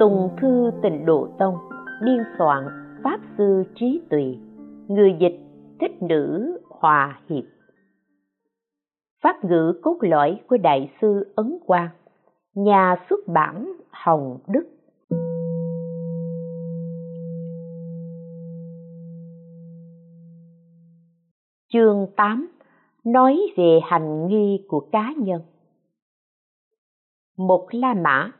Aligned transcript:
Tùng 0.00 0.30
Thư 0.40 0.70
Tịnh 0.82 1.06
Độ 1.06 1.28
Tông, 1.38 1.58
Biên 2.04 2.24
soạn, 2.38 2.64
Pháp 3.04 3.20
Sư 3.38 3.64
Trí 3.74 4.00
Tùy, 4.10 4.38
Người 4.88 5.16
dịch, 5.20 5.40
Thích 5.80 6.02
Nữ 6.02 6.59
Hòa 6.80 7.20
Hiệp. 7.28 7.44
Pháp 9.22 9.44
ngữ 9.44 9.80
cốt 9.82 9.96
lõi 10.00 10.40
của 10.48 10.56
Đại 10.56 10.92
sư 11.00 11.32
Ấn 11.36 11.58
Quang, 11.66 11.88
Nhà 12.54 12.96
xuất 13.10 13.20
bản 13.26 13.72
Hồng 13.90 14.38
Đức. 14.48 14.66
Chương 21.72 22.06
8 22.16 22.48
Nói 23.04 23.38
về 23.56 23.80
hành 23.82 24.26
nghi 24.26 24.64
của 24.68 24.88
cá 24.92 25.12
nhân. 25.16 25.42
Một 27.38 27.66
La 27.70 27.94
Mã 27.94 28.32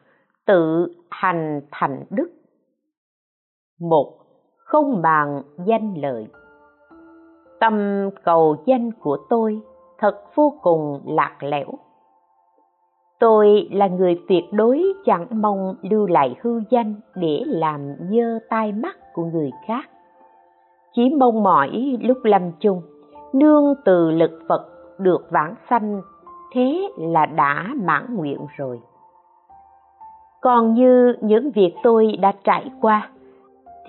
tự 0.46 0.86
hành 1.10 1.60
thành 1.70 2.04
đức. 2.10 2.30
Một, 3.80 4.18
không 4.56 5.02
bàn 5.02 5.42
danh 5.66 5.94
lợi 5.94 6.26
tâm 7.60 7.74
cầu 8.24 8.56
danh 8.66 8.90
của 8.92 9.16
tôi 9.28 9.60
thật 9.98 10.22
vô 10.34 10.52
cùng 10.62 11.00
lạc 11.06 11.36
lẽo. 11.40 11.66
Tôi 13.18 13.68
là 13.72 13.86
người 13.86 14.20
tuyệt 14.28 14.44
đối 14.52 14.82
chẳng 15.04 15.26
mong 15.30 15.74
lưu 15.90 16.06
lại 16.06 16.36
hư 16.40 16.60
danh 16.70 16.94
để 17.14 17.42
làm 17.46 17.94
dơ 18.10 18.38
tai 18.50 18.72
mắt 18.72 18.96
của 19.12 19.24
người 19.24 19.50
khác. 19.66 19.90
Chỉ 20.92 21.10
mong 21.18 21.42
mỏi 21.42 21.98
lúc 22.00 22.18
lâm 22.22 22.42
chung, 22.60 22.82
nương 23.32 23.74
từ 23.84 24.10
lực 24.10 24.40
phật 24.48 24.66
được 24.98 25.26
vãng 25.30 25.54
sanh, 25.70 26.00
thế 26.52 26.88
là 26.98 27.26
đã 27.26 27.68
mãn 27.82 28.14
nguyện 28.16 28.46
rồi. 28.56 28.80
Còn 30.40 30.74
như 30.74 31.14
những 31.20 31.50
việc 31.50 31.74
tôi 31.82 32.16
đã 32.20 32.32
trải 32.44 32.70
qua 32.80 33.10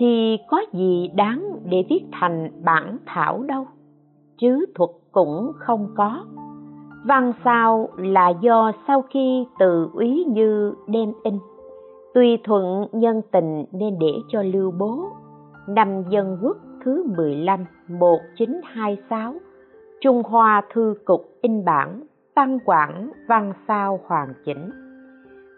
thì 0.02 0.38
có 0.48 0.62
gì 0.72 1.10
đáng 1.14 1.58
để 1.64 1.84
viết 1.90 2.02
thành 2.12 2.50
bản 2.64 2.98
thảo 3.06 3.42
đâu? 3.42 3.66
Chứ 4.38 4.66
thuật 4.74 4.90
cũng 5.12 5.52
không 5.56 5.88
có. 5.96 6.24
Văn 7.04 7.32
sao 7.44 7.88
là 7.96 8.28
do 8.28 8.72
sau 8.86 9.02
khi 9.02 9.46
từ 9.58 9.88
úy 9.94 10.24
như 10.28 10.74
đem 10.86 11.12
in. 11.24 11.38
Tùy 12.14 12.38
thuận 12.44 12.86
nhân 12.92 13.22
tình 13.32 13.64
nên 13.72 13.98
để 14.00 14.12
cho 14.28 14.42
lưu 14.42 14.72
bố. 14.78 15.08
Năm 15.68 16.02
dân 16.10 16.38
quốc 16.42 16.56
thứ 16.84 17.04
15 17.16 17.64
1926 17.88 19.34
Trung 20.00 20.22
Hoa 20.22 20.62
Thư 20.72 20.94
Cục 21.04 21.28
in 21.42 21.64
bản 21.64 22.02
tăng 22.34 22.58
quản 22.64 23.12
văn 23.28 23.52
sao 23.68 24.00
hoàn 24.06 24.34
chỉnh. 24.44 24.70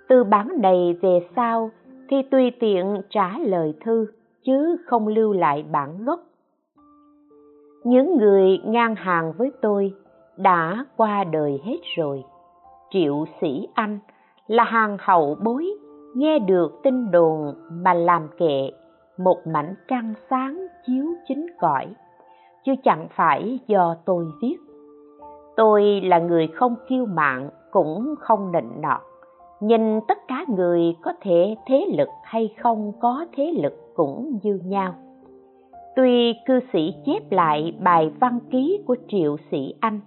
Từ 0.09 0.25
bản 0.25 0.49
này 0.63 0.99
về 1.03 1.21
sau, 1.37 1.71
thì 2.09 2.17
tùy 2.31 2.53
tiện 2.61 3.01
trả 3.11 3.39
lời 3.39 3.75
thư 3.85 4.07
chứ 4.45 4.77
không 4.87 5.09
lưu 5.09 5.33
lại 5.33 5.65
bản 5.73 6.05
gốc. 6.05 6.21
Những 7.85 8.19
người 8.19 8.59
ngang 8.65 8.95
hàng 8.95 9.33
với 9.39 9.53
tôi 9.63 9.95
đã 10.37 10.85
qua 10.97 11.25
đời 11.25 11.61
hết 11.65 11.79
rồi. 11.97 12.25
Triệu 12.91 13.25
sĩ 13.41 13.69
anh 13.75 13.99
là 14.47 14.65
hàng 14.65 14.97
hậu 15.01 15.37
bối, 15.45 15.67
nghe 16.15 16.39
được 16.39 16.73
tin 16.83 17.11
đồn 17.11 17.55
mà 17.71 17.95
làm 17.95 18.29
kệ, 18.39 18.71
một 19.19 19.47
mảnh 19.47 19.75
trăng 19.89 20.15
sáng 20.31 20.67
chiếu 20.87 21.05
chính 21.29 21.47
cõi, 21.61 21.95
chứ 22.65 22.73
chẳng 22.85 23.09
phải 23.17 23.59
do 23.67 23.97
tôi 24.05 24.25
viết. 24.43 24.57
Tôi 25.57 26.01
là 26.05 26.19
người 26.19 26.47
không 26.47 26.77
kiêu 26.89 27.07
mạng 27.07 27.51
cũng 27.71 28.15
không 28.21 28.53
nịnh 28.53 28.81
nọt 28.81 29.01
nhìn 29.67 30.01
tất 30.09 30.19
cả 30.29 30.45
người 30.49 30.97
có 31.03 31.13
thể 31.21 31.55
thế 31.67 31.87
lực 31.97 32.09
hay 32.23 32.55
không 32.63 32.93
có 33.01 33.27
thế 33.37 33.53
lực 33.63 33.73
cũng 33.95 34.39
như 34.43 34.61
nhau. 34.65 34.95
Tuy 35.97 36.35
cư 36.47 36.61
sĩ 36.73 36.95
chép 37.07 37.33
lại 37.33 37.75
bài 37.81 38.13
văn 38.21 38.39
ký 38.51 38.81
của 38.87 38.97
triệu 39.09 39.37
sĩ 39.51 39.75
anh 39.81 40.01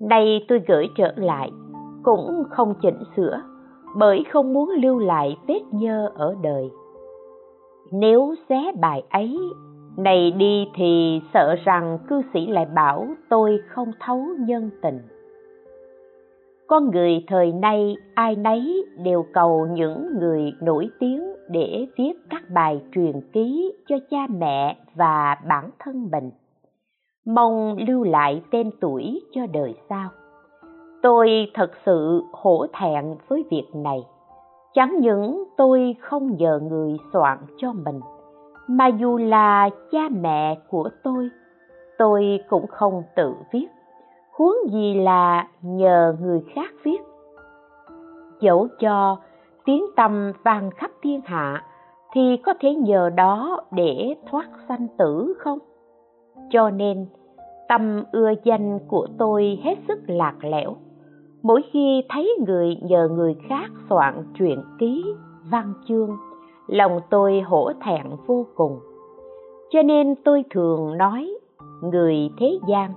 nay 0.00 0.44
tôi 0.48 0.60
gửi 0.68 0.86
trở 0.96 1.12
lại, 1.16 1.50
cũng 2.02 2.44
không 2.50 2.74
chỉnh 2.82 2.98
sửa, 3.16 3.40
bởi 3.96 4.24
không 4.32 4.52
muốn 4.52 4.70
lưu 4.70 4.98
lại 4.98 5.36
vết 5.46 5.60
nhơ 5.72 6.10
ở 6.14 6.36
đời. 6.42 6.70
Nếu 7.92 8.34
xé 8.48 8.72
bài 8.80 9.02
ấy, 9.10 9.38
này 9.96 10.30
đi 10.30 10.68
thì 10.74 11.20
sợ 11.34 11.54
rằng 11.64 11.98
cư 12.08 12.22
sĩ 12.34 12.46
lại 12.46 12.66
bảo 12.74 13.06
tôi 13.28 13.58
không 13.68 13.92
thấu 14.00 14.24
nhân 14.38 14.70
tình 14.82 14.98
con 16.68 16.90
người 16.90 17.24
thời 17.28 17.52
nay, 17.52 17.96
ai 18.14 18.36
nấy 18.36 18.84
đều 19.04 19.24
cầu 19.32 19.66
những 19.70 20.18
người 20.18 20.52
nổi 20.60 20.88
tiếng 21.00 21.22
để 21.48 21.86
viết 21.98 22.12
các 22.30 22.42
bài 22.54 22.82
truyền 22.94 23.20
ký 23.32 23.72
cho 23.88 23.96
cha 24.10 24.26
mẹ 24.28 24.76
và 24.94 25.36
bản 25.48 25.70
thân 25.78 26.08
mình. 26.12 26.30
Mong 27.26 27.76
lưu 27.88 28.04
lại 28.04 28.42
tên 28.50 28.70
tuổi 28.80 29.20
cho 29.32 29.40
đời 29.52 29.74
sau. 29.88 30.08
Tôi 31.02 31.50
thật 31.54 31.70
sự 31.86 32.22
hổ 32.32 32.66
thẹn 32.80 33.04
với 33.28 33.44
việc 33.50 33.66
này. 33.74 33.98
Chẳng 34.74 34.96
những 35.00 35.44
tôi 35.56 35.96
không 36.00 36.36
nhờ 36.36 36.60
người 36.62 36.96
soạn 37.12 37.38
cho 37.56 37.72
mình, 37.72 38.00
mà 38.68 38.86
dù 38.86 39.16
là 39.16 39.70
cha 39.90 40.08
mẹ 40.20 40.58
của 40.70 40.90
tôi 41.02 41.30
tôi 41.98 42.38
cũng 42.48 42.66
không 42.66 43.02
tự 43.16 43.34
viết 43.52 43.66
huống 44.36 44.56
gì 44.70 44.94
là 44.94 45.48
nhờ 45.62 46.16
người 46.20 46.42
khác 46.54 46.74
viết. 46.82 46.98
Dẫu 48.40 48.68
cho 48.80 49.16
tiếng 49.64 49.84
tâm 49.96 50.32
vang 50.44 50.70
khắp 50.70 50.90
thiên 51.02 51.20
hạ, 51.24 51.64
thì 52.12 52.36
có 52.36 52.54
thể 52.60 52.74
nhờ 52.74 53.10
đó 53.10 53.60
để 53.70 54.14
thoát 54.30 54.46
sanh 54.68 54.86
tử 54.98 55.34
không? 55.38 55.58
Cho 56.50 56.70
nên, 56.70 57.06
tâm 57.68 58.02
ưa 58.12 58.30
danh 58.44 58.78
của 58.88 59.06
tôi 59.18 59.58
hết 59.62 59.74
sức 59.88 59.98
lạc 60.06 60.34
lẽo. 60.40 60.76
Mỗi 61.42 61.62
khi 61.72 62.02
thấy 62.08 62.36
người 62.46 62.76
nhờ 62.82 63.08
người 63.08 63.36
khác 63.48 63.70
soạn 63.90 64.24
truyện 64.38 64.62
ký, 64.78 65.04
văn 65.50 65.72
chương, 65.88 66.16
lòng 66.66 67.00
tôi 67.10 67.40
hổ 67.40 67.72
thẹn 67.84 68.06
vô 68.26 68.46
cùng. 68.54 68.80
Cho 69.70 69.82
nên 69.82 70.14
tôi 70.24 70.44
thường 70.50 70.98
nói, 70.98 71.38
người 71.82 72.30
thế 72.38 72.58
gian 72.68 72.90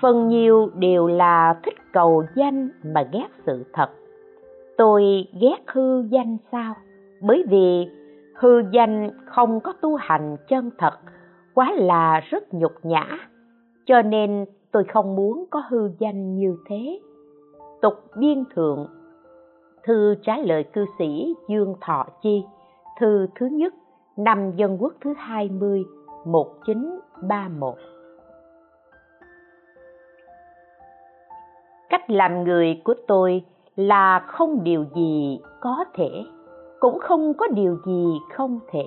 phần 0.00 0.28
nhiều 0.28 0.70
đều 0.74 1.06
là 1.06 1.60
thích 1.62 1.74
cầu 1.92 2.24
danh 2.34 2.68
mà 2.84 3.08
ghét 3.12 3.28
sự 3.46 3.64
thật. 3.72 3.90
Tôi 4.76 5.28
ghét 5.40 5.58
hư 5.66 6.02
danh 6.02 6.36
sao? 6.52 6.74
Bởi 7.20 7.44
vì 7.48 7.88
hư 8.34 8.62
danh 8.72 9.10
không 9.26 9.60
có 9.60 9.72
tu 9.72 9.96
hành 9.96 10.36
chân 10.48 10.70
thật, 10.78 10.94
quá 11.54 11.72
là 11.72 12.20
rất 12.20 12.54
nhục 12.54 12.72
nhã. 12.82 13.06
Cho 13.86 14.02
nên 14.02 14.44
tôi 14.72 14.84
không 14.84 15.16
muốn 15.16 15.44
có 15.50 15.62
hư 15.68 15.90
danh 15.98 16.36
như 16.36 16.56
thế. 16.66 17.00
Tục 17.82 17.94
biên 18.16 18.44
thượng, 18.54 18.86
thư 19.84 20.14
trả 20.22 20.36
lời 20.36 20.64
cư 20.64 20.84
sĩ 20.98 21.34
dương 21.48 21.74
thọ 21.80 22.06
chi, 22.22 22.44
thư 23.00 23.26
thứ 23.34 23.46
nhất, 23.46 23.74
năm 24.16 24.52
dân 24.56 24.76
quốc 24.80 24.94
thứ 25.00 25.14
hai 25.16 25.48
mươi, 25.48 25.84
một 26.26 26.46
chín 26.66 27.00
ba 27.28 27.48
một. 27.48 27.76
Cách 31.90 32.10
làm 32.10 32.44
người 32.44 32.80
của 32.84 32.94
tôi 33.06 33.42
là 33.76 34.18
không 34.26 34.64
điều 34.64 34.84
gì 34.94 35.40
có 35.60 35.84
thể, 35.94 36.24
cũng 36.80 36.98
không 37.00 37.34
có 37.34 37.46
điều 37.48 37.76
gì 37.86 38.18
không 38.36 38.58
thể. 38.72 38.84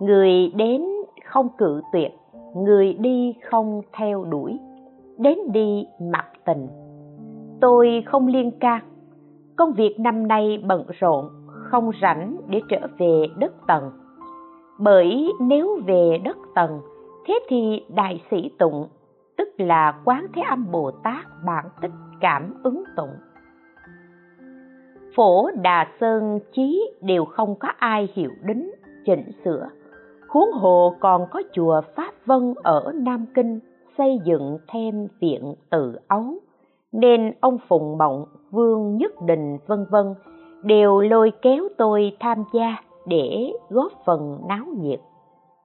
Người 0.00 0.52
đến 0.54 0.84
không 1.24 1.48
cự 1.58 1.80
tuyệt, 1.92 2.12
người 2.56 2.92
đi 2.92 3.34
không 3.50 3.82
theo 3.92 4.24
đuổi, 4.24 4.58
đến 5.18 5.38
đi 5.52 5.86
mặc 6.12 6.26
tình. 6.44 6.68
Tôi 7.60 8.02
không 8.06 8.26
liên 8.26 8.50
can, 8.50 8.82
công 9.56 9.72
việc 9.72 10.00
năm 10.00 10.28
nay 10.28 10.62
bận 10.66 10.84
rộn, 11.00 11.24
không 11.70 11.90
rảnh 12.02 12.36
để 12.48 12.60
trở 12.68 12.80
về 12.98 13.26
đất 13.38 13.52
tầng 13.66 13.90
bởi 14.78 15.32
nếu 15.40 15.80
về 15.86 16.20
đất 16.24 16.36
tầng 16.54 16.80
thế 17.26 17.40
thì 17.48 17.84
đại 17.88 18.22
sĩ 18.30 18.50
tụng 18.58 18.88
là 19.56 19.94
quán 20.04 20.26
thế 20.34 20.42
âm 20.42 20.70
bồ 20.70 20.90
tát 20.90 21.26
bản 21.46 21.64
tích 21.80 21.90
cảm 22.20 22.54
ứng 22.62 22.84
tụng. 22.96 23.14
Phổ 25.16 25.50
đà 25.62 25.86
sơn 26.00 26.38
chí 26.52 26.90
đều 27.00 27.24
không 27.24 27.54
có 27.54 27.68
ai 27.78 28.08
hiểu 28.14 28.30
đến 28.42 28.70
chỉnh 29.04 29.30
sửa. 29.44 29.68
Huống 30.28 30.52
hồ 30.52 30.94
còn 31.00 31.26
có 31.30 31.42
chùa 31.52 31.80
pháp 31.96 32.12
vân 32.26 32.54
ở 32.62 32.92
nam 32.94 33.26
kinh 33.34 33.60
xây 33.98 34.18
dựng 34.24 34.58
thêm 34.68 35.08
viện 35.20 35.54
tự 35.70 35.98
ấu, 36.08 36.24
nên 36.92 37.32
ông 37.40 37.58
phùng 37.68 37.98
mộng, 37.98 38.24
vương 38.50 38.96
nhất 38.96 39.12
đình, 39.26 39.58
vân 39.66 39.86
vân, 39.90 40.14
đều 40.62 41.00
lôi 41.00 41.32
kéo 41.42 41.68
tôi 41.78 42.16
tham 42.20 42.44
gia 42.52 42.76
để 43.06 43.52
góp 43.70 43.92
phần 44.06 44.38
náo 44.48 44.64
nhiệt. 44.80 45.00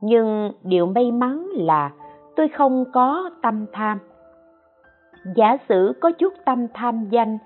Nhưng 0.02 0.52
điều 0.64 0.86
may 0.86 1.12
mắn 1.12 1.48
là 1.54 1.92
tôi 2.40 2.48
không 2.48 2.86
có 2.94 3.30
tâm 3.42 3.66
tham. 3.74 3.98
Giả 5.36 5.58
sử 5.70 5.94
có 6.02 6.12
chút 6.12 6.34
tâm 6.46 6.68
tham 6.74 7.10
danh, 7.10 7.38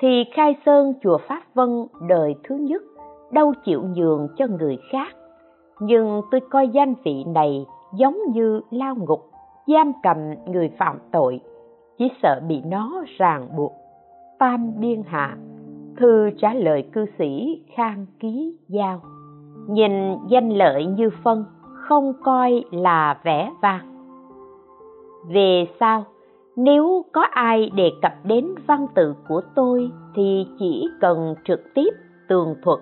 thì 0.00 0.24
khai 0.34 0.56
sơn 0.66 0.94
chùa 1.02 1.18
pháp 1.28 1.42
vân 1.54 1.86
đời 2.08 2.34
thứ 2.44 2.56
nhất 2.56 2.82
đâu 3.30 3.52
chịu 3.64 3.82
nhường 3.82 4.28
cho 4.36 4.46
người 4.46 4.78
khác. 4.92 5.16
Nhưng 5.80 6.22
tôi 6.30 6.40
coi 6.50 6.68
danh 6.68 6.94
vị 7.04 7.24
này 7.24 7.66
giống 7.94 8.18
như 8.34 8.60
lao 8.70 8.94
ngục, 8.94 9.30
giam 9.66 9.92
cầm 10.02 10.16
người 10.46 10.70
phạm 10.78 10.98
tội, 11.12 11.40
chỉ 11.98 12.10
sợ 12.22 12.40
bị 12.48 12.60
nó 12.64 13.04
ràng 13.18 13.48
buộc. 13.56 13.72
Tam 14.38 14.72
biên 14.80 15.02
hạ, 15.06 15.36
thư 15.96 16.30
trả 16.38 16.54
lời 16.54 16.88
cư 16.92 17.06
sĩ 17.18 17.62
khang 17.76 18.06
ký 18.20 18.56
giao. 18.68 19.00
Nhìn 19.68 20.16
danh 20.28 20.50
lợi 20.50 20.86
như 20.86 21.10
phân, 21.24 21.44
không 21.62 22.12
coi 22.24 22.64
là 22.70 23.20
vẻ 23.24 23.50
vang 23.62 23.91
về 25.28 25.66
sau, 25.80 26.04
nếu 26.56 27.04
có 27.12 27.20
ai 27.30 27.70
đề 27.74 27.90
cập 28.02 28.12
đến 28.24 28.48
văn 28.66 28.86
tự 28.94 29.14
của 29.28 29.42
tôi 29.54 29.90
thì 30.14 30.46
chỉ 30.58 30.88
cần 31.00 31.34
trực 31.44 31.60
tiếp 31.74 31.90
tường 32.28 32.54
thuật. 32.62 32.78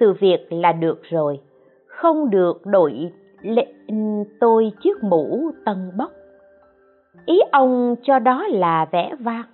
Sự 0.00 0.12
việc 0.20 0.46
là 0.50 0.72
được 0.72 1.02
rồi, 1.02 1.40
không 1.86 2.30
được 2.30 2.66
đội 2.66 3.12
lệnh 3.42 4.24
tôi 4.40 4.72
chiếc 4.82 5.02
mũ 5.02 5.50
tân 5.64 5.92
bốc 5.98 6.10
ý 7.26 7.40
ông 7.52 7.94
cho 8.02 8.18
đó 8.18 8.46
là 8.48 8.86
vẻ 8.90 9.14
vang, 9.20 9.44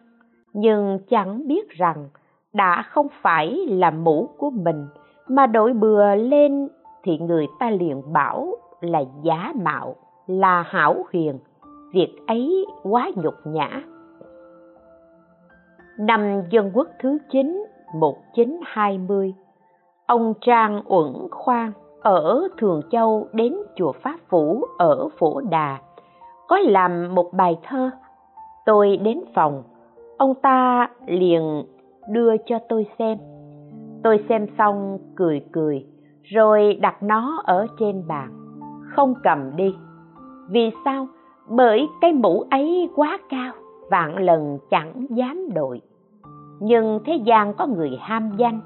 nhưng 0.53 0.99
chẳng 1.09 1.49
biết 1.49 1.71
rằng 1.71 2.09
đã 2.53 2.83
không 2.91 3.07
phải 3.23 3.67
là 3.69 3.91
mũ 3.91 4.29
của 4.39 4.51
mình 4.51 4.87
mà 5.29 5.47
đội 5.47 5.73
bừa 5.73 6.15
lên 6.15 6.69
thì 7.03 7.19
người 7.19 7.47
ta 7.61 7.71
liền 7.71 8.13
bảo 8.13 8.55
là 8.81 9.03
giả 9.23 9.53
mạo 9.63 9.97
là 10.27 10.63
hảo 10.63 11.05
huyền 11.13 11.39
việc 11.93 12.17
ấy 12.27 12.67
quá 12.83 13.11
nhục 13.15 13.35
nhã. 13.45 13.83
Năm 15.99 16.43
dân 16.51 16.71
quốc 16.75 16.89
thứ 17.01 17.19
9 17.31 17.65
1920 17.95 19.35
ông 20.07 20.35
Trang 20.41 20.83
Uẩn 20.87 21.13
Khoan 21.31 21.73
ở 22.01 22.49
Thường 22.59 22.81
Châu 22.91 23.29
đến 23.33 23.57
chùa 23.77 23.93
Pháp 23.93 24.17
Vũ 24.31 24.65
ở 24.79 25.09
Phổ 25.19 25.41
Đà, 25.41 25.79
có 26.49 26.59
làm 26.59 27.15
một 27.15 27.33
bài 27.33 27.59
thơ, 27.63 27.91
tôi 28.67 28.97
đến 28.97 29.21
phòng, 29.35 29.63
ông 30.19 30.35
ta 30.35 30.89
liền 31.07 31.65
đưa 32.09 32.37
cho 32.47 32.59
tôi 32.69 32.87
xem. 32.99 33.19
Tôi 34.03 34.25
xem 34.29 34.47
xong 34.59 34.99
cười 35.17 35.45
cười, 35.53 35.87
rồi 36.23 36.79
đặt 36.81 37.03
nó 37.03 37.43
ở 37.45 37.67
trên 37.79 38.07
bàn, 38.09 38.33
không 38.95 39.15
cầm 39.23 39.57
đi. 39.57 39.77
Vì 40.51 40.71
sao? 40.85 41.07
Bởi 41.57 41.89
cái 42.01 42.13
mũ 42.13 42.45
ấy 42.51 42.89
quá 42.97 43.19
cao, 43.29 43.53
vạn 43.91 44.17
lần 44.17 44.59
chẳng 44.71 45.07
dám 45.11 45.49
đội. 45.55 45.81
Nhưng 46.61 47.01
thế 47.05 47.15
gian 47.25 47.55
có 47.55 47.67
người 47.67 47.99
ham 48.01 48.33
danh, 48.37 48.61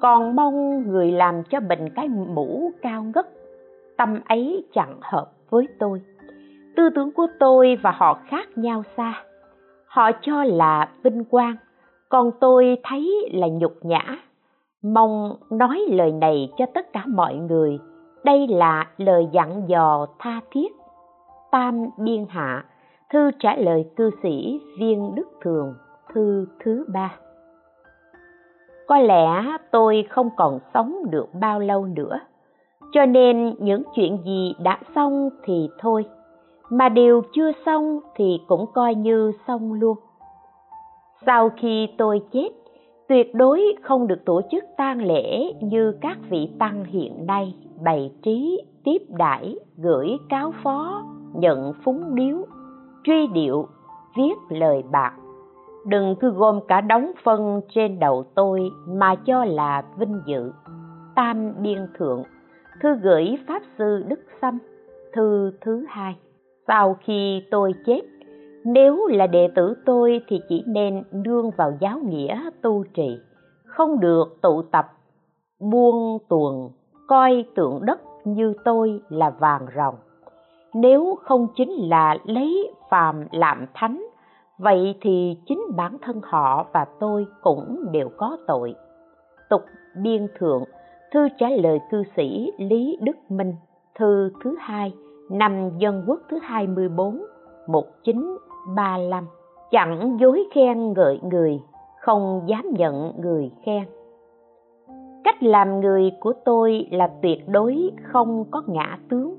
còn 0.00 0.36
mong 0.36 0.88
người 0.88 1.12
làm 1.12 1.42
cho 1.42 1.60
mình 1.60 1.88
cái 1.94 2.08
mũ 2.08 2.70
cao 2.82 3.04
ngất. 3.14 3.26
Tâm 3.96 4.20
ấy 4.28 4.64
chẳng 4.72 4.98
hợp 5.02 5.30
với 5.50 5.68
tôi. 5.78 6.02
Tư 6.76 6.90
tưởng 6.94 7.12
của 7.12 7.26
tôi 7.40 7.76
và 7.82 7.90
họ 7.90 8.18
khác 8.26 8.58
nhau 8.58 8.82
xa. 8.96 9.14
Họ 9.86 10.10
cho 10.22 10.44
là 10.44 10.88
vinh 11.02 11.24
quang, 11.24 11.56
còn 12.08 12.30
tôi 12.40 12.76
thấy 12.82 13.28
là 13.32 13.46
nhục 13.48 13.74
nhã. 13.82 14.18
Mong 14.82 15.36
nói 15.50 15.80
lời 15.88 16.12
này 16.12 16.52
cho 16.56 16.66
tất 16.74 16.92
cả 16.92 17.04
mọi 17.06 17.34
người. 17.34 17.78
Đây 18.24 18.46
là 18.46 18.86
lời 18.96 19.28
dặn 19.32 19.68
dò 19.68 20.06
tha 20.18 20.40
thiết 20.50 20.72
tam 21.54 21.90
biên 21.96 22.26
hạ, 22.28 22.64
thư 23.12 23.30
trả 23.38 23.56
lời 23.56 23.84
cư 23.96 24.10
sĩ 24.22 24.60
viên 24.78 25.14
đức 25.14 25.28
thường, 25.42 25.74
thư 26.14 26.46
thứ 26.60 26.84
ba. 26.88 27.16
Có 28.86 28.98
lẽ 28.98 29.56
tôi 29.70 30.06
không 30.10 30.30
còn 30.36 30.58
sống 30.74 30.96
được 31.10 31.26
bao 31.40 31.60
lâu 31.60 31.86
nữa, 31.86 32.20
cho 32.92 33.06
nên 33.06 33.54
những 33.58 33.82
chuyện 33.94 34.18
gì 34.24 34.54
đã 34.62 34.78
xong 34.94 35.30
thì 35.44 35.68
thôi, 35.78 36.04
mà 36.70 36.88
điều 36.88 37.22
chưa 37.32 37.52
xong 37.66 38.00
thì 38.16 38.40
cũng 38.48 38.66
coi 38.74 38.94
như 38.94 39.32
xong 39.46 39.72
luôn. 39.72 39.96
Sau 41.26 41.50
khi 41.56 41.88
tôi 41.98 42.22
chết, 42.32 42.48
tuyệt 43.08 43.34
đối 43.34 43.76
không 43.82 44.06
được 44.06 44.24
tổ 44.24 44.40
chức 44.50 44.64
tang 44.76 45.02
lễ 45.02 45.52
như 45.60 45.98
các 46.00 46.18
vị 46.30 46.50
tăng 46.58 46.84
hiện 46.84 47.26
nay 47.26 47.54
bày 47.84 48.12
trí 48.22 48.62
tiếp 48.84 48.98
đãi 49.08 49.56
gửi 49.76 50.08
cáo 50.28 50.52
phó 50.62 51.02
nhận 51.34 51.72
phúng 51.84 52.14
điếu, 52.14 52.36
truy 53.04 53.26
điệu, 53.26 53.68
viết 54.16 54.34
lời 54.48 54.82
bạc. 54.90 55.12
Đừng 55.86 56.14
cứ 56.20 56.30
gom 56.30 56.60
cả 56.68 56.80
đống 56.80 57.12
phân 57.24 57.60
trên 57.68 57.98
đầu 57.98 58.24
tôi 58.34 58.70
mà 58.88 59.14
cho 59.14 59.44
là 59.44 59.82
vinh 59.98 60.20
dự. 60.26 60.52
Tam 61.14 61.52
biên 61.62 61.86
thượng, 61.98 62.22
thư 62.82 62.94
gửi 62.94 63.38
pháp 63.48 63.62
sư 63.78 64.04
đức 64.08 64.20
sâm, 64.42 64.58
thư 65.12 65.52
thứ 65.60 65.84
hai. 65.88 66.16
Sau 66.66 66.96
khi 67.00 67.42
tôi 67.50 67.74
chết, 67.86 68.00
nếu 68.64 69.06
là 69.06 69.26
đệ 69.26 69.48
tử 69.54 69.74
tôi 69.86 70.20
thì 70.28 70.40
chỉ 70.48 70.64
nên 70.66 71.02
nương 71.12 71.50
vào 71.50 71.72
giáo 71.80 71.98
nghĩa 71.98 72.50
tu 72.62 72.84
trì. 72.94 73.18
Không 73.64 74.00
được 74.00 74.24
tụ 74.42 74.62
tập, 74.62 74.86
buông 75.60 76.18
tuồng, 76.28 76.72
coi 77.08 77.44
tượng 77.54 77.84
đất 77.84 78.00
như 78.24 78.54
tôi 78.64 79.00
là 79.08 79.30
vàng 79.30 79.66
ròng 79.76 79.94
nếu 80.74 81.18
không 81.22 81.46
chính 81.56 81.70
là 81.70 82.16
lấy 82.24 82.74
phàm 82.90 83.24
làm 83.32 83.66
thánh, 83.74 84.06
vậy 84.58 84.94
thì 85.00 85.36
chính 85.46 85.62
bản 85.76 85.96
thân 86.02 86.20
họ 86.22 86.66
và 86.72 86.86
tôi 87.00 87.26
cũng 87.42 87.92
đều 87.92 88.08
có 88.16 88.36
tội. 88.46 88.74
Tục 89.50 89.62
biên 90.02 90.26
thượng, 90.38 90.64
thư 91.12 91.28
trả 91.38 91.48
lời 91.48 91.80
cư 91.90 92.02
sĩ 92.16 92.52
lý 92.58 92.98
đức 93.02 93.16
minh, 93.28 93.54
thư 93.94 94.30
thứ 94.44 94.56
hai, 94.58 94.94
năm 95.30 95.70
dân 95.78 96.04
quốc 96.06 96.20
thứ 96.30 96.38
24 96.42 97.22
1935 97.68 99.26
chẳng 99.70 100.16
dối 100.20 100.44
khen 100.54 100.92
ngợi 100.92 101.20
người, 101.22 101.60
không 102.00 102.42
dám 102.46 102.64
nhận 102.78 103.12
người 103.20 103.50
khen. 103.64 103.84
Cách 105.24 105.42
làm 105.42 105.80
người 105.80 106.12
của 106.20 106.32
tôi 106.44 106.86
là 106.90 107.10
tuyệt 107.22 107.48
đối 107.48 107.90
không 108.02 108.44
có 108.50 108.62
ngã 108.66 108.98
tướng 109.08 109.33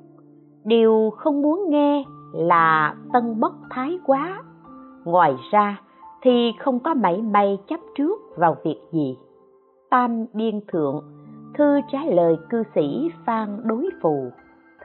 điều 0.66 1.14
không 1.18 1.42
muốn 1.42 1.70
nghe 1.70 2.04
là 2.34 2.96
tân 3.14 3.40
bất 3.40 3.54
thái 3.70 4.00
quá. 4.06 4.44
Ngoài 5.06 5.36
ra 5.52 5.82
thì 6.22 6.52
không 6.60 6.80
có 6.80 6.94
mảy 6.94 7.22
may 7.22 7.58
chấp 7.68 7.80
trước 7.98 8.22
vào 8.38 8.58
việc 8.64 8.80
gì. 8.92 9.18
Tam 9.90 10.26
biên 10.34 10.60
thượng, 10.68 11.04
thư 11.54 11.80
trả 11.92 12.00
lời 12.06 12.36
cư 12.50 12.64
sĩ 12.76 13.10
phan 13.26 13.62
đối 13.64 13.90
phù, 14.02 14.30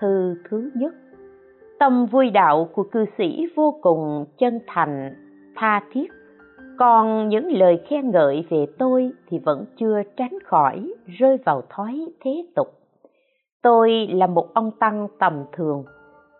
thư 0.00 0.34
thứ 0.50 0.70
nhất. 0.74 0.94
Tâm 1.78 2.06
vui 2.06 2.30
đạo 2.30 2.68
của 2.74 2.82
cư 2.82 3.04
sĩ 3.18 3.46
vô 3.56 3.78
cùng 3.82 4.24
chân 4.38 4.58
thành, 4.66 5.14
tha 5.56 5.80
thiết. 5.92 6.12
Còn 6.78 7.28
những 7.28 7.52
lời 7.52 7.80
khen 7.88 8.10
ngợi 8.10 8.46
về 8.50 8.66
tôi 8.78 9.10
thì 9.28 9.38
vẫn 9.38 9.64
chưa 9.76 10.02
tránh 10.16 10.38
khỏi 10.44 10.94
rơi 11.06 11.38
vào 11.44 11.62
thói 11.70 12.06
thế 12.20 12.46
tục 12.54 12.79
tôi 13.62 14.06
là 14.10 14.26
một 14.26 14.54
ông 14.54 14.70
tăng 14.70 15.08
tầm 15.18 15.44
thường, 15.52 15.84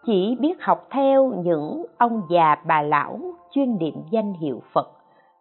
chỉ 0.07 0.37
biết 0.41 0.63
học 0.63 0.87
theo 0.91 1.33
những 1.45 1.85
ông 1.99 2.23
già 2.31 2.57
bà 2.67 2.83
lão 2.83 3.21
chuyên 3.51 3.79
niệm 3.79 3.95
danh 4.11 4.33
hiệu 4.33 4.63
phật. 4.73 4.89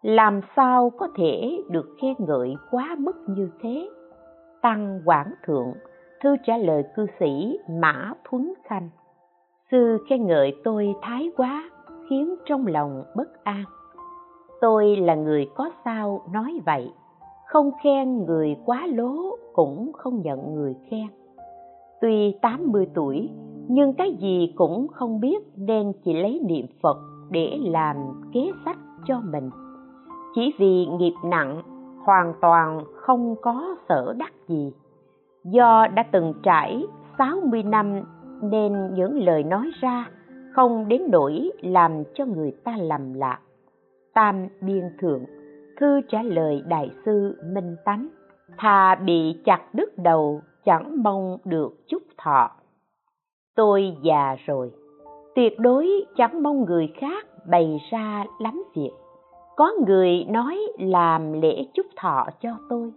Làm 0.01 0.41
sao 0.55 0.89
có 0.97 1.07
thể 1.15 1.61
được 1.69 1.95
khen 2.01 2.13
ngợi 2.17 2.55
quá 2.71 2.95
mức 2.99 3.15
như 3.27 3.49
thế? 3.61 3.89
Tăng 4.61 5.01
quảng 5.05 5.33
thượng, 5.45 5.73
thư 6.21 6.35
trả 6.45 6.57
lời 6.57 6.83
cư 6.95 7.05
sĩ 7.19 7.59
mã 7.69 8.13
thuấn 8.23 8.53
khanh. 8.63 8.89
Sư 9.71 9.97
khen 10.09 10.27
ngợi 10.27 10.55
tôi 10.63 10.95
thái 11.01 11.31
quá, 11.37 11.69
khiến 12.09 12.35
trong 12.45 12.67
lòng 12.67 13.03
bất 13.15 13.43
an. 13.43 13.63
Tôi 14.61 14.95
là 14.95 15.15
người 15.15 15.49
có 15.55 15.71
sao 15.85 16.21
nói 16.33 16.59
vậy. 16.65 16.91
Không 17.47 17.71
khen 17.83 18.25
người 18.25 18.55
quá 18.65 18.87
lố 18.87 19.37
cũng 19.53 19.91
không 19.93 20.21
nhận 20.21 20.55
người 20.55 20.75
khen 20.89 21.07
tuy 22.01 22.35
80 22.41 22.87
tuổi 22.93 23.29
nhưng 23.67 23.93
cái 23.93 24.17
gì 24.19 24.53
cũng 24.55 24.87
không 24.87 25.19
biết 25.19 25.37
nên 25.57 25.93
chỉ 26.05 26.13
lấy 26.13 26.41
niệm 26.47 26.65
Phật 26.81 26.97
để 27.31 27.57
làm 27.61 27.95
kế 28.33 28.51
sách 28.65 28.77
cho 29.07 29.21
mình. 29.31 29.49
Chỉ 30.35 30.53
vì 30.59 30.85
nghiệp 30.85 31.13
nặng, 31.25 31.61
hoàn 32.05 32.33
toàn 32.41 32.83
không 32.95 33.35
có 33.41 33.75
sở 33.89 34.13
đắc 34.17 34.33
gì. 34.47 34.73
Do 35.43 35.87
đã 35.87 36.03
từng 36.11 36.33
trải 36.43 36.83
60 37.17 37.63
năm 37.63 38.01
nên 38.41 38.93
những 38.93 39.19
lời 39.19 39.43
nói 39.43 39.71
ra 39.81 40.09
không 40.53 40.87
đến 40.87 41.01
nỗi 41.09 41.51
làm 41.61 42.03
cho 42.13 42.25
người 42.25 42.51
ta 42.63 42.77
lầm 42.77 43.13
lạc 43.13 43.39
tam 44.13 44.47
biên 44.61 44.83
thượng 44.99 45.25
thư 45.79 46.01
trả 46.09 46.23
lời 46.23 46.63
đại 46.67 46.91
sư 47.05 47.37
minh 47.53 47.75
tánh 47.85 48.07
thà 48.57 48.95
bị 48.95 49.41
chặt 49.45 49.61
đứt 49.73 49.97
đầu 49.97 50.41
chẳng 50.65 51.03
mong 51.03 51.37
được 51.45 51.87
chúc 51.87 52.01
thọ. 52.17 52.51
Tôi 53.55 53.97
già 54.01 54.35
rồi, 54.45 54.71
tuyệt 55.35 55.59
đối 55.59 56.05
chẳng 56.15 56.43
mong 56.43 56.65
người 56.65 56.93
khác 56.95 57.25
bày 57.49 57.77
ra 57.91 58.25
lắm 58.39 58.63
việc. 58.75 58.91
Có 59.55 59.71
người 59.87 60.25
nói 60.29 60.57
làm 60.79 61.41
lễ 61.41 61.65
chúc 61.73 61.85
thọ 61.95 62.27
cho 62.41 62.49
tôi. 62.69 62.91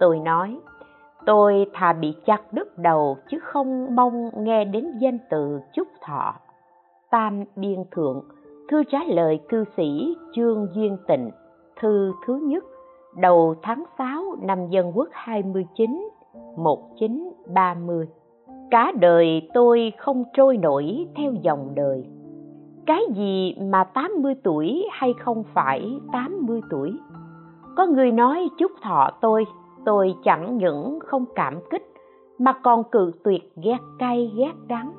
Tôi 0.00 0.18
nói, 0.18 0.58
tôi 1.26 1.66
thà 1.72 1.92
bị 1.92 2.14
chặt 2.26 2.52
đứt 2.52 2.78
đầu 2.78 3.16
chứ 3.30 3.38
không 3.42 3.96
mong 3.96 4.30
nghe 4.44 4.64
đến 4.64 4.98
danh 5.00 5.18
từ 5.30 5.60
chúc 5.74 5.88
thọ. 6.00 6.34
Tam 7.10 7.44
biên 7.56 7.84
thượng, 7.90 8.22
thư 8.68 8.84
trả 8.84 8.98
lời 9.08 9.40
cư 9.48 9.64
sĩ 9.76 10.16
trương 10.34 10.68
duyên 10.74 10.96
tịnh, 11.08 11.30
thư 11.80 12.12
thứ 12.26 12.40
nhất, 12.42 12.64
đầu 13.16 13.54
tháng 13.62 13.84
6 13.98 14.22
năm 14.42 14.70
dân 14.70 14.92
quốc 14.94 15.08
29 15.12 16.08
1930 16.56 18.08
cả 18.70 18.92
đời 19.00 19.48
tôi 19.54 19.92
không 19.98 20.24
trôi 20.32 20.56
nổi 20.56 21.06
theo 21.16 21.32
dòng 21.42 21.72
đời. 21.74 22.04
Cái 22.86 23.02
gì 23.14 23.54
mà 23.60 23.84
80 23.84 24.34
tuổi 24.42 24.86
hay 24.92 25.14
không 25.20 25.44
phải 25.54 26.00
80 26.12 26.60
tuổi? 26.70 26.98
Có 27.76 27.86
người 27.86 28.12
nói 28.12 28.48
chúc 28.58 28.72
thọ 28.82 29.10
tôi 29.20 29.44
tôi 29.84 30.14
chẳng 30.24 30.56
những 30.56 30.98
không 31.00 31.24
cảm 31.34 31.58
kích, 31.70 31.92
mà 32.38 32.52
còn 32.52 32.84
cự 32.84 33.12
tuyệt 33.24 33.52
ghét 33.56 33.78
cay, 33.98 34.32
ghét 34.36 34.52
đắng, 34.68 34.92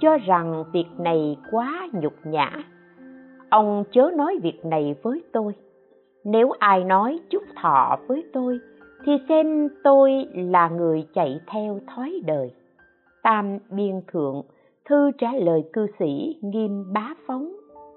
cho 0.00 0.18
rằng 0.18 0.64
việc 0.72 0.86
này 0.98 1.36
quá 1.50 1.88
nhục 1.92 2.12
nhã. 2.24 2.50
Ông 3.50 3.84
chớ 3.92 4.10
nói 4.16 4.38
việc 4.42 4.64
này 4.64 4.94
với 5.02 5.22
tôi. 5.32 5.52
Nếu 6.24 6.50
ai 6.58 6.84
nói 6.84 7.20
chúc 7.30 7.42
thọ 7.62 7.96
với 8.08 8.24
tôi 8.32 8.58
thì 9.06 9.12
xem 9.28 9.68
tôi 9.84 10.26
là 10.34 10.68
người 10.68 11.06
chạy 11.14 11.40
theo 11.46 11.78
thói 11.86 12.20
đời. 12.24 12.50
Tam 13.22 13.58
biên 13.70 14.00
thượng, 14.12 14.42
thư 14.84 15.10
trả 15.18 15.32
lời 15.32 15.64
cư 15.72 15.86
sĩ 15.98 16.36
nghiêm 16.42 16.92
bá 16.92 17.14
phóng, 17.26 17.52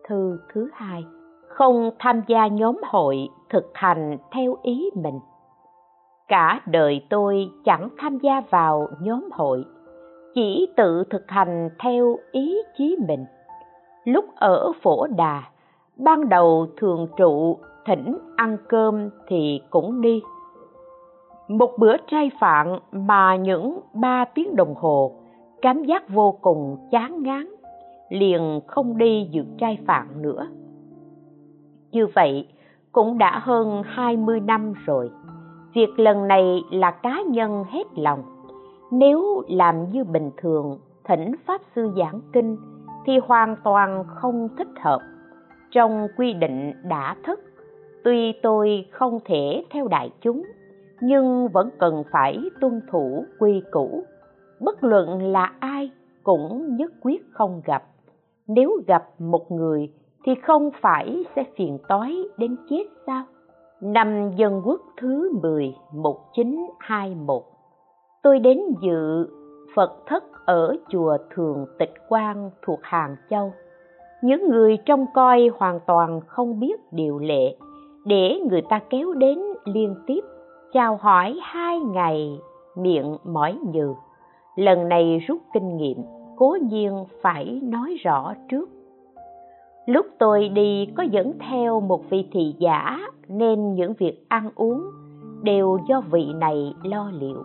thư 0.07 0.39
thứ 0.53 0.69
hai. 0.73 1.05
Không 1.47 1.91
tham 1.99 2.21
gia 2.27 2.47
nhóm 2.47 2.77
hội 2.83 3.27
thực 3.49 3.71
hành 3.73 4.17
theo 4.31 4.57
ý 4.63 4.89
mình. 4.95 5.19
Cả 6.27 6.61
đời 6.65 7.05
tôi 7.09 7.49
chẳng 7.65 7.89
tham 7.97 8.17
gia 8.17 8.41
vào 8.49 8.87
nhóm 9.01 9.29
hội, 9.31 9.65
chỉ 10.33 10.67
tự 10.77 11.03
thực 11.09 11.23
hành 11.27 11.69
theo 11.83 12.17
ý 12.31 12.57
chí 12.77 12.97
mình. 13.07 13.25
Lúc 14.03 14.25
ở 14.35 14.71
phổ 14.81 15.07
đà, 15.07 15.43
ban 15.97 16.29
đầu 16.29 16.67
thường 16.77 17.07
trụ, 17.17 17.57
thỉnh 17.85 18.17
ăn 18.35 18.57
cơm 18.67 19.09
thì 19.27 19.61
cũng 19.69 20.01
đi 20.01 20.21
một 21.50 21.77
bữa 21.77 21.98
trai 21.98 22.32
phạn 22.39 22.79
mà 22.91 23.36
những 23.36 23.79
ba 23.94 24.25
tiếng 24.25 24.56
đồng 24.56 24.75
hồ 24.75 25.12
cảm 25.62 25.84
giác 25.84 26.10
vô 26.10 26.32
cùng 26.41 26.77
chán 26.91 27.24
ngán 27.24 27.50
liền 28.10 28.60
không 28.68 28.98
đi 28.98 29.27
dự 29.32 29.44
trai 29.58 29.77
phạn 29.88 30.22
nữa. 30.22 30.48
Như 31.91 32.08
vậy 32.08 32.48
cũng 32.91 33.18
đã 33.18 33.39
hơn 33.39 33.84
20 33.86 34.39
năm 34.39 34.74
rồi. 34.86 35.12
Việc 35.74 36.00
lần 36.00 36.27
này 36.27 36.62
là 36.72 36.91
cá 36.91 37.22
nhân 37.27 37.63
hết 37.70 37.84
lòng. 37.96 38.24
Nếu 38.91 39.44
làm 39.48 39.91
như 39.91 40.03
bình 40.03 40.32
thường 40.38 40.79
thỉnh 41.03 41.36
pháp 41.46 41.62
sư 41.75 41.91
giảng 41.98 42.22
kinh 42.34 42.58
thì 43.06 43.13
hoàn 43.18 43.56
toàn 43.63 44.03
không 44.08 44.50
thích 44.58 44.68
hợp. 44.79 45.00
Trong 45.72 46.08
quy 46.18 46.34
định 46.34 46.74
đã 46.84 47.15
thức, 47.24 47.39
tuy 48.03 48.34
tôi 48.44 48.86
không 48.91 49.20
thể 49.25 49.63
theo 49.72 49.88
đại 49.88 50.12
chúng 50.22 50.44
nhưng 51.01 51.48
vẫn 51.48 51.70
cần 51.79 52.03
phải 52.12 52.44
tuân 52.62 52.82
thủ 52.91 53.25
quy 53.39 53.62
củ. 53.72 54.03
Bất 54.60 54.84
luận 54.84 55.32
là 55.32 55.53
ai 55.60 55.91
cũng 56.24 56.75
nhất 56.75 56.91
quyết 57.01 57.25
không 57.32 57.62
gặp. 57.65 57.84
Nếu 58.48 58.82
gặp 58.88 59.03
một 59.20 59.51
người 59.51 59.94
thì 60.25 60.36
không 60.44 60.70
phải 60.82 61.24
sẽ 61.36 61.44
phiền 61.58 61.77
toái 61.88 62.15
đến 62.38 62.56
chết 62.70 62.84
sao? 63.08 63.24
Năm 63.82 64.32
dân 64.36 64.62
quốc 64.65 64.82
thứ 64.98 65.32
10 65.41 65.75
1921 65.94 67.44
tôi 68.24 68.39
đến 68.39 68.60
dự 68.82 69.27
Phật 69.75 69.91
thất 70.06 70.24
ở 70.46 70.75
chùa 70.89 71.18
Thường 71.36 71.65
Tịch 71.79 71.94
Quang 72.10 72.51
thuộc 72.62 72.79
Hàng 72.84 73.15
Châu. 73.29 73.53
Những 74.22 74.50
người 74.50 74.77
trong 74.86 75.06
coi 75.13 75.50
hoàn 75.58 75.79
toàn 75.88 76.22
không 76.27 76.60
biết 76.60 76.75
điều 76.91 77.20
lệ 77.20 77.56
để 78.06 78.39
người 78.50 78.62
ta 78.70 78.79
kéo 78.89 79.13
đến 79.13 79.39
liên 79.65 79.96
tiếp 80.08 80.22
chào 80.73 80.95
hỏi 81.01 81.39
hai 81.43 81.79
ngày, 81.79 82.39
miệng 82.75 83.17
mỏi 83.23 83.57
nhừ. 83.71 83.93
Lần 84.55 84.89
này 84.89 85.19
rút 85.27 85.41
kinh 85.53 85.77
nghiệm, 85.77 85.97
cố 86.38 86.57
nhiên 86.61 87.05
phải 87.21 87.61
nói 87.63 87.95
rõ 88.03 88.33
trước. 88.49 88.69
Lúc 89.85 90.05
tôi 90.19 90.49
đi 90.49 90.88
có 90.97 91.03
dẫn 91.03 91.33
theo 91.49 91.79
một 91.79 92.09
vị 92.09 92.27
thị 92.31 92.55
giả, 92.59 92.99
nên 93.27 93.73
những 93.73 93.93
việc 93.93 94.25
ăn 94.29 94.49
uống 94.55 94.83
đều 95.43 95.79
do 95.89 96.01
vị 96.11 96.33
này 96.35 96.73
lo 96.83 97.11
liệu. 97.13 97.43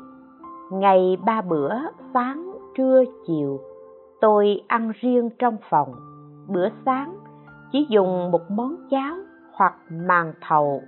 Ngày 0.73 1.17
ba 1.25 1.43
bữa, 1.43 1.75
sáng, 2.15 2.53
trưa, 2.77 3.05
chiều, 3.27 3.61
tôi 4.21 4.63
ăn 4.67 4.93
riêng 5.01 5.31
trong 5.39 5.57
phòng. 5.71 5.89
Bữa 6.49 6.69
sáng, 6.85 7.17
chỉ 7.73 7.87
dùng 7.89 8.31
một 8.31 8.51
món 8.51 8.77
cháo 8.91 9.17
hoặc 9.53 9.75
màn 9.91 10.33
thầu 10.41 10.83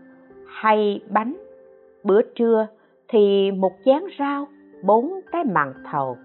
hay 0.46 1.00
bánh 1.10 1.36
bữa 2.06 2.22
trưa 2.22 2.66
thì 3.08 3.50
một 3.50 3.72
chén 3.84 4.02
rau, 4.18 4.46
bốn 4.84 5.12
cái 5.32 5.44
màn 5.44 5.74
thầu. 5.90 6.16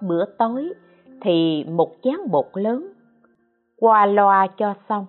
Bữa 0.00 0.24
tối 0.38 0.72
thì 1.20 1.64
một 1.64 1.92
chén 2.02 2.16
bột 2.30 2.46
lớn. 2.54 2.92
Qua 3.80 4.06
loa 4.06 4.46
cho 4.46 4.74
xong, 4.88 5.06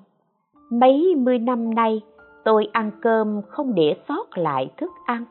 mấy 0.70 1.16
mươi 1.18 1.40
năm 1.40 1.76
nay 1.76 2.02
tôi 2.44 2.68
ăn 2.72 2.92
cơm 3.02 3.42
không 3.48 3.76
để 3.76 3.96
sót 4.08 4.38
lại 4.38 4.72
thức 4.78 4.92
ăn, 5.06 5.26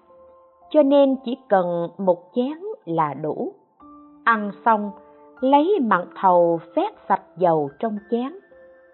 cho 0.71 0.83
nên 0.83 1.17
chỉ 1.25 1.37
cần 1.49 1.89
một 1.99 2.31
chén 2.35 2.59
là 2.85 3.15
đủ. 3.15 3.53
Ăn 4.25 4.51
xong, 4.65 4.91
lấy 5.41 5.79
mặn 5.83 6.01
thầu 6.21 6.61
phét 6.77 6.93
sạch 7.09 7.23
dầu 7.37 7.71
trong 7.79 7.99
chén, 8.11 8.39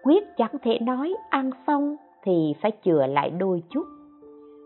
quyết 0.03 0.23
chẳng 0.37 0.55
thể 0.61 0.79
nói 0.79 1.13
ăn 1.29 1.49
xong 1.67 1.95
thì 2.23 2.55
phải 2.61 2.71
chừa 2.83 3.07
lại 3.07 3.29
đôi 3.29 3.63
chút 3.69 3.83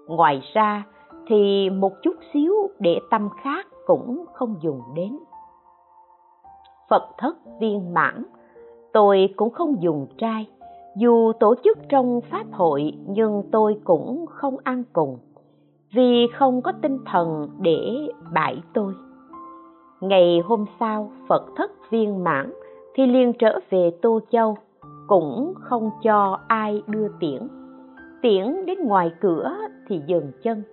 ngoài 0.07 0.41
ra, 0.53 0.83
thì 1.27 1.69
một 1.69 1.91
chút 2.01 2.15
xíu 2.33 2.53
để 2.79 2.99
tâm 3.11 3.29
khác 3.41 3.67
cũng 3.85 4.25
không 4.33 4.55
dùng 4.61 4.81
đến. 4.95 5.17
Phật 6.89 7.03
thất 7.17 7.37
viên 7.59 7.93
mãn, 7.93 8.23
tôi 8.93 9.29
cũng 9.35 9.49
không 9.49 9.81
dùng 9.81 10.07
trai. 10.17 10.47
Dù 10.97 11.31
tổ 11.39 11.55
chức 11.63 11.77
trong 11.89 12.21
pháp 12.31 12.45
hội, 12.51 12.93
nhưng 13.07 13.43
tôi 13.51 13.79
cũng 13.83 14.25
không 14.29 14.57
ăn 14.63 14.83
cùng, 14.93 15.17
vì 15.95 16.27
không 16.37 16.61
có 16.61 16.71
tinh 16.81 16.97
thần 17.05 17.49
để 17.59 18.07
bãi 18.33 18.61
tôi. 18.73 18.93
Ngày 20.01 20.41
hôm 20.45 20.65
sau, 20.79 21.11
phật 21.27 21.45
thất 21.55 21.71
viên 21.89 22.23
mãn 22.23 22.53
thì 22.95 23.07
liền 23.07 23.33
trở 23.33 23.59
về 23.69 23.91
tô 24.01 24.19
châu, 24.31 24.57
cũng 25.07 25.53
không 25.59 25.89
cho 26.03 26.39
ai 26.47 26.83
đưa 26.87 27.07
tiễn. 27.19 27.47
Tiễn 28.21 28.65
đến 28.65 28.77
ngoài 28.83 29.11
cửa 29.21 29.51
thì 29.87 30.01
dừng 30.05 30.31
chân. 30.43 30.63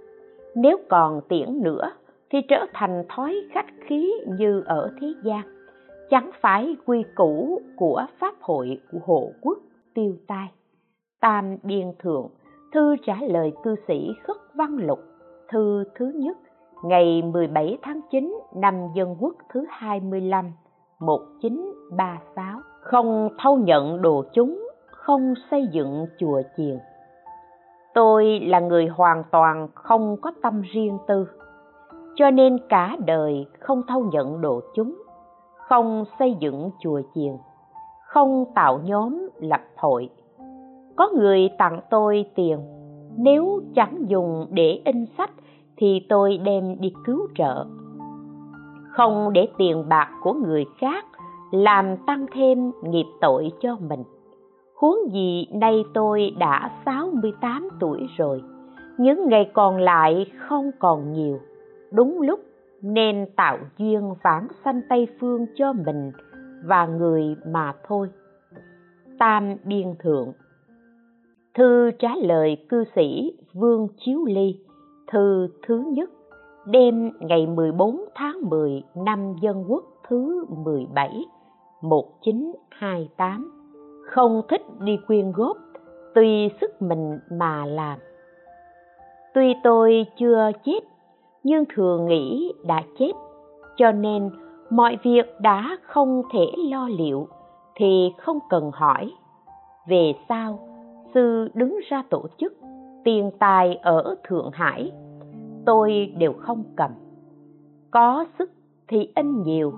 Nếu 0.55 0.79
còn 0.89 1.21
tiễn 1.29 1.63
nữa, 1.63 1.93
thì 2.31 2.39
trở 2.49 2.67
thành 2.73 3.05
thói 3.09 3.35
khách 3.53 3.67
khí 3.87 4.13
như 4.39 4.63
ở 4.67 4.91
thế 5.01 5.15
gian. 5.23 5.43
Chẳng 6.11 6.31
phải 6.41 6.77
quy 6.87 7.05
củ 7.15 7.61
của 7.77 8.07
pháp 8.19 8.35
hội 8.41 8.81
của 8.93 8.99
hộ 9.05 9.33
quốc 9.41 9.59
tiêu 9.95 10.17
tai. 10.27 10.49
Tam 11.21 11.57
biên 11.63 11.93
thượng, 11.99 12.29
thư 12.73 12.97
trả 13.07 13.17
lời 13.29 13.53
cư 13.65 13.77
sĩ 13.89 14.11
khất 14.23 14.37
văn 14.55 14.77
lục, 14.77 15.01
thư 15.49 15.85
thứ 15.95 16.13
nhất, 16.15 16.37
ngày 16.85 17.23
17 17.23 17.79
tháng 17.83 18.01
9 18.11 18.39
năm 18.55 18.75
Dân 18.95 19.17
Quốc 19.21 19.35
thứ 19.53 19.65
25 19.69 20.53
1936 21.01 22.61
không 22.81 23.29
thâu 23.39 23.57
nhận 23.57 24.03
đồ 24.03 24.25
chúng, 24.33 24.69
không 24.91 25.35
xây 25.51 25.67
dựng 25.73 26.07
chùa 26.19 26.43
chiền 26.57 26.79
tôi 27.95 28.41
là 28.41 28.61
người 28.61 28.87
hoàn 28.87 29.23
toàn 29.31 29.69
không 29.75 30.17
có 30.17 30.33
tâm 30.43 30.63
riêng 30.73 30.99
tư, 31.07 31.29
cho 32.15 32.31
nên 32.31 32.59
cả 32.69 32.97
đời 33.07 33.47
không 33.61 33.83
thâu 33.89 34.05
nhận 34.13 34.41
đồ 34.41 34.61
chúng, 34.75 35.03
không 35.69 36.05
xây 36.19 36.37
dựng 36.41 36.71
chùa 36.81 37.01
chiền, 37.15 37.33
không 38.07 38.45
tạo 38.55 38.81
nhóm 38.85 39.29
lập 39.41 39.61
hội. 39.77 40.11
Có 40.97 41.09
người 41.15 41.49
tặng 41.59 41.81
tôi 41.91 42.25
tiền, 42.35 42.59
nếu 43.17 43.61
chẳng 43.75 44.05
dùng 44.09 44.47
để 44.51 44.83
in 44.85 45.07
sách 45.19 45.31
thì 45.77 46.07
tôi 46.09 46.39
đem 46.45 46.81
đi 46.81 46.93
cứu 47.05 47.29
trợ. 47.35 47.65
Không 48.89 49.33
để 49.33 49.49
tiền 49.59 49.89
bạc 49.89 50.09
của 50.23 50.33
người 50.33 50.65
khác 50.79 51.05
làm 51.51 51.97
tăng 52.07 52.27
thêm 52.33 52.73
nghiệp 52.83 53.07
tội 53.21 53.53
cho 53.61 53.77
mình 53.89 54.05
huống 54.83 55.13
gì 55.13 55.47
nay 55.53 55.85
tôi 55.95 56.35
đã 56.39 56.71
68 56.85 57.69
tuổi 57.81 58.07
rồi, 58.17 58.43
những 58.99 59.29
ngày 59.29 59.51
còn 59.53 59.77
lại 59.77 60.27
không 60.39 60.71
còn 60.79 61.13
nhiều. 61.13 61.41
Đúng 61.93 62.21
lúc 62.21 62.41
nên 62.83 63.27
tạo 63.37 63.59
duyên 63.79 64.15
vãng 64.23 64.49
sanh 64.65 64.81
tây 64.89 65.09
phương 65.21 65.47
cho 65.55 65.73
mình 65.73 66.13
và 66.65 66.87
người 66.87 67.37
mà 67.47 67.73
thôi. 67.89 68.09
Tam 69.19 69.55
biên 69.65 69.95
thượng. 69.99 70.33
Thư 71.55 71.91
trả 71.99 72.15
lời 72.23 72.57
cư 72.69 72.85
sĩ 72.95 73.33
vương 73.55 73.89
chiếu 74.05 74.25
ly, 74.25 74.59
thư 75.13 75.49
thứ 75.67 75.79
nhất, 75.79 76.11
đêm 76.67 77.11
ngày 77.21 77.47
14 77.47 78.05
tháng 78.15 78.37
10 78.51 78.83
năm 78.95 79.35
dân 79.43 79.65
quốc 79.69 79.85
thứ 80.09 80.45
17 80.65 81.25
1928 81.83 83.62
không 84.07 84.43
thích 84.49 84.63
đi 84.81 84.99
quyên 85.07 85.33
góp, 85.33 85.57
tùy 86.15 86.51
sức 86.61 86.83
mình 86.83 87.19
mà 87.31 87.67
làm. 87.67 87.99
Tuy 89.35 89.55
tôi 89.63 90.07
chưa 90.19 90.51
chết, 90.65 90.81
nhưng 91.43 91.65
thường 91.75 92.07
nghĩ 92.07 92.53
đã 92.67 92.83
chết, 92.99 93.13
cho 93.77 93.93
nên 93.93 94.31
mọi 94.71 94.99
việc 95.03 95.41
đã 95.41 95.79
không 95.83 96.23
thể 96.33 96.47
lo 96.71 96.89
liệu 96.89 97.29
thì 97.75 98.13
không 98.19 98.39
cần 98.51 98.71
hỏi. 98.75 99.13
Về 99.89 100.13
sau, 100.29 100.69
sư 101.15 101.49
đứng 101.55 101.79
ra 101.89 102.03
tổ 102.11 102.27
chức, 102.39 102.53
tiền 103.05 103.31
tài 103.39 103.75
ở 103.75 104.17
thượng 104.25 104.51
hải, 104.53 104.93
tôi 105.67 106.13
đều 106.19 106.33
không 106.33 106.65
cầm. 106.77 106.91
Có 107.91 108.25
sức 108.39 108.51
thì 108.89 109.13
in 109.15 109.43
nhiều, 109.43 109.73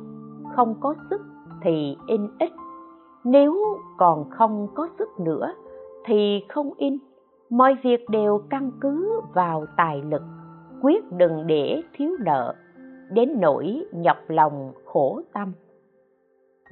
không 0.56 0.74
có 0.80 0.94
sức 1.10 1.20
thì 1.62 1.96
in 2.06 2.28
ít 2.38 2.50
nếu 3.24 3.78
còn 3.96 4.30
không 4.30 4.68
có 4.74 4.88
sức 4.98 5.08
nữa, 5.20 5.54
thì 6.04 6.44
không 6.48 6.70
in. 6.76 6.98
Mọi 7.50 7.76
việc 7.82 8.08
đều 8.08 8.42
căn 8.50 8.70
cứ 8.80 9.20
vào 9.34 9.66
tài 9.76 10.02
lực. 10.02 10.22
Quyết 10.82 11.12
đừng 11.12 11.46
để 11.46 11.82
thiếu 11.92 12.10
nợ. 12.20 12.54
Đến 13.10 13.36
nỗi 13.40 13.84
nhọc 13.92 14.16
lòng 14.28 14.72
khổ 14.84 15.20
tâm. 15.32 15.52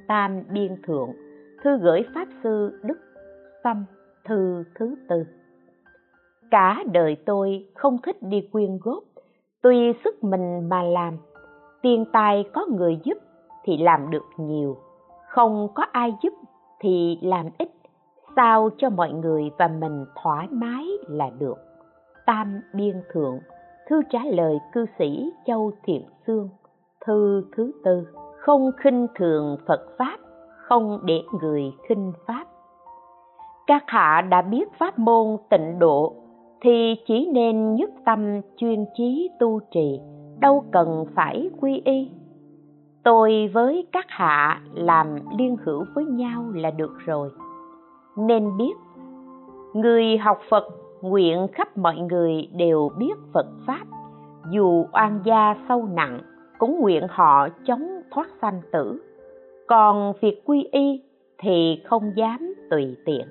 Tam 0.07 0.43
biên 0.53 0.81
thượng, 0.87 1.09
thư 1.63 1.77
gửi 1.77 2.05
pháp 2.15 2.27
sư 2.43 2.79
đức 2.83 2.97
tâm 3.63 3.85
thư 4.25 4.63
thứ 4.75 4.95
tư. 5.09 5.25
Cả 6.51 6.83
đời 6.91 7.17
tôi 7.25 7.67
không 7.73 7.97
thích 8.03 8.17
đi 8.21 8.49
quyên 8.51 8.79
góp. 8.83 9.03
Tùy 9.61 9.93
sức 10.03 10.23
mình 10.23 10.69
mà 10.69 10.83
làm, 10.83 11.17
tiền 11.81 12.05
tài 12.13 12.45
có 12.53 12.65
người 12.69 12.99
giúp 13.03 13.17
thì 13.63 13.77
làm 13.77 14.11
được 14.11 14.23
nhiều. 14.37 14.77
Không 15.29 15.67
có 15.75 15.85
ai 15.91 16.13
giúp 16.23 16.33
thì 16.83 17.19
làm 17.21 17.49
ít 17.57 17.69
sao 18.35 18.69
cho 18.77 18.89
mọi 18.89 19.13
người 19.13 19.51
và 19.57 19.67
mình 19.67 20.05
thoải 20.23 20.47
mái 20.51 20.85
là 21.07 21.29
được. 21.39 21.57
Tam 22.25 22.61
biên 22.73 23.01
thượng, 23.13 23.39
thư 23.87 24.01
trả 24.09 24.19
lời 24.31 24.57
cư 24.73 24.85
sĩ 24.99 25.31
châu 25.45 25.71
thiện 25.83 26.01
sương, 26.27 26.49
thư 27.05 27.43
thứ 27.55 27.71
tư. 27.83 28.07
Không 28.39 28.71
khinh 28.77 29.07
thường 29.15 29.57
phật 29.67 29.81
pháp, 29.97 30.17
không 30.57 30.99
để 31.05 31.21
người 31.41 31.63
khinh 31.89 32.13
pháp. 32.27 32.45
Các 33.67 33.83
hạ 33.87 34.21
đã 34.29 34.41
biết 34.41 34.69
pháp 34.79 34.99
môn 34.99 35.37
tịnh 35.49 35.79
độ, 35.79 36.13
thì 36.61 36.95
chỉ 37.07 37.29
nên 37.33 37.75
nhất 37.75 37.89
tâm 38.05 38.41
chuyên 38.57 38.85
chí 38.97 39.29
tu 39.39 39.59
trì, 39.71 39.99
đâu 40.39 40.63
cần 40.71 41.05
phải 41.15 41.49
quy 41.61 41.81
y 41.85 42.11
tôi 43.03 43.49
với 43.53 43.87
các 43.91 44.05
hạ 44.07 44.61
làm 44.73 45.07
liên 45.37 45.57
hữu 45.63 45.85
với 45.93 46.05
nhau 46.05 46.51
là 46.55 46.71
được 46.71 46.97
rồi. 47.05 47.29
Nên 48.17 48.57
biết, 48.57 48.73
người 49.73 50.17
học 50.17 50.39
phật 50.49 50.63
nguyện 51.01 51.47
khắp 51.53 51.77
mọi 51.77 51.97
người 51.97 52.49
đều 52.53 52.89
biết 52.97 53.13
phật 53.33 53.47
pháp. 53.67 53.85
Dù 54.49 54.85
oan 54.93 55.19
gia 55.25 55.55
sâu 55.69 55.87
nặng, 55.93 56.19
cũng 56.57 56.79
nguyện 56.79 57.07
họ 57.09 57.47
chống 57.65 58.01
thoát 58.11 58.29
sanh 58.41 58.61
tử. 58.71 59.01
Còn 59.67 60.13
việc 60.21 60.41
quy 60.45 60.67
y 60.71 61.01
thì 61.37 61.81
không 61.85 62.11
dám 62.15 62.53
tùy 62.69 62.95
tiện. 63.05 63.27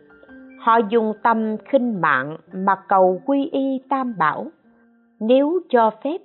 Họ 0.61 0.79
dùng 0.91 1.13
tâm 1.23 1.57
khinh 1.65 2.01
mạng 2.01 2.37
mà 2.53 2.75
cầu 2.89 3.21
quy 3.27 3.49
y 3.53 3.81
tam 3.89 4.15
bảo. 4.19 4.47
Nếu 5.21 5.61
cho 5.69 5.91
phép 6.05 6.19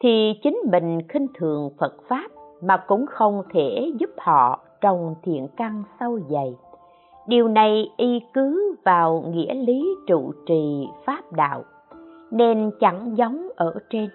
thì 0.00 0.32
chính 0.42 0.58
mình 0.72 1.00
khinh 1.08 1.26
thường 1.34 1.70
phật 1.78 1.94
pháp 2.08 2.33
mà 2.64 2.76
cũng 2.76 3.06
không 3.06 3.42
thể 3.52 3.92
giúp 3.98 4.10
họ 4.18 4.60
trồng 4.80 5.14
thiện 5.22 5.48
căn 5.56 5.82
sâu 6.00 6.20
dày. 6.28 6.56
Điều 7.26 7.48
này 7.48 7.90
y 7.96 8.20
cứ 8.34 8.74
vào 8.84 9.24
nghĩa 9.28 9.54
lý 9.54 9.88
trụ 10.06 10.32
trì 10.46 10.88
pháp 11.04 11.32
đạo, 11.32 11.64
nên 12.30 12.70
chẳng 12.80 13.16
giống 13.16 13.48
ở 13.56 13.74
trên. 13.90 14.08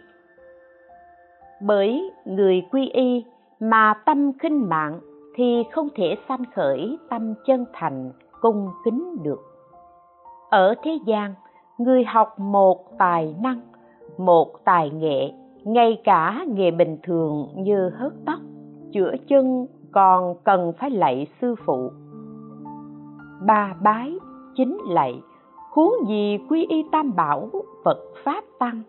Bởi 1.62 2.12
người 2.25 2.62
quy 2.71 2.89
y 2.89 3.25
mà 3.59 3.93
tâm 4.05 4.31
khinh 4.39 4.69
mạng 4.69 4.99
thì 5.35 5.63
không 5.71 5.88
thể 5.95 6.15
sanh 6.27 6.43
khởi 6.55 6.97
tâm 7.09 7.33
chân 7.45 7.65
thành, 7.73 8.12
cung 8.41 8.69
kính 8.85 9.23
được. 9.23 9.39
Ở 10.49 10.75
thế 10.83 10.99
gian, 11.05 11.33
người 11.77 12.03
học 12.03 12.39
một 12.39 12.97
tài 12.97 13.35
năng, 13.41 13.62
một 14.17 14.65
tài 14.65 14.89
nghệ 14.89 15.31
ngay 15.63 16.02
cả 16.04 16.45
nghề 16.48 16.72
bình 16.72 16.98
thường 17.04 17.48
như 17.56 17.89
hớt 17.89 18.13
tóc, 18.26 18.39
chữa 18.93 19.12
chân 19.28 19.65
còn 19.91 20.36
cần 20.43 20.74
phải 20.80 20.89
lạy 20.89 21.28
sư 21.41 21.56
phụ. 21.65 21.91
Ba 23.48 23.76
bái 23.82 24.13
chính 24.56 24.78
lạy, 24.89 25.22
huống 25.72 25.93
gì 26.08 26.38
quy 26.50 26.65
y 26.69 26.84
tam 26.91 27.15
bảo, 27.15 27.50
phật 27.84 27.98
pháp 28.24 28.43
tăng, 28.60 28.82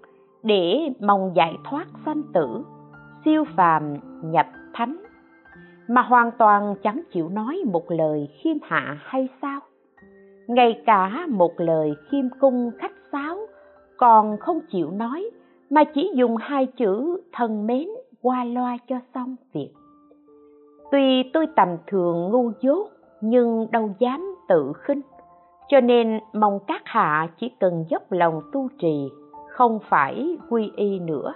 để 0.42 0.78
mong 1.00 1.32
giải 1.34 1.56
thoát 1.64 1.86
sanh 2.06 2.22
tử, 2.32 2.64
siêu 3.24 3.44
phàm 3.56 3.96
nhập 4.22 4.46
thánh. 4.74 4.96
Mà 5.88 6.02
hoàn 6.02 6.30
toàn 6.38 6.74
chẳng 6.82 7.02
chịu 7.12 7.28
nói 7.28 7.62
một 7.72 7.90
lời 7.90 8.28
khiêm 8.32 8.56
hạ 8.62 8.98
hay 9.00 9.28
sao? 9.42 9.60
Ngay 10.46 10.82
cả 10.86 11.26
một 11.28 11.52
lời 11.56 11.94
khiêm 12.10 12.24
cung 12.40 12.70
khách 12.78 12.92
sáo 13.12 13.38
còn 13.96 14.36
không 14.36 14.60
chịu 14.70 14.90
nói 14.90 15.30
mà 15.70 15.84
chỉ 15.84 16.12
dùng 16.14 16.36
hai 16.36 16.66
chữ 16.66 17.20
thần 17.32 17.66
mến 17.66 17.88
qua 18.22 18.44
loa 18.44 18.76
cho 18.88 18.96
xong 19.14 19.36
việc. 19.52 19.70
Tuy 20.90 21.30
tôi 21.32 21.46
tầm 21.56 21.68
thường 21.86 22.30
ngu 22.30 22.52
dốt, 22.60 22.88
nhưng 23.20 23.66
đâu 23.70 23.90
dám 23.98 24.36
tự 24.48 24.72
khinh. 24.74 25.00
Cho 25.68 25.80
nên 25.80 26.20
mong 26.32 26.58
các 26.66 26.82
hạ 26.84 27.28
chỉ 27.40 27.52
cần 27.60 27.84
dốc 27.88 28.12
lòng 28.12 28.40
tu 28.52 28.68
trì, 28.78 29.08
không 29.48 29.78
phải 29.88 30.36
quy 30.50 30.70
y 30.76 30.98
nữa. 30.98 31.34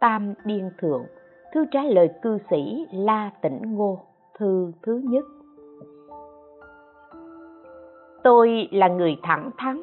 Tam 0.00 0.34
biên 0.44 0.70
thượng, 0.78 1.02
thư 1.54 1.64
trả 1.70 1.82
lời 1.82 2.10
cư 2.22 2.38
sĩ 2.50 2.86
la 2.92 3.30
tĩnh 3.42 3.74
ngô, 3.76 4.00
thư 4.38 4.72
thứ 4.82 5.00
nhất. 5.04 5.24
Tôi 8.24 8.68
là 8.70 8.88
người 8.88 9.16
thẳng 9.22 9.50
thắn 9.58 9.80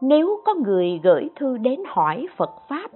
nếu 0.00 0.40
có 0.44 0.54
người 0.54 1.00
gửi 1.02 1.28
thư 1.36 1.58
đến 1.58 1.80
hỏi 1.86 2.26
phật 2.36 2.50
pháp, 2.68 2.90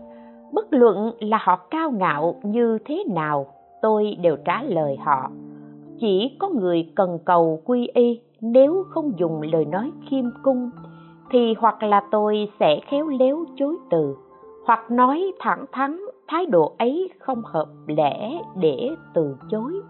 bất 0.52 0.66
luận 0.70 1.12
là 1.20 1.38
họ 1.40 1.56
cao 1.56 1.90
ngạo 1.90 2.40
như 2.42 2.78
thế 2.84 3.04
nào, 3.10 3.46
tôi 3.82 4.16
đều 4.22 4.36
trả 4.44 4.62
lời 4.62 4.96
họ. 4.96 5.30
Chỉ 6.00 6.36
có 6.38 6.48
người 6.48 6.92
cần 6.94 7.18
cầu 7.24 7.60
quy 7.64 7.88
y, 7.94 8.20
nếu 8.40 8.84
không 8.90 9.12
dùng 9.18 9.42
lời 9.42 9.64
nói 9.64 9.90
khiêm 10.10 10.24
cung, 10.42 10.70
thì 11.30 11.54
hoặc 11.58 11.82
là 11.82 12.02
tôi 12.10 12.48
sẽ 12.60 12.80
khéo 12.90 13.08
léo 13.08 13.44
chối 13.56 13.76
từ, 13.90 14.16
hoặc 14.66 14.90
nói 14.90 15.32
thẳng 15.38 15.64
thắn 15.72 16.00
thái 16.28 16.46
độ 16.46 16.74
ấy 16.78 17.10
không 17.18 17.42
hợp 17.44 17.66
lẽ 17.86 18.42
để 18.56 18.90
từ 19.14 19.36
chối. 19.50 19.80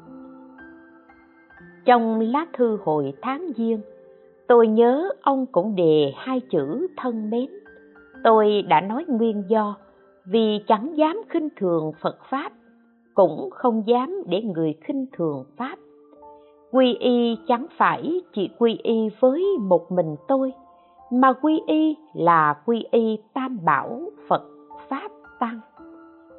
Trong 1.84 2.20
lá 2.20 2.46
thư 2.52 2.78
hồi 2.84 3.12
tháng 3.22 3.50
giêng 3.56 3.80
tôi 4.52 4.68
nhớ 4.68 5.08
ông 5.22 5.46
cũng 5.46 5.76
đề 5.76 6.12
hai 6.16 6.40
chữ 6.40 6.86
thân 6.96 7.30
mến. 7.30 7.46
Tôi 8.24 8.62
đã 8.68 8.80
nói 8.80 9.04
nguyên 9.08 9.44
do, 9.48 9.76
vì 10.24 10.60
chẳng 10.68 10.96
dám 10.96 11.22
khinh 11.28 11.48
thường 11.56 11.92
phật 12.02 12.18
pháp, 12.30 12.52
cũng 13.14 13.50
không 13.50 13.82
dám 13.86 14.22
để 14.26 14.42
người 14.42 14.74
khinh 14.80 15.06
thường 15.12 15.44
pháp. 15.56 15.76
Quy 16.70 16.94
y 16.94 17.36
chẳng 17.48 17.66
phải 17.76 18.20
chỉ 18.34 18.50
quy 18.58 18.78
y 18.82 19.08
với 19.20 19.44
một 19.60 19.92
mình 19.92 20.16
tôi, 20.28 20.52
mà 21.12 21.32
quy 21.32 21.60
y 21.66 21.96
là 22.14 22.54
quy 22.66 22.84
y 22.90 23.18
tam 23.34 23.58
bảo 23.64 24.00
phật 24.28 24.42
pháp 24.88 25.08
tăng. 25.40 25.60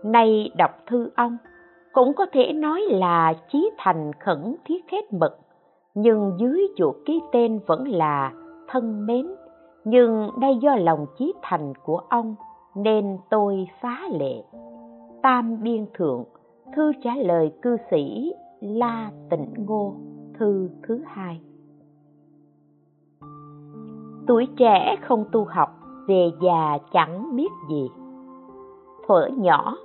Nay 0.04 0.52
đọc 0.58 0.72
thư 0.88 1.10
ông, 1.16 1.38
cũng 1.94 2.14
có 2.14 2.26
thể 2.34 2.54
nói 2.54 2.82
là 2.90 3.34
chí 3.52 3.70
thành 3.78 4.12
khẩn 4.20 4.56
thiết 4.66 4.90
hết 4.92 5.14
mực 5.14 5.43
nhưng 5.96 6.32
dưới 6.38 6.68
chỗ 6.76 6.94
ký 7.06 7.22
tên 7.32 7.60
vẫn 7.68 7.88
là 7.88 8.34
thân 8.68 9.06
mến 9.06 9.28
nhưng 9.86 10.30
đây 10.40 10.58
do 10.62 10.76
lòng 10.76 11.06
chí 11.18 11.34
thành 11.42 11.74
của 11.84 11.98
ông 12.10 12.36
nên 12.76 13.18
tôi 13.30 13.68
phá 13.82 14.00
lệ 14.12 14.44
tam 15.24 15.64
biên 15.64 15.86
thượng 15.94 16.24
thư 16.76 16.92
trả 17.04 17.16
lời 17.16 17.54
cư 17.62 17.78
sĩ 17.92 18.34
La 18.62 19.12
Tịnh 19.30 19.54
Ngô, 19.58 19.96
thư 20.40 20.70
thứ 20.88 21.02
hai. 21.06 21.42
Tuổi 24.28 24.48
trẻ 24.58 24.96
không 25.02 25.26
tu 25.32 25.46
học, 25.46 25.70
về 26.08 26.32
già 26.42 26.78
chẳng 26.92 27.36
biết 27.36 27.50
gì. 27.70 27.90
Thuở 29.08 29.28
nhỏ, 29.38 29.78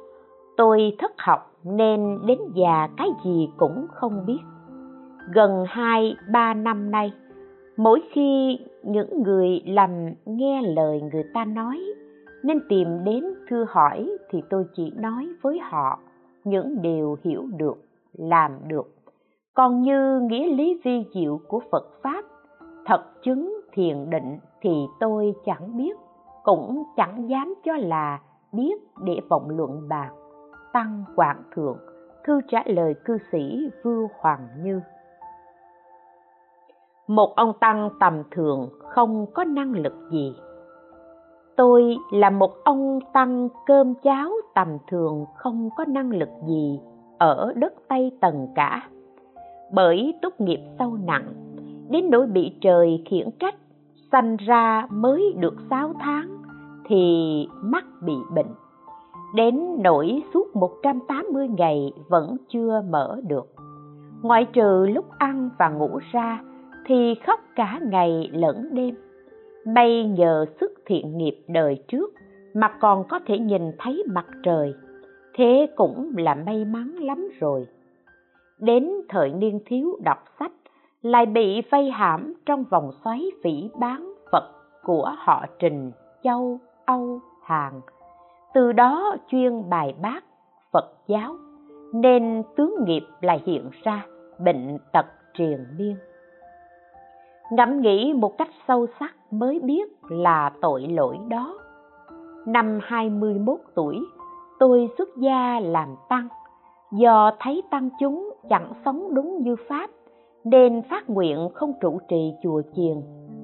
tôi 0.57 0.97
thất 0.99 1.12
học 1.18 1.53
nên 1.64 2.18
đến 2.27 2.38
già 2.55 2.88
cái 2.97 3.09
gì 3.25 3.51
cũng 3.57 3.87
không 3.90 4.27
biết. 4.27 4.40
Gần 5.33 5.64
hai 5.69 6.17
ba 6.33 6.55
năm 6.55 6.91
nay, 6.91 7.12
mỗi 7.77 8.01
khi 8.12 8.59
những 8.83 9.23
người 9.23 9.62
làm 9.67 9.91
nghe 10.27 10.62
lời 10.62 11.01
người 11.12 11.25
ta 11.35 11.45
nói 11.45 11.79
nên 12.43 12.59
tìm 12.69 13.05
đến 13.05 13.25
thưa 13.49 13.64
hỏi 13.69 14.11
thì 14.31 14.43
tôi 14.51 14.64
chỉ 14.75 14.93
nói 14.97 15.29
với 15.43 15.59
họ 15.59 15.99
những 16.45 16.83
điều 16.83 17.17
hiểu 17.25 17.47
được 17.57 17.79
làm 18.12 18.53
được. 18.69 18.95
Còn 19.55 19.83
như 19.83 20.21
nghĩa 20.21 20.47
lý 20.47 20.81
vi 20.85 21.05
diệu 21.14 21.41
của 21.49 21.61
phật 21.71 21.85
pháp 22.03 22.25
thật 22.87 23.05
chứng 23.23 23.61
thiền 23.73 24.11
định 24.11 24.38
thì 24.61 24.71
tôi 25.01 25.35
chẳng 25.45 25.77
biết 25.77 25.97
cũng 26.45 26.85
chẳng 26.97 27.29
dám 27.29 27.55
cho 27.64 27.77
là 27.77 28.21
biết 28.53 28.75
để 29.05 29.21
vọng 29.29 29.51
luận 29.51 29.88
bạc 29.88 30.11
tăng 30.73 31.05
quảng 31.17 31.43
thượng. 31.55 31.79
Thư 32.25 32.41
trả 32.49 32.62
lời 32.67 32.95
cư 33.05 33.19
sĩ 33.33 33.71
vưu 33.83 34.09
hoàng 34.21 34.49
như 34.62 34.81
một 37.09 37.37
ông 37.37 37.53
tăng 37.61 37.90
tầm 38.01 38.23
thường 38.31 38.68
không 38.81 39.27
có 39.35 39.44
năng 39.44 39.73
lực 39.73 39.94
gì. 40.11 40.35
Tôi 41.57 41.97
là 42.12 42.31
một 42.31 42.51
ông 42.64 42.99
tăng 43.12 43.49
cơm 43.66 43.94
cháo 43.94 44.31
tầm 44.55 44.68
thường 44.90 45.25
không 45.37 45.68
có 45.77 45.85
năng 45.88 46.11
lực 46.11 46.29
gì 46.49 46.81
ở 47.18 47.53
đất 47.57 47.73
tây 47.88 48.12
tần 48.21 48.49
cả. 48.55 48.88
Bởi 49.73 50.14
tốt 50.23 50.33
nghiệp 50.38 50.61
sâu 50.79 50.99
nặng, 51.07 51.29
đến 51.90 52.11
nỗi 52.11 52.27
bị 52.27 52.53
trời 52.61 53.05
khiển 53.11 53.31
trách, 53.40 53.55
sanh 54.12 54.37
ra 54.37 54.87
mới 54.90 55.35
được 55.38 55.55
sáu 55.71 55.92
tháng 56.01 56.29
thì 56.85 57.47
mắt 57.62 57.85
bị 58.03 58.16
bệnh. 58.35 58.55
Đến 59.35 59.83
nỗi 59.83 60.23
suốt 60.35 60.57
180 60.57 61.49
ngày 61.49 61.92
vẫn 62.09 62.37
chưa 62.49 62.83
mở 62.90 63.21
được. 63.29 63.47
Ngoại 64.23 64.44
trừ 64.44 64.87
lúc 64.87 65.05
ăn 65.18 65.51
và 65.59 65.68
ngủ 65.68 65.99
ra 66.12 66.40
thì 66.88 67.14
khóc 67.27 67.40
cả 67.57 67.81
ngày 67.83 68.31
lẫn 68.33 68.68
đêm. 68.74 68.94
May 69.66 70.05
nhờ 70.05 70.46
sức 70.61 70.72
thiện 70.87 71.18
nghiệp 71.18 71.40
đời 71.48 71.85
trước 71.88 72.14
mà 72.55 72.68
còn 72.81 73.09
có 73.09 73.20
thể 73.27 73.38
nhìn 73.38 73.62
thấy 73.79 74.05
mặt 74.14 74.27
trời. 74.42 74.74
Thế 75.35 75.66
cũng 75.77 76.12
là 76.16 76.35
may 76.35 76.64
mắn 76.64 76.94
lắm 77.01 77.29
rồi. 77.40 77.66
Đến 78.59 78.90
thời 79.09 79.31
niên 79.31 79.61
thiếu 79.66 79.98
đọc 80.05 80.18
sách, 80.38 80.53
lại 81.03 81.27
bị 81.27 81.62
vây 81.70 81.90
hãm 81.90 82.35
trong 82.46 82.64
vòng 82.64 82.90
xoáy 83.05 83.31
phỉ 83.44 83.70
bán 83.81 84.14
phật 84.33 84.44
của 84.83 85.12
họ 85.18 85.46
trình, 85.59 85.90
châu, 86.22 86.59
âu, 86.85 87.20
hàn. 87.42 87.72
Từ 88.55 88.72
đó 88.72 89.16
chuyên 89.31 89.70
bài 89.70 89.94
bác 90.03 90.24
phật 90.72 90.90
giáo, 91.07 91.37
nên 91.92 92.42
tướng 92.57 92.74
nghiệp 92.85 93.03
lại 93.20 93.42
hiện 93.46 93.70
ra 93.83 94.07
bệnh 94.38 94.79
tật 94.92 95.07
triền 95.35 95.66
miên 95.79 95.96
ngẫm 97.51 97.81
nghĩ 97.81 98.13
một 98.17 98.39
cách 98.39 98.49
sâu 98.69 98.87
sắc 99.01 99.15
mới 99.31 99.61
biết 99.61 99.93
là 100.09 100.53
tội 100.61 100.83
lỗi 100.89 101.19
đó. 101.29 101.59
Năm 102.47 102.79
21 102.83 103.59
tuổi, 103.75 103.97
tôi 104.59 104.91
xuất 104.99 105.09
gia 105.17 105.61
làm 105.61 105.89
tăng. 106.09 106.29
Do 106.93 107.31
thấy 107.41 107.63
tăng 107.71 107.89
chúng 108.01 108.31
chẳng 108.51 108.73
sống 108.85 109.15
đúng 109.15 109.43
như 109.43 109.57
Pháp, 109.69 109.91
nên 110.45 110.83
phát 110.91 111.11
nguyện 111.11 111.49
không 111.55 111.73
trụ 111.81 111.99
trì 112.09 112.33
chùa 112.43 112.63
chiền, 112.77 112.97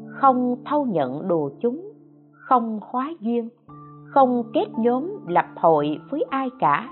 không 0.09 0.57
thâu 0.65 0.85
nhận 0.85 1.29
đồ 1.29 1.51
chúng, 1.61 1.93
không 2.33 2.81
hóa 2.83 3.13
duyên, 3.21 3.49
không 4.05 4.43
kết 4.55 4.67
nhóm 4.79 5.27
lập 5.29 5.47
hội 5.57 5.99
với 6.11 6.25
ai 6.31 6.51
cả. 6.61 6.89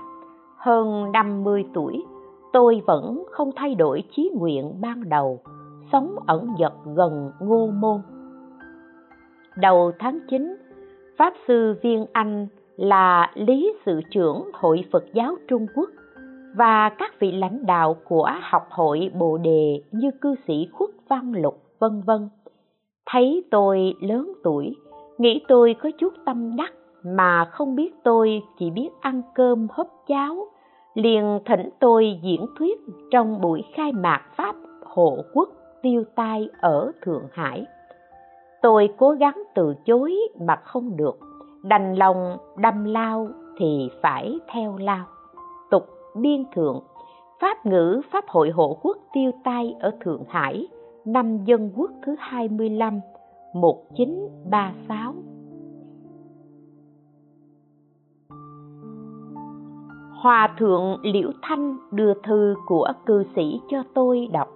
Hơn 0.57 1.11
50 1.11 1.65
tuổi, 1.73 2.03
tôi 2.53 2.81
vẫn 2.85 3.23
không 3.31 3.51
thay 3.55 3.75
đổi 3.75 4.03
chí 4.11 4.31
nguyện 4.35 4.81
ban 4.81 5.09
đầu, 5.09 5.39
sống 5.93 6.15
ẩn 6.27 6.47
dật 6.59 6.73
gần 6.95 7.31
ngô 7.39 7.67
môn. 7.67 8.01
Đầu 9.55 9.91
tháng 9.99 10.19
9, 10.29 10.55
Pháp 11.17 11.33
Sư 11.47 11.75
Viên 11.83 12.05
Anh 12.13 12.47
là 12.75 13.31
lý 13.35 13.73
sự 13.85 14.01
trưởng 14.11 14.49
Hội 14.53 14.85
Phật 14.91 15.03
giáo 15.13 15.35
Trung 15.47 15.65
Quốc 15.75 15.89
và 16.55 16.89
các 16.89 17.19
vị 17.19 17.31
lãnh 17.31 17.65
đạo 17.65 17.95
của 18.03 18.29
học 18.41 18.67
hội 18.69 19.11
Bồ 19.19 19.37
Đề 19.37 19.81
như 19.91 20.11
cư 20.21 20.35
sĩ 20.47 20.67
Khuất 20.73 20.89
Văn 21.09 21.31
Lục 21.35 21.61
vân 21.79 22.01
vân 22.01 22.29
thấy 23.05 23.43
tôi 23.51 23.93
lớn 24.01 24.33
tuổi 24.43 24.75
nghĩ 25.17 25.41
tôi 25.47 25.75
có 25.83 25.89
chút 25.99 26.13
tâm 26.25 26.55
đắc 26.55 26.73
mà 27.03 27.45
không 27.45 27.75
biết 27.75 27.93
tôi 28.03 28.41
chỉ 28.59 28.69
biết 28.69 28.89
ăn 29.01 29.21
cơm 29.35 29.67
hấp 29.71 29.87
cháo 30.07 30.47
liền 30.93 31.39
thỉnh 31.45 31.69
tôi 31.79 32.19
diễn 32.23 32.45
thuyết 32.59 32.79
trong 33.11 33.41
buổi 33.41 33.63
khai 33.75 33.91
mạc 33.91 34.21
pháp 34.37 34.55
hộ 34.85 35.17
quốc 35.33 35.49
tiêu 35.83 36.03
tai 36.15 36.49
ở 36.61 36.91
Thượng 37.01 37.27
Hải. 37.31 37.65
Tôi 38.61 38.89
cố 38.97 39.11
gắng 39.11 39.43
từ 39.55 39.73
chối 39.85 40.15
mà 40.39 40.55
không 40.55 40.97
được, 40.97 41.19
đành 41.63 41.95
lòng 41.95 42.37
đâm 42.57 42.83
lao 42.83 43.27
thì 43.57 43.89
phải 44.01 44.39
theo 44.53 44.77
lao. 44.77 45.05
Tục 45.71 45.83
biên 46.15 46.43
thượng, 46.55 46.83
Pháp 47.41 47.65
ngữ 47.65 48.01
Pháp 48.11 48.25
hội 48.27 48.49
hộ 48.49 48.77
quốc 48.81 48.97
tiêu 49.13 49.31
tai 49.43 49.75
ở 49.79 49.91
Thượng 50.01 50.23
Hải, 50.27 50.67
năm 51.05 51.45
dân 51.45 51.71
quốc 51.75 51.91
thứ 52.05 52.15
25, 52.19 52.99
1936. 53.53 55.13
Hòa 60.21 60.55
thượng 60.59 60.97
Liễu 61.03 61.31
Thanh 61.41 61.77
đưa 61.91 62.13
thư 62.23 62.55
của 62.67 62.91
cư 63.05 63.23
sĩ 63.35 63.61
cho 63.69 63.83
tôi 63.93 64.27
đọc 64.31 64.47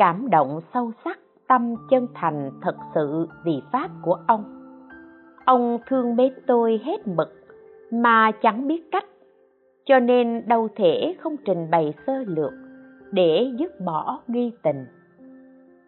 cảm 0.00 0.30
động 0.30 0.60
sâu 0.74 0.92
sắc, 1.04 1.18
tâm 1.48 1.74
chân 1.90 2.06
thành 2.14 2.50
thật 2.62 2.76
sự 2.94 3.28
vì 3.44 3.62
pháp 3.72 3.90
của 4.02 4.18
ông. 4.26 4.44
Ông 5.44 5.78
thương 5.86 6.16
mến 6.16 6.32
tôi 6.46 6.80
hết 6.84 7.08
mực, 7.08 7.28
mà 7.92 8.30
chẳng 8.42 8.66
biết 8.66 8.90
cách, 8.92 9.04
cho 9.84 9.98
nên 9.98 10.48
đâu 10.48 10.68
thể 10.76 11.14
không 11.20 11.36
trình 11.44 11.70
bày 11.70 11.94
sơ 12.06 12.12
lược 12.26 12.52
để 13.12 13.52
dứt 13.58 13.80
bỏ 13.80 14.20
nghi 14.26 14.52
tình. 14.62 14.86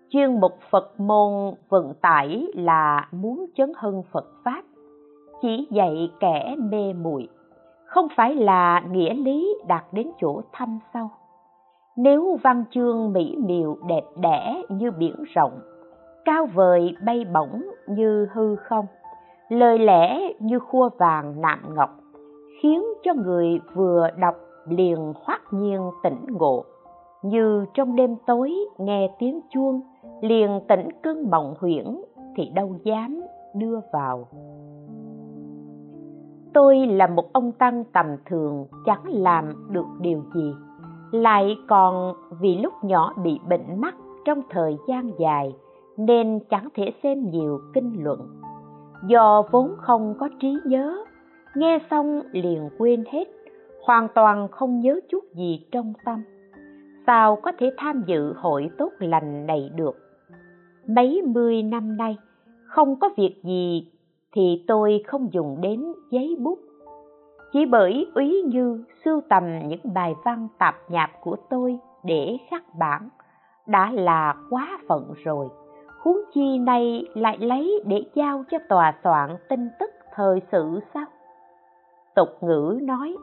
Chuyên 0.09 0.40
mục 0.40 0.59
phật 0.70 1.01
môn 1.01 1.55
vận 1.68 1.94
tải 1.94 2.46
là 2.55 3.09
muốn 3.12 3.46
chấn 3.55 3.72
hưng 3.79 4.03
phật 4.12 4.27
pháp, 4.44 4.62
chỉ 5.42 5.68
dạy 5.70 6.11
kẻ 6.20 6.57
mê 6.59 6.92
muội, 6.92 7.29
không 7.87 8.09
phải 8.16 8.35
là 8.35 8.83
nghĩa 8.90 9.14
lý 9.14 9.57
đạt 9.68 9.85
đến 9.92 10.11
chỗ 10.20 10.42
thâm 10.53 10.79
sâu 10.94 11.11
nếu 11.96 12.38
văn 12.42 12.64
chương 12.70 13.12
mỹ 13.12 13.37
miều 13.38 13.76
đẹp 13.88 14.05
đẽ 14.16 14.62
như 14.68 14.90
biển 14.90 15.14
rộng, 15.35 15.61
cao 16.24 16.46
vời 16.55 16.94
bay 17.07 17.24
bổng 17.35 17.62
như 17.87 18.28
hư 18.33 18.57
không, 18.57 18.87
lời 19.48 19.78
lẽ 19.78 20.33
như 20.38 20.59
khua 20.59 20.88
vàng 20.98 21.40
nạm 21.40 21.74
ngọc, 21.74 21.90
khiến 22.62 22.83
cho 23.02 23.14
người 23.14 23.61
vừa 23.74 24.09
đọc 24.18 24.35
liền 24.68 25.12
hoát 25.24 25.40
nhiên 25.50 25.90
tỉnh 26.02 26.26
ngộ. 26.28 26.64
Như 27.22 27.64
trong 27.74 27.96
đêm 27.96 28.16
tối 28.26 28.55
nghe 28.78 29.14
tiếng 29.18 29.40
chuông, 29.50 29.81
liền 30.20 30.61
tỉnh 30.68 30.88
cơn 31.02 31.31
mộng 31.31 31.55
huyễn 31.59 32.00
thì 32.37 32.50
đâu 32.55 32.76
dám 32.85 33.20
đưa 33.55 33.81
vào. 33.92 34.28
Tôi 36.55 36.87
là 36.87 37.07
một 37.07 37.33
ông 37.33 37.52
tăng 37.52 37.85
tầm 37.92 38.07
thường, 38.26 38.66
chẳng 38.87 39.02
làm 39.05 39.52
được 39.70 39.87
điều 40.00 40.22
gì 40.35 40.52
lại 41.12 41.59
còn 41.68 42.14
vì 42.40 42.59
lúc 42.59 42.72
nhỏ 42.83 43.14
bị 43.22 43.40
bệnh 43.48 43.81
mắt 43.81 43.94
trong 44.25 44.42
thời 44.51 44.77
gian 44.88 45.11
dài 45.18 45.55
nên 45.96 46.40
chẳng 46.51 46.68
thể 46.75 46.92
xem 47.03 47.31
nhiều 47.31 47.61
kinh 47.75 48.05
luận. 48.05 48.20
Do 49.07 49.42
vốn 49.51 49.75
không 49.79 50.14
có 50.20 50.29
trí 50.40 50.57
nhớ, 50.64 51.05
nghe 51.55 51.79
xong 51.90 52.22
liền 52.33 52.70
quên 52.79 53.05
hết, 53.12 53.25
hoàn 53.83 54.09
toàn 54.14 54.48
không 54.48 54.81
nhớ 54.81 55.01
chút 55.09 55.25
gì 55.35 55.66
trong 55.72 55.92
tâm. 56.05 56.22
Sao 57.07 57.37
có 57.37 57.53
thể 57.59 57.70
tham 57.77 58.03
dự 58.07 58.33
hội 58.37 58.70
tốt 58.79 58.92
lành 58.98 59.46
này 59.46 59.70
được? 59.77 59.96
Mấy 60.87 61.22
mươi 61.27 61.62
năm 61.62 61.96
nay 61.96 62.16
không 62.64 62.98
có 63.01 63.11
việc 63.16 63.37
gì 63.42 63.90
thì 64.33 64.64
tôi 64.66 65.03
không 65.07 65.33
dùng 65.33 65.61
đến 65.61 65.85
giấy 66.11 66.37
bút 66.38 66.59
chỉ 67.53 67.67
bởi 67.67 68.07
úy 68.15 68.43
như 68.47 68.85
sưu 69.05 69.21
tầm 69.29 69.69
những 69.69 69.81
bài 69.95 70.15
văn 70.25 70.49
tạp 70.59 70.75
nhạp 70.88 71.11
của 71.21 71.37
tôi 71.51 71.79
để 72.05 72.38
khắc 72.51 72.62
bản, 72.79 73.09
đã 73.67 73.91
là 73.93 74.35
quá 74.51 74.79
phận 74.88 75.15
rồi. 75.25 75.49
Huống 76.03 76.19
chi 76.35 76.59
nay 76.59 77.05
lại 77.15 77.38
lấy 77.38 77.83
để 77.87 78.05
giao 78.15 78.45
cho 78.51 78.59
tòa 78.69 78.95
soạn 79.05 79.37
tin 79.49 79.69
tức 79.81 79.91
thời 80.15 80.41
sự 80.53 80.81
sao? 80.95 81.05
Tục 82.15 82.29
ngữ 82.41 82.79
nói, 82.83 83.17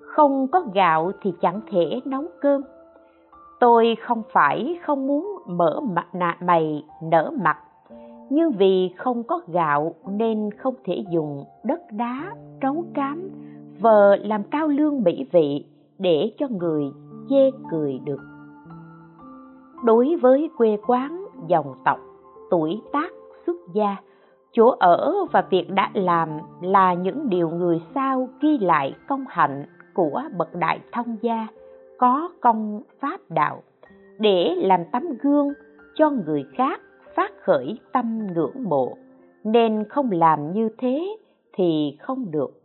không 0.00 0.48
có 0.52 0.62
gạo 0.74 1.12
thì 1.22 1.32
chẳng 1.40 1.60
thể 1.70 2.00
nấu 2.04 2.24
cơm. 2.40 2.62
Tôi 3.60 3.96
không 4.00 4.22
phải 4.32 4.78
không 4.82 5.06
muốn 5.06 5.38
mở 5.46 5.80
mặt 5.80 6.06
nạ 6.12 6.36
mày 6.40 6.84
nở 7.02 7.30
mặt. 7.42 7.58
Nhưng 8.30 8.52
vì 8.52 8.94
không 8.96 9.22
có 9.22 9.40
gạo 9.46 9.94
nên 10.06 10.50
không 10.58 10.74
thể 10.84 11.04
dùng 11.10 11.44
đất 11.64 11.80
đá 11.90 12.32
trấu 12.60 12.84
cám 12.94 13.30
vờ 13.80 14.16
làm 14.16 14.42
cao 14.42 14.68
lương 14.68 15.02
mỹ 15.02 15.26
vị 15.32 15.64
để 15.98 16.32
cho 16.38 16.46
người 16.48 16.84
chê 17.30 17.50
cười 17.70 18.00
được. 18.04 18.20
Đối 19.84 20.16
với 20.16 20.50
quê 20.56 20.76
quán, 20.86 21.26
dòng 21.48 21.74
tộc, 21.84 21.98
tuổi 22.50 22.80
tác, 22.92 23.10
xuất 23.46 23.56
gia, 23.72 23.96
chỗ 24.52 24.68
ở 24.68 25.14
và 25.32 25.44
việc 25.50 25.70
đã 25.70 25.90
làm 25.94 26.28
là 26.60 26.94
những 26.94 27.28
điều 27.28 27.48
người 27.48 27.82
sao 27.94 28.28
ghi 28.40 28.58
lại 28.58 28.94
công 29.08 29.24
hạnh 29.28 29.64
của 29.94 30.22
bậc 30.36 30.54
đại 30.54 30.80
thông 30.92 31.16
gia 31.22 31.46
có 31.98 32.30
công 32.40 32.82
pháp 33.00 33.20
đạo 33.28 33.62
để 34.18 34.54
làm 34.56 34.80
tấm 34.92 35.02
gương 35.22 35.52
cho 35.94 36.10
người 36.10 36.44
khác 36.54 36.80
phát 37.14 37.32
khởi 37.42 37.78
tâm 37.92 38.26
ngưỡng 38.34 38.64
mộ. 38.68 38.96
Nên 39.44 39.84
không 39.88 40.10
làm 40.10 40.52
như 40.52 40.68
thế 40.78 41.16
thì 41.52 41.96
không 42.00 42.30
được 42.30 42.55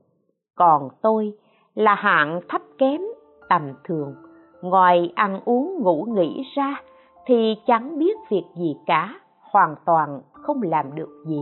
còn 0.62 0.89
tôi 1.02 1.34
là 1.76 1.95
hạng 1.95 2.41
thấp 2.50 2.62
kém, 2.78 3.02
tầm 3.50 3.74
thường. 3.84 4.15
Ngoài 4.62 5.13
ăn 5.15 5.39
uống 5.45 5.80
ngủ 5.82 6.08
nghỉ 6.10 6.43
ra 6.56 6.82
thì 7.26 7.56
chẳng 7.67 8.00
biết 8.00 8.17
việc 8.30 8.43
gì 8.56 8.76
cả, 8.86 9.15
hoàn 9.39 9.76
toàn 9.86 10.21
không 10.34 10.62
làm 10.62 10.95
được 10.95 11.24
gì, 11.26 11.41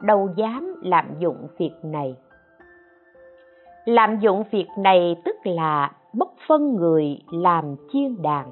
đâu 0.00 0.28
dám 0.36 0.74
lạm 0.82 1.04
dụng 1.18 1.48
việc 1.58 1.72
này. 1.82 2.16
Lạm 3.84 4.18
dụng 4.18 4.44
việc 4.50 4.68
này 4.78 5.16
tức 5.24 5.36
là 5.44 5.92
bốc 6.12 6.34
phân 6.48 6.74
người 6.76 7.18
làm 7.30 7.76
chiên 7.92 8.22
đàn. 8.22 8.46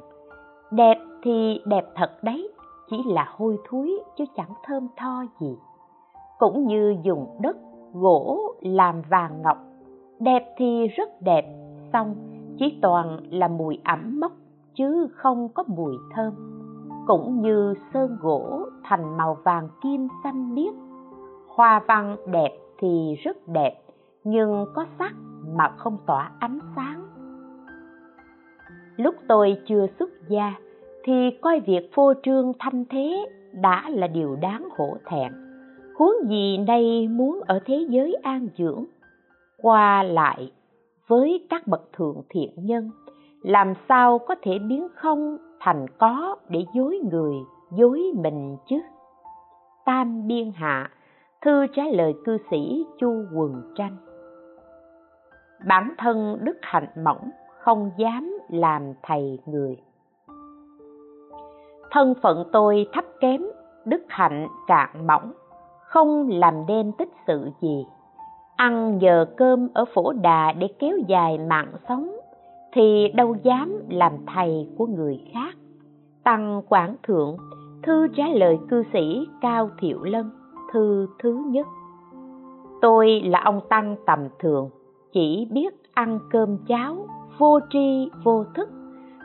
Đẹp 0.71 0.99
thì 1.23 1.61
đẹp 1.65 1.85
thật 1.95 2.11
đấy, 2.23 2.53
chỉ 2.91 2.97
là 3.07 3.27
hôi 3.37 3.59
thối 3.69 3.91
chứ 4.17 4.25
chẳng 4.37 4.53
thơm 4.65 4.89
tho 4.97 5.25
gì. 5.41 5.57
Cũng 6.39 6.67
như 6.67 6.97
dùng 7.03 7.27
đất, 7.41 7.57
gỗ, 7.95 8.55
làm 8.61 9.03
vàng 9.11 9.43
ngọc 9.43 9.68
đẹp 10.21 10.55
thì 10.57 10.89
rất 10.97 11.23
đẹp, 11.23 11.45
xong 11.93 12.15
chỉ 12.59 12.79
toàn 12.83 13.21
là 13.31 13.49
mùi 13.49 13.79
ẩm 13.85 14.21
mốc 14.21 14.33
chứ 14.75 15.09
không 15.15 15.49
có 15.49 15.65
mùi 15.67 15.95
thơm. 16.15 16.35
Cũng 17.07 17.43
như 17.43 17.75
sơn 17.93 18.17
gỗ 18.21 18.61
thành 18.85 19.17
màu 19.17 19.37
vàng 19.45 19.69
kim 19.83 20.09
xanh 20.25 20.55
biếc. 20.55 20.75
Hoa 21.49 21.83
văn 21.89 22.17
đẹp 22.27 22.59
thì 22.79 23.15
rất 23.25 23.49
đẹp, 23.49 23.75
nhưng 24.25 24.67
có 24.75 24.87
sắc 24.99 25.13
mà 25.57 25.69
không 25.77 25.99
tỏa 26.07 26.31
ánh 26.39 26.59
sáng. 26.77 27.05
Lúc 28.97 29.15
tôi 29.29 29.57
chưa 29.67 29.87
xuất 29.99 30.11
gia 30.29 30.55
thì 31.05 31.31
coi 31.43 31.61
việc 31.61 31.91
phô 31.95 32.13
trương 32.23 32.53
thanh 32.59 32.85
thế 32.91 33.27
đã 33.53 33.91
là 33.91 34.07
điều 34.07 34.37
đáng 34.37 34.69
hổ 34.77 34.97
thẹn. 35.05 35.33
Huống 35.97 36.15
gì 36.29 36.59
nay 36.59 37.09
muốn 37.09 37.41
ở 37.47 37.61
thế 37.65 37.87
giới 37.89 38.15
an 38.23 38.49
dưỡng? 38.59 38.85
Qua 39.63 40.03
lại 40.03 40.53
với 41.07 41.47
các 41.51 41.67
bậc 41.67 41.93
thượng 41.93 42.23
thiện 42.29 42.51
nhân, 42.57 42.91
làm 43.43 43.75
sao 43.89 44.19
có 44.19 44.35
thể 44.43 44.59
biến 44.69 44.89
không 44.95 45.39
thành 45.61 45.87
có 45.99 46.37
để 46.49 46.65
dối 46.75 47.01
người, 47.11 47.35
dối 47.71 48.03
mình 48.15 48.57
chứ? 48.69 48.77
Tam 49.85 50.27
biên 50.27 50.53
hạ, 50.55 50.91
thư 51.43 51.67
trả 51.67 51.83
lời 51.93 52.15
cư 52.25 52.39
sĩ 52.51 52.87
chu 52.99 53.25
quần 53.35 53.73
tranh. 53.75 53.97
Bản 55.67 55.95
thân 55.99 56.39
đức 56.41 56.57
hạnh 56.63 56.89
mỏng, 57.05 57.31
không 57.61 57.91
dám 57.97 58.39
làm 58.49 58.93
thầy 59.03 59.39
người. 59.47 59.77
Thân 61.91 62.15
phận 62.23 62.45
tôi 62.53 62.87
thấp 62.93 63.05
kém, 63.21 63.43
đức 63.85 64.03
hạnh 64.09 64.49
cạn 64.67 65.07
mỏng, 65.07 65.33
không 65.81 66.29
làm 66.29 66.67
nên 66.67 66.93
tích 66.93 67.13
sự 67.27 67.51
gì 67.61 67.87
ăn 68.59 68.99
giờ 69.01 69.25
cơm 69.37 69.69
ở 69.75 69.85
phổ 69.95 70.13
đà 70.13 70.53
để 70.53 70.69
kéo 70.79 70.99
dài 71.07 71.39
mạng 71.39 71.73
sống, 71.89 72.17
thì 72.73 73.09
đâu 73.15 73.37
dám 73.43 73.83
làm 73.91 74.13
thầy 74.35 74.69
của 74.79 74.87
người 74.87 75.21
khác. 75.33 75.55
Tăng 76.25 76.63
quảng 76.69 76.97
thượng, 77.03 77.37
thư 77.83 78.09
trả 78.17 78.25
lời 78.29 78.59
cư 78.71 78.83
sĩ 78.93 79.27
cao 79.41 79.71
thiệu 79.81 80.05
lân, 80.05 80.31
thư 80.73 81.07
thứ 81.19 81.43
nhất. 81.47 81.67
Tôi 82.81 83.21
là 83.25 83.41
ông 83.45 83.61
tăng 83.69 83.97
tầm 84.07 84.19
thường, 84.39 84.71
chỉ 85.13 85.49
biết 85.51 85.75
ăn 85.95 86.19
cơm 86.31 86.59
cháo, 86.69 87.07
vô 87.39 87.61
tri, 87.71 88.11
vô 88.25 88.45
thức. 88.55 88.69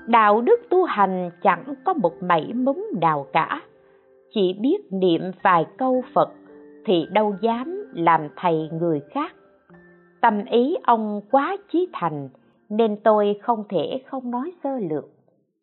Đạo 0.08 0.42
đức 0.42 0.62
tu 0.70 0.84
hành 0.84 1.30
chẳng 1.42 1.64
có 1.86 1.94
một 1.94 2.14
mảy 2.24 2.54
mống 2.54 2.82
nào 3.02 3.26
cả. 3.34 3.62
Chỉ 4.34 4.54
biết 4.62 4.78
niệm 4.92 5.22
vài 5.44 5.66
câu 5.78 6.04
phật 6.14 6.30
thì 6.86 7.06
đâu 7.12 7.36
dám 7.42 7.83
làm 7.96 8.28
thầy 8.36 8.70
người 8.72 9.02
khác. 9.12 9.36
Tâm 10.22 10.46
ý 10.46 10.76
ông 10.84 11.22
quá 11.32 11.58
chí 11.72 11.90
thành 11.94 12.30
nên 12.70 12.98
tôi 13.04 13.40
không 13.42 13.64
thể 13.70 14.02
không 14.06 14.32
nói 14.32 14.52
sơ 14.64 14.80
lược 14.80 15.06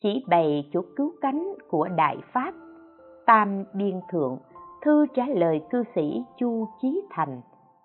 chỉ 0.00 0.24
bày 0.28 0.70
chỗ 0.72 0.80
cứu 0.96 1.12
cánh 1.20 1.54
của 1.68 1.88
đại 1.88 2.16
pháp. 2.32 2.54
Tam 3.26 3.64
biên 3.74 4.00
thượng 4.12 4.38
thư 4.82 5.06
trả 5.14 5.26
lời 5.26 5.60
cư 5.70 5.84
sĩ 5.94 6.22
chu 6.38 6.68
chí 6.82 7.02
thành 7.10 7.40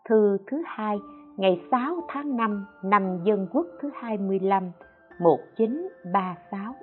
thư 0.10 0.38
thứ 0.48 0.64
hai 0.66 0.98
ngày 1.38 1.62
6 1.72 2.04
tháng 2.08 2.38
5 2.38 2.66
năm 2.84 3.24
Dân 3.24 3.48
Quốc 3.52 3.66
thứ 3.82 3.90
25 3.96 4.72
1936 5.20 6.76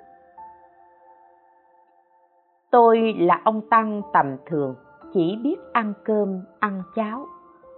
Tôi 2.71 3.15
là 3.17 3.41
ông 3.43 3.61
Tăng 3.69 4.01
tầm 4.13 4.37
thường, 4.45 4.75
chỉ 5.13 5.39
biết 5.43 5.55
ăn 5.73 5.93
cơm, 6.05 6.41
ăn 6.59 6.83
cháo. 6.95 7.25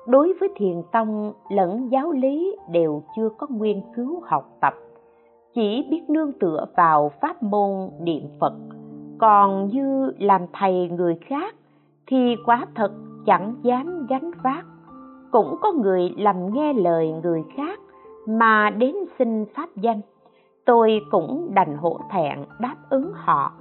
Đối 0.07 0.33
với 0.39 0.49
thiền 0.55 0.81
tông 0.91 1.33
lẫn 1.49 1.91
giáo 1.91 2.11
lý 2.11 2.55
đều 2.71 3.03
chưa 3.15 3.29
có 3.37 3.47
nguyên 3.49 3.81
cứu 3.95 4.21
học 4.25 4.57
tập, 4.61 4.73
chỉ 5.53 5.87
biết 5.89 6.09
nương 6.09 6.31
tựa 6.39 6.65
vào 6.77 7.11
pháp 7.21 7.43
môn 7.43 7.89
niệm 7.99 8.23
Phật. 8.39 8.53
Còn 9.17 9.67
như 9.67 10.11
làm 10.19 10.41
thầy 10.53 10.89
người 10.89 11.15
khác 11.25 11.55
thì 12.07 12.35
quá 12.45 12.65
thật 12.75 12.91
chẳng 13.25 13.55
dám 13.61 14.05
gánh 14.09 14.31
vác. 14.43 14.65
Cũng 15.31 15.55
có 15.61 15.71
người 15.71 16.13
làm 16.17 16.53
nghe 16.53 16.73
lời 16.73 17.13
người 17.23 17.43
khác 17.57 17.79
mà 18.27 18.69
đến 18.69 18.95
xin 19.19 19.45
pháp 19.55 19.69
danh 19.75 20.01
tôi 20.65 21.01
cũng 21.11 21.51
đành 21.53 21.77
hổ 21.77 21.99
thẹn 22.11 22.39
đáp 22.59 22.75
ứng 22.89 23.11
họ 23.13 23.51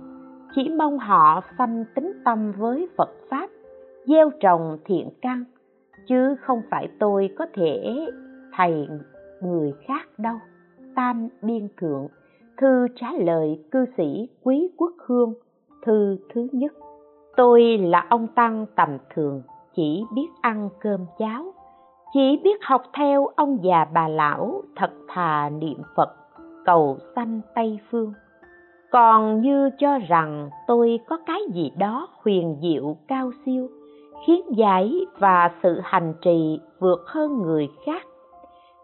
chỉ 0.54 0.68
mong 0.78 0.98
họ 0.98 1.40
sanh 1.58 1.84
tính 1.94 2.12
tâm 2.24 2.52
với 2.52 2.88
phật 2.96 3.10
pháp 3.30 3.50
gieo 4.06 4.30
trồng 4.40 4.78
thiện 4.84 5.08
căn 5.22 5.44
chứ 6.06 6.36
không 6.40 6.62
phải 6.70 6.88
tôi 6.98 7.30
có 7.38 7.46
thể 7.54 8.06
thầy 8.56 8.88
người 9.40 9.72
khác 9.86 10.08
đâu. 10.18 10.36
Tam 10.94 11.28
biên 11.42 11.68
thượng, 11.76 12.08
thư 12.56 12.86
trả 12.96 13.06
lời 13.18 13.64
cư 13.70 13.84
sĩ 13.96 14.28
quý 14.42 14.68
quốc 14.76 14.92
hương, 15.06 15.34
thư 15.86 16.16
thứ 16.34 16.48
nhất. 16.52 16.72
Tôi 17.36 17.78
là 17.78 18.06
ông 18.10 18.26
tăng 18.26 18.66
tầm 18.76 18.98
thường, 19.14 19.42
chỉ 19.74 20.04
biết 20.14 20.28
ăn 20.40 20.68
cơm 20.80 21.06
cháo. 21.18 21.54
Chỉ 22.12 22.40
biết 22.44 22.58
học 22.62 22.82
theo 22.92 23.26
ông 23.26 23.58
già 23.64 23.86
bà 23.94 24.08
lão, 24.08 24.62
thật 24.76 24.90
thà 25.08 25.50
niệm 25.50 25.78
phật, 25.96 26.08
cầu 26.64 26.98
sanh 27.16 27.40
tây 27.54 27.78
phương. 27.90 28.12
Còn 28.90 29.40
như 29.40 29.70
cho 29.78 29.98
rằng 30.08 30.50
tôi 30.66 30.98
có 31.06 31.18
cái 31.26 31.40
gì 31.54 31.72
đó 31.78 32.08
huyền 32.22 32.56
diệu 32.62 32.96
cao 33.08 33.30
siêu 33.46 33.68
khiến 34.26 34.40
giải 34.56 34.92
và 35.18 35.50
sự 35.62 35.80
hành 35.82 36.14
trì 36.22 36.60
vượt 36.80 37.00
hơn 37.06 37.42
người 37.42 37.68
khác, 37.86 38.06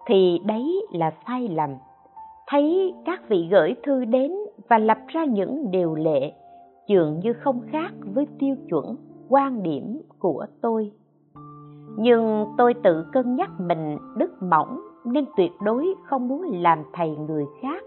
thì 0.06 0.40
đấy 0.46 0.86
là 0.92 1.12
sai 1.26 1.48
lầm. 1.48 1.70
Thấy 2.48 2.94
các 3.06 3.28
vị 3.28 3.48
gửi 3.50 3.74
thư 3.82 4.04
đến 4.04 4.32
và 4.68 4.78
lập 4.78 4.98
ra 5.08 5.24
những 5.24 5.70
điều 5.70 5.94
lệ, 5.94 6.32
dường 6.88 7.20
như 7.20 7.32
không 7.32 7.60
khác 7.72 7.90
với 8.14 8.26
tiêu 8.38 8.56
chuẩn, 8.68 8.96
quan 9.28 9.62
điểm 9.62 10.00
của 10.18 10.46
tôi. 10.62 10.92
Nhưng 11.96 12.46
tôi 12.58 12.74
tự 12.74 13.04
cân 13.12 13.36
nhắc 13.36 13.50
mình 13.58 13.98
đức 14.16 14.42
mỏng 14.42 14.80
nên 15.04 15.24
tuyệt 15.36 15.52
đối 15.64 15.94
không 16.04 16.28
muốn 16.28 16.62
làm 16.62 16.78
thầy 16.92 17.16
người 17.16 17.44
khác, 17.62 17.84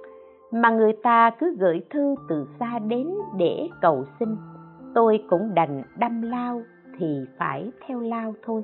mà 0.52 0.70
người 0.70 0.94
ta 1.04 1.30
cứ 1.30 1.56
gửi 1.60 1.82
thư 1.90 2.16
từ 2.30 2.48
xa 2.60 2.80
đến 2.80 3.10
để 3.38 3.70
cầu 3.82 4.04
xin. 4.20 4.30
Tôi 4.96 5.24
cũng 5.30 5.54
đành 5.54 5.84
đâm 5.98 6.22
lao 6.22 6.62
thì 7.00 7.26
phải 7.38 7.72
theo 7.88 8.00
lao 8.00 8.34
thôi. 8.44 8.62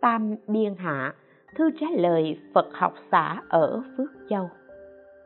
Tam 0.00 0.34
biên 0.46 0.74
hạ, 0.74 1.14
thư 1.54 1.70
trả 1.80 1.86
lời 1.96 2.38
phật 2.54 2.66
học 2.72 2.94
xã 3.12 3.42
ở 3.48 3.82
phước 3.96 4.10
châu. 4.28 4.50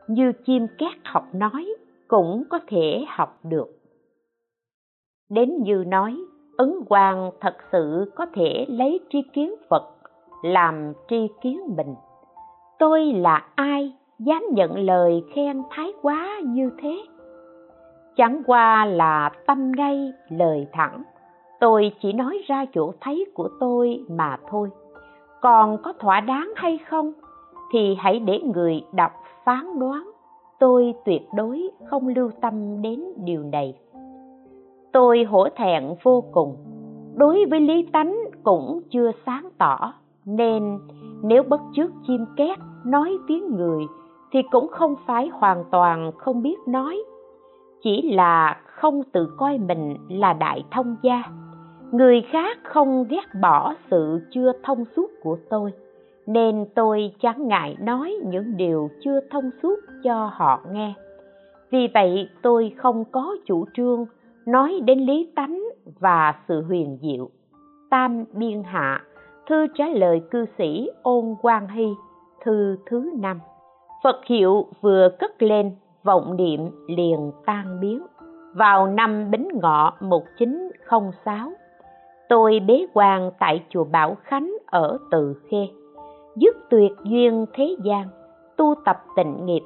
Như 0.07 0.31
chim 0.45 0.67
két 0.77 0.93
học 1.05 1.23
nói, 1.33 1.75
cũng 2.07 2.43
có 2.49 2.59
thể 2.67 3.05
học 3.07 3.39
được. 3.43 3.67
Đến 5.29 5.63
như 5.63 5.83
nói 5.87 6.17
ấn 6.57 6.73
hoàng 6.89 7.31
thật 7.41 7.57
sự 7.71 8.11
có 8.15 8.25
thể 8.33 8.65
lấy 8.69 8.99
tri 9.09 9.21
kiến 9.33 9.55
phật, 9.69 9.83
làm 10.43 10.93
tri 11.09 11.27
kiến 11.41 11.59
mình. 11.77 11.95
Tôi 12.79 13.05
là 13.05 13.45
ai, 13.55 13.93
dám 14.19 14.43
nhận 14.51 14.79
lời 14.79 15.23
khen 15.35 15.61
thái 15.69 15.93
quá 16.01 16.41
như 16.45 16.71
thế? 16.81 16.97
Chẳng 18.15 18.41
qua 18.45 18.85
là 18.85 19.31
tâm 19.47 19.71
ngay 19.75 20.13
lời 20.29 20.67
thẳng 20.71 21.03
tôi 21.61 21.91
chỉ 22.01 22.13
nói 22.13 22.41
ra 22.47 22.65
chỗ 22.73 22.91
thấy 23.01 23.25
của 23.33 23.49
tôi 23.59 24.05
mà 24.09 24.37
thôi. 24.49 24.69
Còn 25.41 25.77
có 25.83 25.93
thỏa 25.99 26.19
đáng 26.19 26.51
hay 26.55 26.77
không 26.77 27.13
thì 27.71 27.95
hãy 27.99 28.19
để 28.19 28.39
người 28.39 28.81
đọc 28.93 29.11
phán 29.45 29.79
đoán. 29.79 30.11
Tôi 30.59 30.93
tuyệt 31.05 31.21
đối 31.35 31.69
không 31.89 32.07
lưu 32.07 32.31
tâm 32.41 32.81
đến 32.81 33.03
điều 33.17 33.43
này. 33.43 33.73
Tôi 34.91 35.23
hổ 35.23 35.47
thẹn 35.55 35.83
vô 36.03 36.23
cùng. 36.31 36.55
Đối 37.15 37.45
với 37.49 37.59
lý 37.59 37.87
tánh 37.93 38.17
cũng 38.43 38.81
chưa 38.89 39.11
sáng 39.25 39.49
tỏ, 39.57 39.93
nên 40.25 40.79
nếu 41.23 41.43
bất 41.43 41.61
chước 41.73 41.91
chim 42.07 42.25
két 42.35 42.59
nói 42.85 43.17
tiếng 43.27 43.55
người 43.55 43.83
thì 44.31 44.39
cũng 44.51 44.67
không 44.67 44.95
phải 45.05 45.27
hoàn 45.27 45.63
toàn 45.71 46.11
không 46.17 46.41
biết 46.41 46.57
nói. 46.67 47.03
Chỉ 47.83 48.11
là 48.11 48.61
không 48.65 49.03
tự 49.03 49.33
coi 49.37 49.57
mình 49.57 49.95
là 50.09 50.33
đại 50.33 50.63
thông 50.71 50.95
gia 51.01 51.23
người 51.91 52.21
khác 52.31 52.57
không 52.63 53.05
ghét 53.09 53.25
bỏ 53.41 53.73
sự 53.91 54.19
chưa 54.31 54.51
thông 54.63 54.85
suốt 54.95 55.11
của 55.23 55.37
tôi, 55.49 55.73
nên 56.27 56.65
tôi 56.75 57.13
chẳng 57.19 57.47
ngại 57.47 57.75
nói 57.79 58.15
những 58.25 58.57
điều 58.57 58.89
chưa 59.03 59.19
thông 59.31 59.49
suốt 59.63 59.75
cho 60.03 60.31
họ 60.33 60.61
nghe. 60.71 60.93
Vì 61.71 61.87
vậy 61.93 62.29
tôi 62.41 62.73
không 62.77 63.05
có 63.11 63.35
chủ 63.45 63.65
trương 63.73 64.05
nói 64.45 64.79
đến 64.85 64.99
lý 64.99 65.31
tánh 65.35 65.63
và 65.99 66.35
sự 66.47 66.61
huyền 66.61 66.97
diệu. 67.01 67.29
Tam 67.89 68.23
biên 68.33 68.63
hạ, 68.63 69.03
thư 69.49 69.67
trả 69.75 69.85
lời 69.87 70.21
cư 70.31 70.45
sĩ 70.57 70.89
ôn 71.01 71.35
quang 71.41 71.67
hy, 71.67 71.87
thư 72.45 72.77
thứ 72.85 73.11
năm. 73.19 73.39
Phật 74.03 74.25
hiệu 74.25 74.65
vừa 74.81 75.09
cất 75.19 75.43
lên, 75.43 75.71
vọng 76.03 76.37
niệm 76.37 76.69
liền 76.87 77.31
tan 77.45 77.79
biến 77.81 78.01
vào 78.53 78.87
năm 78.87 79.31
bính 79.31 79.47
ngọ 79.61 79.93
1906 80.01 81.51
tôi 82.31 82.59
bế 82.59 82.85
quan 82.93 83.31
tại 83.39 83.63
chùa 83.69 83.83
Bảo 83.83 84.17
Khánh 84.23 84.57
ở 84.65 84.97
Từ 85.11 85.33
Khê 85.49 85.67
dứt 86.35 86.57
tuyệt 86.69 86.91
duyên 87.03 87.45
thế 87.53 87.75
gian, 87.83 88.07
tu 88.57 88.75
tập 88.85 89.03
tịnh 89.15 89.45
nghiệp. 89.45 89.63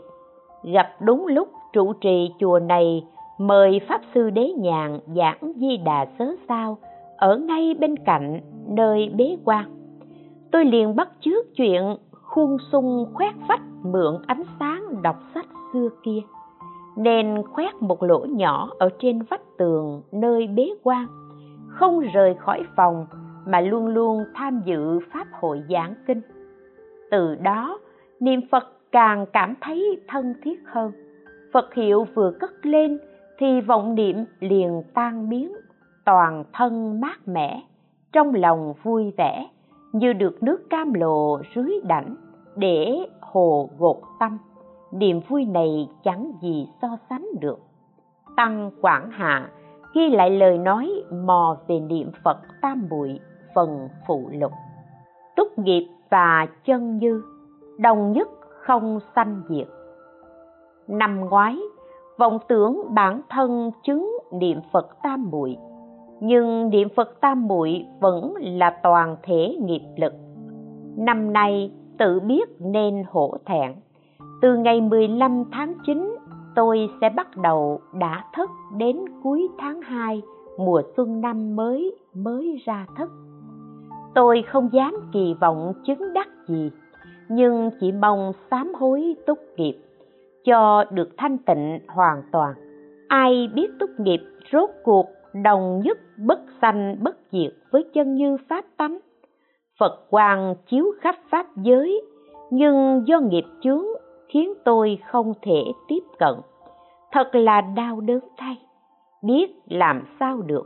Gặp 0.64 0.88
đúng 1.02 1.28
lúc 1.28 1.48
trụ 1.74 1.94
trì 1.94 2.32
chùa 2.40 2.60
này, 2.60 3.04
mời 3.38 3.82
pháp 3.88 4.02
sư 4.14 4.30
đế 4.30 4.52
nhàn 4.58 5.00
giảng 5.16 5.54
di 5.56 5.78
đà 5.78 6.06
sớ 6.20 6.36
sao 6.48 6.78
ở 7.18 7.38
ngay 7.38 7.76
bên 7.80 7.96
cạnh 7.98 8.42
nơi 8.68 9.10
bế 9.16 9.38
quan. 9.46 9.66
Tôi 10.52 10.66
liền 10.66 10.96
bắt 10.96 11.10
chước 11.20 11.46
chuyện 11.56 11.96
khuôn 12.12 12.58
sung 12.72 13.06
khoét 13.14 13.34
vách 13.48 13.64
mượn 13.84 14.18
ánh 14.28 14.44
sáng 14.60 15.02
đọc 15.02 15.16
sách 15.34 15.48
xưa 15.74 15.90
kia, 16.04 16.20
nên 16.96 17.44
khoét 17.54 17.76
một 17.80 18.04
lỗ 18.04 18.20
nhỏ 18.20 18.70
ở 18.80 18.90
trên 19.00 19.22
vách 19.22 19.58
tường 19.58 20.02
nơi 20.12 20.48
bế 20.48 20.70
quan 20.84 21.25
không 21.76 22.00
rời 22.00 22.36
khỏi 22.40 22.64
phòng 22.76 23.08
mà 23.46 23.62
luôn 23.62 23.88
luôn 23.88 24.24
tham 24.34 24.62
dự 24.66 25.00
pháp 25.14 25.28
hội 25.32 25.64
giảng 25.70 25.94
kinh. 26.08 26.22
Từ 27.12 27.36
đó, 27.36 27.80
niệm 28.20 28.42
phật 28.52 28.64
càng 28.92 29.26
cảm 29.34 29.54
thấy 29.62 30.02
thân 30.08 30.34
thiết 30.44 30.60
hơn. 30.66 30.92
Phật 31.54 31.74
hiệu 31.74 32.08
vừa 32.14 32.32
cất 32.40 32.66
lên 32.66 33.00
thì 33.38 33.62
vọng 33.62 33.96
niệm 33.96 34.26
liền 34.40 34.84
tan 34.94 35.30
biến, 35.30 35.52
toàn 36.06 36.44
thân 36.54 37.02
mát 37.02 37.28
mẻ, 37.28 37.62
trong 38.12 38.36
lòng 38.36 38.74
vui 38.84 39.14
vẻ, 39.18 39.48
như 39.94 40.14
được 40.14 40.44
nước 40.44 40.70
cam 40.70 40.94
lộ 40.94 41.40
rưới 41.56 41.72
đảnh 41.84 42.16
để 42.56 43.08
hồ 43.22 43.70
gột 43.78 43.98
tâm. 44.20 44.38
Niềm 44.92 45.22
vui 45.28 45.46
này 45.46 45.90
chẳng 46.04 46.32
gì 46.42 46.68
so 46.82 46.88
sánh 47.10 47.28
được. 47.42 47.60
Tăng 48.36 48.72
quảng 48.82 49.10
hạ 49.12 49.50
ghi 49.96 50.10
lại 50.10 50.30
lời 50.30 50.58
nói 50.58 51.04
mò 51.26 51.58
về 51.68 51.80
niệm 51.80 52.12
phật 52.24 52.38
tam 52.62 52.90
bụi 52.90 53.20
phần 53.56 53.90
phụ 54.08 54.30
lục. 54.32 54.52
Túc 55.36 55.60
nghiệp 55.60 55.88
và 56.10 56.48
chân 56.66 56.98
như, 56.98 57.22
đồng 57.78 58.12
nhất 58.12 58.28
không 58.42 59.00
sanh 59.16 59.42
diệt. 59.50 59.68
Năm 60.88 61.20
ngoái, 61.20 61.60
vọng 62.18 62.40
tưởng 62.48 62.82
bản 62.90 63.22
thân 63.30 63.72
chứng 63.84 64.12
niệm 64.32 64.60
phật 64.72 64.88
tam 65.04 65.30
muội, 65.32 65.58
nhưng 66.20 66.70
niệm 66.70 66.88
phật 66.96 67.22
tam 67.22 67.48
muội 67.48 67.86
vẫn 68.00 68.34
là 68.42 68.80
toàn 68.84 69.16
thể 69.24 69.56
nghiệp 69.62 69.84
lực. 69.98 70.14
Năm 70.98 71.34
nay 71.34 71.72
tự 71.98 72.20
biết 72.20 72.50
nên 72.60 73.04
hổ 73.10 73.38
thẹn. 73.46 73.74
Từ 74.42 74.58
ngày 74.58 74.82
15 74.82 75.44
tháng 75.52 75.74
9 75.86 76.16
tôi 76.56 76.90
sẽ 77.02 77.10
bắt 77.10 77.38
đầu 77.38 77.80
đã 77.94 78.24
thất 78.34 78.50
đến 78.78 78.98
cuối 79.24 79.48
tháng 79.58 79.82
2 79.82 80.22
mùa 80.58 80.82
xuân 80.98 81.22
năm 81.22 81.56
mới 81.56 81.98
mới 82.14 82.62
ra 82.66 82.86
thất 82.98 83.10
tôi 84.16 84.44
không 84.48 84.70
dám 84.74 84.94
kỳ 85.14 85.36
vọng 85.42 85.74
chứng 85.84 86.14
đắc 86.14 86.28
gì, 86.48 86.72
nhưng 87.30 87.70
chỉ 87.80 87.92
mong 87.92 88.32
sám 88.52 88.74
hối 88.74 89.16
túc 89.28 89.40
nghiệp, 89.58 89.78
cho 90.44 90.84
được 90.92 91.10
thanh 91.18 91.38
tịnh 91.38 91.80
hoàn 91.88 92.22
toàn. 92.32 92.54
Ai 93.08 93.50
biết 93.54 93.68
túc 93.80 93.90
nghiệp 93.98 94.20
rốt 94.52 94.70
cuộc 94.84 95.06
đồng 95.44 95.82
nhất 95.84 95.98
bất 96.18 96.40
sanh 96.62 96.96
bất 97.04 97.18
diệt 97.32 97.54
với 97.72 97.84
chân 97.94 98.16
như 98.16 98.38
pháp 98.50 98.66
tánh. 98.78 99.00
Phật 99.80 100.06
quang 100.10 100.56
chiếu 100.70 100.86
khắp 101.02 101.16
pháp 101.30 101.46
giới, 101.58 102.02
nhưng 102.52 103.04
do 103.08 103.20
nghiệp 103.20 103.46
chướng 103.64 103.86
khiến 104.36 104.54
tôi 104.66 105.00
không 105.12 105.34
thể 105.42 105.64
tiếp 105.88 106.04
cận. 106.20 106.34
Thật 107.12 107.36
là 107.36 107.62
đau 107.62 108.02
đớn 108.02 108.20
thay. 108.38 108.58
Biết 109.22 109.52
làm 109.66 110.04
sao 110.20 110.42
được. 110.42 110.64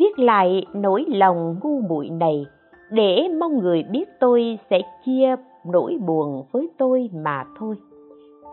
Viết 0.00 0.18
lại 0.18 0.66
nỗi 0.74 1.04
lòng 1.08 1.56
ngu 1.62 1.80
muội 1.80 2.08
này 2.08 2.46
để 2.90 3.28
mong 3.40 3.58
người 3.58 3.82
biết 3.82 4.04
tôi 4.20 4.58
sẽ 4.70 4.80
chia 5.04 5.36
nỗi 5.66 5.98
buồn 6.06 6.44
với 6.52 6.68
tôi 6.78 7.10
mà 7.12 7.44
thôi. 7.58 7.76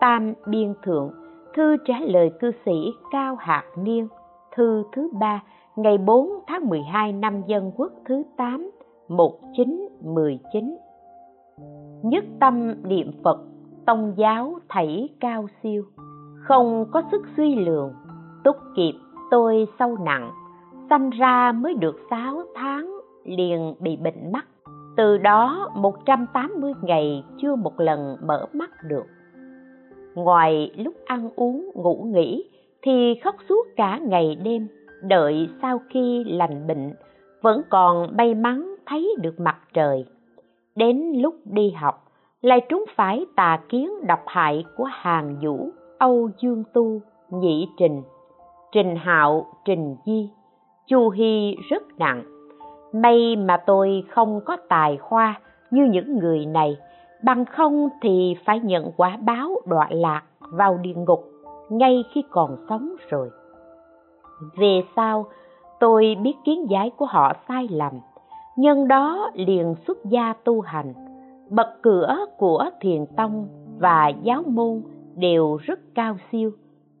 Tam 0.00 0.34
biên 0.46 0.74
thượng, 0.82 1.10
thư 1.54 1.76
trả 1.86 2.00
lời 2.00 2.30
cư 2.40 2.50
sĩ 2.64 2.92
cao 3.12 3.36
hạt 3.38 3.64
niên, 3.76 4.08
thư 4.56 4.82
thứ 4.92 5.10
ba, 5.20 5.42
ngày 5.76 5.98
4 5.98 6.28
tháng 6.46 6.68
12 6.68 7.12
năm 7.12 7.42
dân 7.46 7.72
quốc 7.76 7.92
thứ 8.04 8.22
8 8.36 8.70
1919 9.08 10.76
nhất 12.02 12.24
tâm 12.40 12.74
niệm 12.88 13.12
Phật 13.24 13.49
tông 13.90 14.14
giáo 14.16 14.58
thảy 14.68 15.08
cao 15.20 15.46
siêu. 15.62 15.84
Không 16.42 16.84
có 16.92 17.02
sức 17.10 17.22
suy 17.36 17.54
lượng, 17.54 17.92
túc 18.44 18.56
kịp 18.76 18.92
tôi 19.30 19.66
sâu 19.78 19.96
nặng. 20.04 20.30
Sanh 20.90 21.10
ra 21.10 21.52
mới 21.52 21.74
được 21.74 21.96
6 22.10 22.42
tháng 22.54 23.00
liền 23.24 23.74
bị 23.80 23.96
bệnh 23.96 24.32
mắt 24.32 24.46
từ 24.96 25.18
đó 25.18 25.70
180 25.74 26.72
ngày 26.82 27.24
chưa 27.42 27.56
một 27.56 27.80
lần 27.80 28.16
mở 28.26 28.46
mắt 28.52 28.70
được. 28.88 29.04
Ngoài 30.14 30.72
lúc 30.76 30.94
ăn 31.04 31.30
uống 31.36 31.70
ngủ 31.74 32.06
nghỉ 32.14 32.44
thì 32.82 33.14
khóc 33.24 33.36
suốt 33.48 33.66
cả 33.76 33.98
ngày 33.98 34.36
đêm 34.44 34.68
đợi 35.02 35.48
sau 35.62 35.80
khi 35.90 36.24
lành 36.24 36.66
bệnh 36.66 36.92
vẫn 37.42 37.62
còn 37.70 38.16
may 38.16 38.34
mắn 38.34 38.74
thấy 38.86 39.14
được 39.22 39.40
mặt 39.40 39.56
trời. 39.72 40.04
Đến 40.76 41.12
lúc 41.16 41.34
đi 41.44 41.70
học 41.70 42.09
lại 42.42 42.60
trúng 42.68 42.84
phải 42.96 43.26
tà 43.36 43.58
kiến 43.68 43.90
độc 44.06 44.20
hại 44.26 44.64
của 44.76 44.84
hàng 44.84 45.36
vũ, 45.42 45.70
âu 45.98 46.30
dương 46.38 46.64
tu 46.72 47.00
nhị 47.30 47.68
trình. 47.78 48.02
Trình 48.72 48.96
hạo, 48.96 49.46
trình 49.64 49.96
di. 50.06 50.30
Chu 50.86 51.10
hy 51.10 51.56
rất 51.70 51.82
nặng. 51.98 52.22
May 52.92 53.36
mà 53.36 53.56
tôi 53.66 54.04
không 54.10 54.40
có 54.44 54.56
tài 54.68 54.96
khoa 54.96 55.40
như 55.70 55.84
những 55.84 56.18
người 56.18 56.46
này, 56.46 56.76
bằng 57.24 57.44
không 57.44 57.88
thì 58.02 58.36
phải 58.44 58.60
nhận 58.60 58.92
quả 58.96 59.16
báo 59.20 59.50
đọa 59.66 59.86
lạc 59.90 60.22
vào 60.40 60.78
địa 60.78 60.94
ngục 60.94 61.24
ngay 61.70 62.04
khi 62.12 62.22
còn 62.30 62.56
sống 62.68 62.94
rồi. 63.08 63.30
Về 64.56 64.82
sau, 64.96 65.26
tôi 65.80 66.16
biết 66.22 66.34
kiến 66.44 66.66
giải 66.70 66.90
của 66.96 67.06
họ 67.06 67.32
sai 67.48 67.68
lầm, 67.70 67.92
nhân 68.56 68.88
đó 68.88 69.30
liền 69.34 69.74
xuất 69.86 70.04
gia 70.04 70.32
tu 70.44 70.60
hành 70.60 71.09
bậc 71.50 71.68
cửa 71.82 72.16
của 72.38 72.64
thiền 72.80 73.06
tông 73.16 73.48
và 73.78 74.08
giáo 74.22 74.42
môn 74.46 74.82
đều 75.16 75.56
rất 75.56 75.80
cao 75.94 76.16
siêu. 76.32 76.50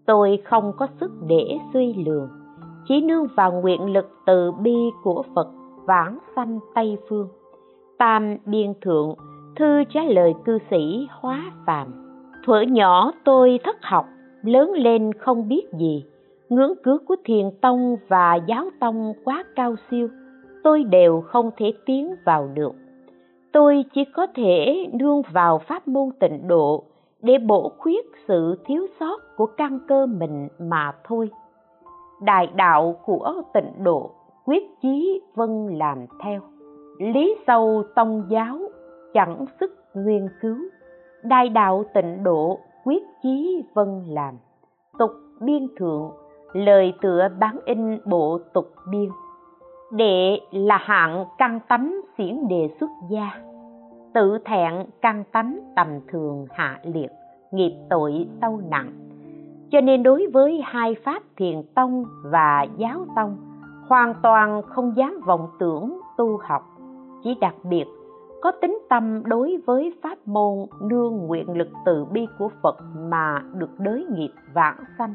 Tôi 0.06 0.42
không 0.44 0.72
có 0.78 0.86
sức 1.00 1.10
để 1.26 1.58
suy 1.72 1.94
lường. 2.06 2.28
Chỉ 2.88 3.00
nương 3.00 3.26
vào 3.36 3.52
nguyện 3.52 3.92
lực 3.92 4.10
từ 4.26 4.52
bi 4.52 4.76
của 5.02 5.24
phật 5.34 5.48
vãng 5.86 6.18
sanh 6.36 6.58
tây 6.74 6.98
phương. 7.08 7.28
Tam 7.98 8.36
biên 8.46 8.72
thượng, 8.80 9.14
thư 9.56 9.84
trả 9.94 10.02
lời 10.02 10.34
cư 10.44 10.58
sĩ 10.70 11.06
hóa 11.10 11.52
phàm. 11.66 11.88
Thuở 12.44 12.60
nhỏ 12.60 13.12
tôi 13.24 13.60
thất 13.64 13.76
học, 13.82 14.06
lớn 14.42 14.72
lên 14.72 15.12
không 15.12 15.48
biết 15.48 15.62
gì. 15.78 16.04
Ngưỡng 16.48 16.72
cửa 16.82 16.98
của 17.08 17.16
thiền 17.24 17.50
tông 17.60 17.96
và 18.08 18.34
giáo 18.34 18.64
tông 18.80 19.12
quá 19.24 19.44
cao 19.56 19.74
siêu. 19.90 20.08
Tôi 20.64 20.84
đều 20.84 21.20
không 21.20 21.50
thể 21.56 21.72
tiến 21.86 22.14
vào 22.24 22.48
được 22.54 22.72
tôi 23.52 23.84
chỉ 23.94 24.04
có 24.04 24.26
thể 24.34 24.86
nương 24.92 25.22
vào 25.32 25.58
pháp 25.58 25.88
môn 25.88 26.10
tịnh 26.20 26.48
độ 26.48 26.84
để 27.22 27.38
bổ 27.38 27.72
khuyết 27.78 28.06
sự 28.28 28.58
thiếu 28.64 28.86
sót 29.00 29.36
của 29.36 29.46
căn 29.46 29.78
cơ 29.88 30.06
mình 30.06 30.48
mà 30.58 30.92
thôi. 31.04 31.30
Đại 32.22 32.46
đạo 32.54 33.00
của 33.04 33.42
tịnh 33.54 33.84
độ 33.84 34.10
quyết 34.44 34.62
chí 34.82 35.20
vân 35.34 35.66
làm 35.66 36.06
theo. 36.24 36.40
Lý 36.98 37.36
sâu 37.46 37.82
tông 37.94 38.26
giáo 38.28 38.58
chẳng 39.14 39.44
sức 39.60 39.70
nguyên 39.94 40.28
cứu. 40.40 40.56
Đại 41.22 41.48
đạo 41.48 41.84
tịnh 41.94 42.24
độ 42.24 42.58
quyết 42.84 43.02
chí 43.22 43.64
vân 43.74 44.04
làm. 44.08 44.34
Tục 44.98 45.10
biên 45.40 45.66
thượng, 45.76 46.10
lời 46.52 46.92
tựa 47.00 47.28
bán 47.38 47.58
in 47.64 47.98
bộ 48.04 48.38
tục 48.52 48.72
biên 48.90 49.08
đệ 49.92 50.40
là 50.50 50.76
hạng 50.76 51.24
căn 51.38 51.60
tánh 51.68 52.00
xiển 52.18 52.48
đề 52.48 52.70
xuất 52.80 52.90
gia. 53.10 53.30
Tự 54.14 54.38
thẹn 54.44 54.74
căn 55.02 55.24
tánh 55.32 55.58
tầm 55.76 55.86
thường 56.08 56.46
hạ 56.50 56.80
liệt, 56.82 57.10
nghiệp 57.52 57.72
tội 57.90 58.28
sâu 58.40 58.60
nặng. 58.70 58.92
Cho 59.70 59.80
nên 59.80 60.02
đối 60.02 60.26
với 60.32 60.62
hai 60.64 60.94
pháp 61.04 61.22
thiền 61.36 61.62
tông 61.74 62.04
và 62.24 62.66
giáo 62.76 63.06
tông, 63.16 63.36
hoàn 63.88 64.14
toàn 64.22 64.62
không 64.62 64.96
dám 64.96 65.20
vọng 65.26 65.48
tưởng 65.58 66.00
tu 66.16 66.36
học. 66.42 66.62
Chỉ 67.24 67.36
đặc 67.40 67.54
biệt, 67.64 67.84
có 68.42 68.50
tính 68.50 68.78
tâm 68.88 69.22
đối 69.24 69.56
với 69.66 69.94
pháp 70.02 70.18
môn 70.24 70.66
nương 70.82 71.16
nguyện 71.16 71.56
lực 71.56 71.68
từ 71.84 72.04
bi 72.04 72.26
của 72.38 72.48
phật 72.62 72.76
mà 72.98 73.42
được 73.54 73.70
đới 73.78 74.06
nghiệp 74.10 74.30
vãng 74.54 74.84
sanh, 74.98 75.14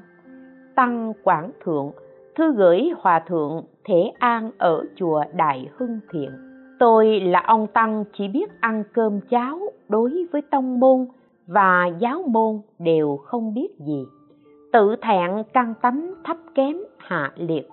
tăng 0.76 1.14
quảng 1.24 1.52
thượng 1.64 1.92
thư 2.36 2.54
gửi 2.54 2.92
hòa 3.00 3.20
thượng 3.20 3.64
thế 3.86 4.12
an 4.20 4.52
ở 4.58 4.84
chùa 4.96 5.24
đại 5.34 5.70
hưng 5.78 6.00
thiện. 6.12 6.30
Tôi 6.80 7.20
là 7.20 7.44
ông 7.48 7.68
tăng 7.68 8.04
chỉ 8.18 8.28
biết 8.28 8.62
ăn 8.62 8.84
cơm 8.94 9.22
cháo 9.30 9.60
đối 9.90 10.28
với 10.32 10.42
tông 10.42 10.80
môn 10.80 11.08
và 11.48 11.86
giáo 12.00 12.24
môn 12.28 12.62
đều 12.80 13.18
không 13.18 13.54
biết 13.54 13.68
gì. 13.80 14.06
Tự 14.74 14.96
thẹn 15.02 15.32
căn 15.54 15.74
tánh 15.82 16.14
thấp 16.24 16.38
kém 16.56 16.78
hạ 16.98 17.32
liệt, 17.36 17.70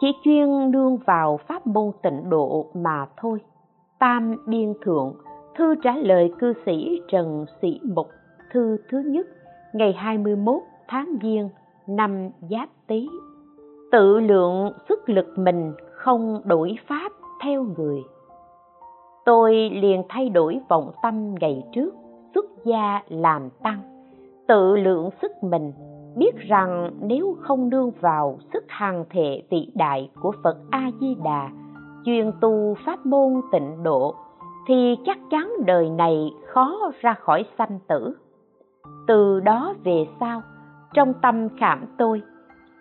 chỉ 0.00 0.06
chuyên 0.24 0.70
nương 0.70 0.96
vào 0.96 1.40
pháp 1.48 1.66
môn 1.66 1.92
tịnh 2.02 2.30
độ 2.30 2.66
mà 2.74 3.06
thôi. 3.16 3.38
Tam 3.98 4.36
biên 4.46 4.74
thượng, 4.82 5.14
thư 5.56 5.74
trả 5.82 5.96
lời 5.96 6.32
cư 6.38 6.52
sĩ 6.66 7.00
trần 7.08 7.46
sĩ 7.62 7.80
mục, 7.82 8.08
thư 8.52 8.76
thứ 8.90 8.98
nhất, 8.98 9.26
ngày 9.72 9.92
21 9.92 10.62
tháng 10.88 11.16
giêng 11.22 11.48
năm 11.86 12.30
giáp 12.50 12.68
tý 12.86 13.08
tự 13.92 14.20
lượng 14.20 14.72
sức 14.88 15.08
lực 15.08 15.38
mình 15.38 15.72
không 15.92 16.40
đổi 16.44 16.76
pháp 16.88 17.12
theo 17.44 17.66
người. 17.78 18.02
Tôi 19.24 19.54
liền 19.54 20.02
thay 20.08 20.28
đổi 20.28 20.60
vọng 20.68 20.90
tâm 21.02 21.34
ngày 21.40 21.62
trước, 21.72 21.94
xuất 22.34 22.44
gia 22.64 23.02
làm 23.08 23.50
tăng, 23.62 23.80
tự 24.48 24.76
lượng 24.76 25.10
sức 25.22 25.32
mình, 25.42 25.72
biết 26.16 26.36
rằng 26.38 26.90
nếu 27.00 27.36
không 27.40 27.68
nương 27.68 27.90
vào 28.00 28.38
sức 28.52 28.64
hàng 28.68 29.04
thể 29.10 29.42
vĩ 29.50 29.72
đại 29.74 30.10
của 30.22 30.32
phật 30.44 30.56
a 30.70 30.90
di 31.00 31.16
đà 31.24 31.50
chuyên 32.04 32.30
tu 32.40 32.74
pháp 32.86 33.06
môn 33.06 33.40
tịnh 33.52 33.82
độ, 33.82 34.14
thì 34.68 34.96
chắc 35.06 35.18
chắn 35.30 35.52
đời 35.66 35.90
này 35.90 36.30
khó 36.46 36.92
ra 37.00 37.14
khỏi 37.14 37.44
sanh 37.58 37.78
tử. 37.88 38.16
Từ 39.06 39.40
đó 39.40 39.74
về 39.84 40.06
sau, 40.20 40.42
trong 40.94 41.12
tâm 41.22 41.48
khảm 41.58 41.84
tôi 41.98 42.22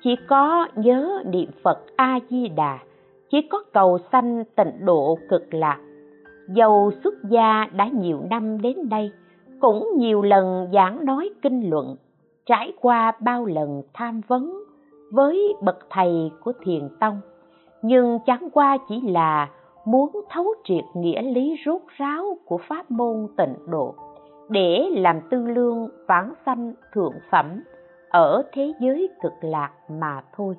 chỉ 0.04 0.16
có 0.28 0.68
nhớ 0.76 1.24
niệm 1.26 1.50
phật 1.64 1.80
a 1.96 2.20
di 2.30 2.48
đà 2.48 2.80
chỉ 3.30 3.42
có 3.42 3.64
cầu 3.74 3.98
sanh 4.12 4.44
tịnh 4.56 4.86
độ 4.86 5.18
cực 5.30 5.54
lạc. 5.54 5.80
Dầu 6.48 6.92
xuất 7.04 7.14
gia 7.30 7.66
đã 7.74 7.88
nhiều 7.88 8.20
năm 8.30 8.62
đến 8.62 8.90
đây 8.90 9.12
cũng 9.60 9.90
nhiều 9.98 10.22
lần 10.22 10.68
giảng 10.74 11.06
nói 11.06 11.30
kinh 11.42 11.70
luận, 11.70 11.96
trải 12.46 12.74
qua 12.82 13.12
bao 13.20 13.46
lần 13.46 13.82
tham 13.94 14.22
vấn 14.28 14.64
với 15.12 15.54
bậc 15.62 15.78
thầy 15.90 16.32
của 16.44 16.54
thiền 16.64 16.90
tông. 17.00 17.22
Nhưng 17.82 18.20
chẳng 18.26 18.50
qua 18.54 18.78
chỉ 18.90 19.02
là 19.02 19.50
muốn 19.86 20.10
thấu 20.30 20.46
triệt 20.64 20.84
nghĩa 20.94 21.22
lý 21.22 21.56
rốt 21.66 21.82
ráo 21.98 22.38
của 22.46 22.58
pháp 22.58 22.92
môn 22.92 23.28
tịnh 23.38 23.56
độ, 23.68 23.96
để 24.50 24.90
làm 24.92 25.22
tư 25.30 25.48
lương 25.48 25.90
vãng 26.08 26.34
sanh 26.46 26.74
thượng 26.94 27.14
phẩm 27.32 27.46
ở 28.10 28.44
thế 28.54 28.74
giới 28.80 29.10
cực 29.22 29.34
lạc 29.42 29.72
mà 29.90 30.22
thôi. 30.36 30.56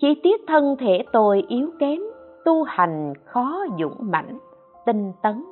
Chỉ 0.00 0.20
tiếc 0.22 0.40
thân 0.48 0.76
thể 0.78 1.04
tôi 1.12 1.44
yếu 1.48 1.70
kém, 1.80 2.00
tu 2.44 2.62
hành 2.62 3.12
khó 3.24 3.64
dũng 3.78 3.96
mãnh, 3.98 4.38
tinh 4.86 5.12
tấn. 5.22 5.44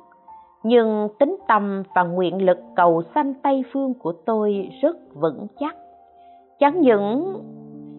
Nhưng 0.63 1.07
tính 1.19 1.37
tâm 1.47 1.83
và 1.95 2.03
nguyện 2.03 2.45
lực 2.45 2.57
cầu 2.75 3.03
sanh 3.15 3.33
tây 3.33 3.63
phương 3.73 3.93
của 3.93 4.11
tôi 4.25 4.69
rất 4.81 4.97
vững 5.13 5.47
chắc. 5.59 5.75
Chẳng 6.59 6.81
những 6.81 7.41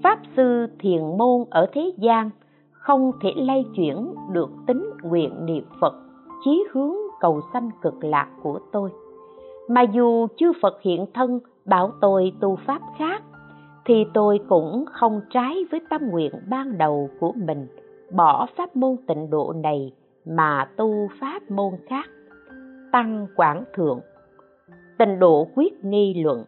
pháp 0.02 0.18
sư 0.36 0.66
thiền 0.78 1.02
môn 1.18 1.44
ở 1.50 1.66
thế 1.72 1.92
gian 1.96 2.30
không 2.70 3.12
thể 3.22 3.30
lay 3.36 3.64
chuyển 3.76 4.14
được 4.32 4.50
tính 4.66 4.90
nguyện 5.02 5.46
niệm 5.46 5.64
phật, 5.80 5.94
chí 6.44 6.64
hướng 6.72 6.94
cầu 7.20 7.40
sanh 7.52 7.70
cực 7.82 8.04
lạc 8.04 8.28
của 8.42 8.58
tôi, 8.72 8.90
mà 9.68 9.82
dù 9.82 10.26
chư 10.36 10.52
phật 10.62 10.82
hiện 10.82 11.06
thân 11.14 11.40
bảo 11.64 11.92
tôi 12.00 12.32
tu 12.40 12.58
pháp 12.66 12.80
khác, 12.98 13.22
thì 13.84 14.04
tôi 14.14 14.40
cũng 14.48 14.84
không 14.92 15.20
trái 15.30 15.54
với 15.70 15.80
tâm 15.90 16.10
nguyện 16.10 16.32
ban 16.48 16.78
đầu 16.78 17.10
của 17.20 17.32
mình, 17.36 17.66
bỏ 18.12 18.46
pháp 18.56 18.76
môn 18.76 18.96
tịnh 19.06 19.30
độ 19.30 19.52
này 19.62 19.92
mà 20.26 20.68
tu 20.76 21.08
pháp 21.20 21.50
môn 21.50 21.72
khác. 21.88 22.06
Tăng 22.92 23.26
quảng 23.36 23.64
thượng. 23.74 24.00
Tịnh 24.98 25.18
độ 25.18 25.46
quyết 25.54 25.84
nghi 25.84 26.14
luận. 26.14 26.44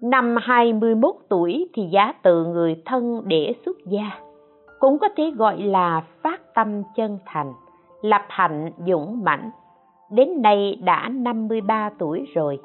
Năm 0.00 0.36
21 0.42 1.14
tuổi 1.28 1.68
thì 1.74 1.82
giá 1.92 2.12
từ 2.22 2.44
người 2.44 2.82
thân 2.84 3.22
để 3.24 3.54
xuất 3.64 3.76
gia, 3.86 4.10
cũng 4.80 4.98
có 4.98 5.08
thể 5.16 5.30
gọi 5.36 5.62
là 5.62 6.02
phát 6.22 6.54
tâm 6.54 6.82
chân 6.96 7.18
thành, 7.26 7.52
lập 8.02 8.22
hạnh 8.28 8.70
dũng 8.86 9.24
mãnh. 9.24 9.50
Đến 10.10 10.42
nay 10.42 10.78
đã 10.84 11.08
53 11.08 11.90
tuổi 11.98 12.26
rồi 12.34 12.58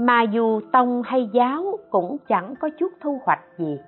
mà 0.00 0.22
dù 0.22 0.60
tông 0.72 1.02
hay 1.02 1.28
giáo 1.32 1.78
cũng 1.90 2.16
chẳng 2.28 2.54
có 2.60 2.68
chút 2.78 2.92
thu 3.00 3.18
hoạch 3.24 3.40
gì. 3.58 3.78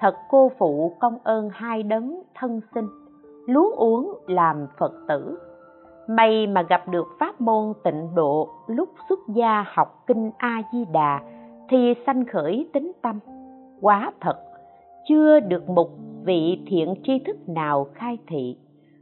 Thật 0.00 0.14
cô 0.30 0.50
phụ 0.58 0.96
công 1.00 1.18
ơn 1.24 1.48
hai 1.52 1.82
đấng 1.82 2.22
thân 2.34 2.60
sinh, 2.74 2.88
luống 3.46 3.72
uống 3.76 4.14
làm 4.26 4.66
phật 4.78 4.92
tử. 5.08 5.38
May 6.08 6.46
mà 6.46 6.62
gặp 6.62 6.88
được 6.88 7.06
pháp 7.18 7.40
môn 7.40 7.72
tịnh 7.84 8.14
độ 8.14 8.48
lúc 8.66 8.88
xuất 9.08 9.18
gia 9.28 9.64
học 9.74 10.04
kinh 10.06 10.30
a 10.38 10.62
di 10.72 10.84
đà 10.92 11.20
thì 11.68 11.94
sanh 12.06 12.24
khởi 12.24 12.68
tính 12.72 12.92
tâm. 13.02 13.18
Quá 13.80 14.12
thật, 14.20 14.36
chưa 15.08 15.40
được 15.40 15.68
một 15.68 15.90
vị 16.24 16.62
thiện 16.66 16.94
tri 17.04 17.18
thức 17.18 17.36
nào 17.48 17.86
khai 17.94 18.18
thị. 18.26 18.56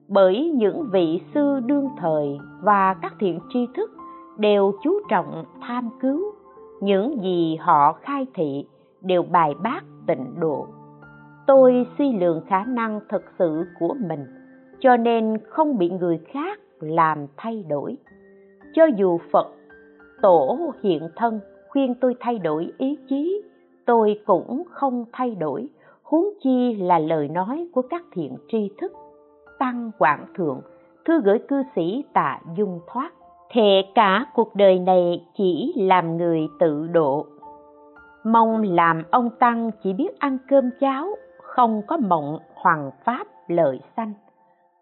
Bởi 0.08 0.52
những 0.54 0.88
vị 0.92 1.20
sư 1.34 1.60
đương 1.66 1.88
thời 1.98 2.38
và 2.62 2.94
các 3.02 3.14
thiện 3.20 3.40
tri 3.52 3.66
thức 3.76 3.90
đều 4.38 4.72
chú 4.82 5.00
trọng 5.08 5.44
tham 5.60 5.90
cứu 6.00 6.22
những 6.80 7.22
gì 7.22 7.56
họ 7.60 7.92
khai 7.92 8.26
thị 8.34 8.66
đều 9.00 9.22
bài 9.22 9.54
bác 9.62 9.80
tịnh 10.06 10.40
độ. 10.40 10.66
Tôi 11.46 11.86
suy 11.98 12.12
lượng 12.12 12.42
khả 12.46 12.64
năng 12.64 13.00
thực 13.08 13.22
sự 13.38 13.64
của 13.78 13.94
mình, 14.08 14.24
cho 14.78 14.96
nên 14.96 15.38
không 15.48 15.78
bị 15.78 15.90
người 15.90 16.20
khác 16.32 16.60
làm 16.80 17.26
thay 17.36 17.64
đổi. 17.68 17.96
Cho 18.74 18.84
dù 18.96 19.18
phật, 19.32 19.46
tổ 20.22 20.58
hiện 20.82 21.08
thân 21.16 21.40
khuyên 21.68 21.94
tôi 22.00 22.14
thay 22.20 22.38
đổi 22.38 22.72
ý 22.78 22.98
chí, 23.08 23.42
tôi 23.86 24.20
cũng 24.26 24.62
không 24.70 25.04
thay 25.12 25.34
đổi. 25.34 25.68
Huống 26.02 26.26
chi 26.40 26.74
là 26.74 26.98
lời 26.98 27.28
nói 27.28 27.68
của 27.72 27.82
các 27.82 28.02
thiện 28.12 28.36
tri 28.48 28.70
thức, 28.80 28.92
tăng 29.58 29.90
quảng 29.98 30.26
thượng, 30.34 30.60
thư 31.04 31.20
gửi 31.24 31.38
cư 31.48 31.62
sĩ 31.76 32.04
tạ 32.12 32.40
dung 32.56 32.80
thoát 32.86 33.12
thể 33.50 33.82
cả 33.94 34.26
cuộc 34.34 34.54
đời 34.54 34.78
này 34.78 35.26
chỉ 35.36 35.74
làm 35.76 36.16
người 36.16 36.48
tự 36.58 36.86
độ. 36.86 37.26
Mong 38.24 38.62
làm 38.62 39.02
ông 39.10 39.30
tăng 39.38 39.70
chỉ 39.82 39.92
biết 39.92 40.18
ăn 40.18 40.38
cơm 40.48 40.70
cháo, 40.80 41.08
không 41.42 41.82
có 41.86 41.96
mộng 41.96 42.38
hoàng 42.54 42.90
pháp 43.04 43.26
lợi 43.48 43.80
sanh. 43.96 44.12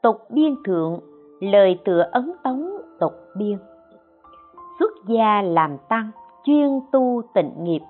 Tục 0.03 0.17
biên 0.31 0.55
thượng, 0.65 1.01
lời 1.41 1.79
tựa 1.85 2.09
ấn 2.13 2.33
tống 2.45 2.71
tục 3.01 3.13
biên. 3.37 3.59
Xuất 4.79 4.91
gia 5.09 5.43
làm 5.43 5.77
tăng, 5.89 6.11
chuyên 6.45 6.81
tu 6.93 7.23
tịnh 7.35 7.53
nghiệp. 7.65 7.83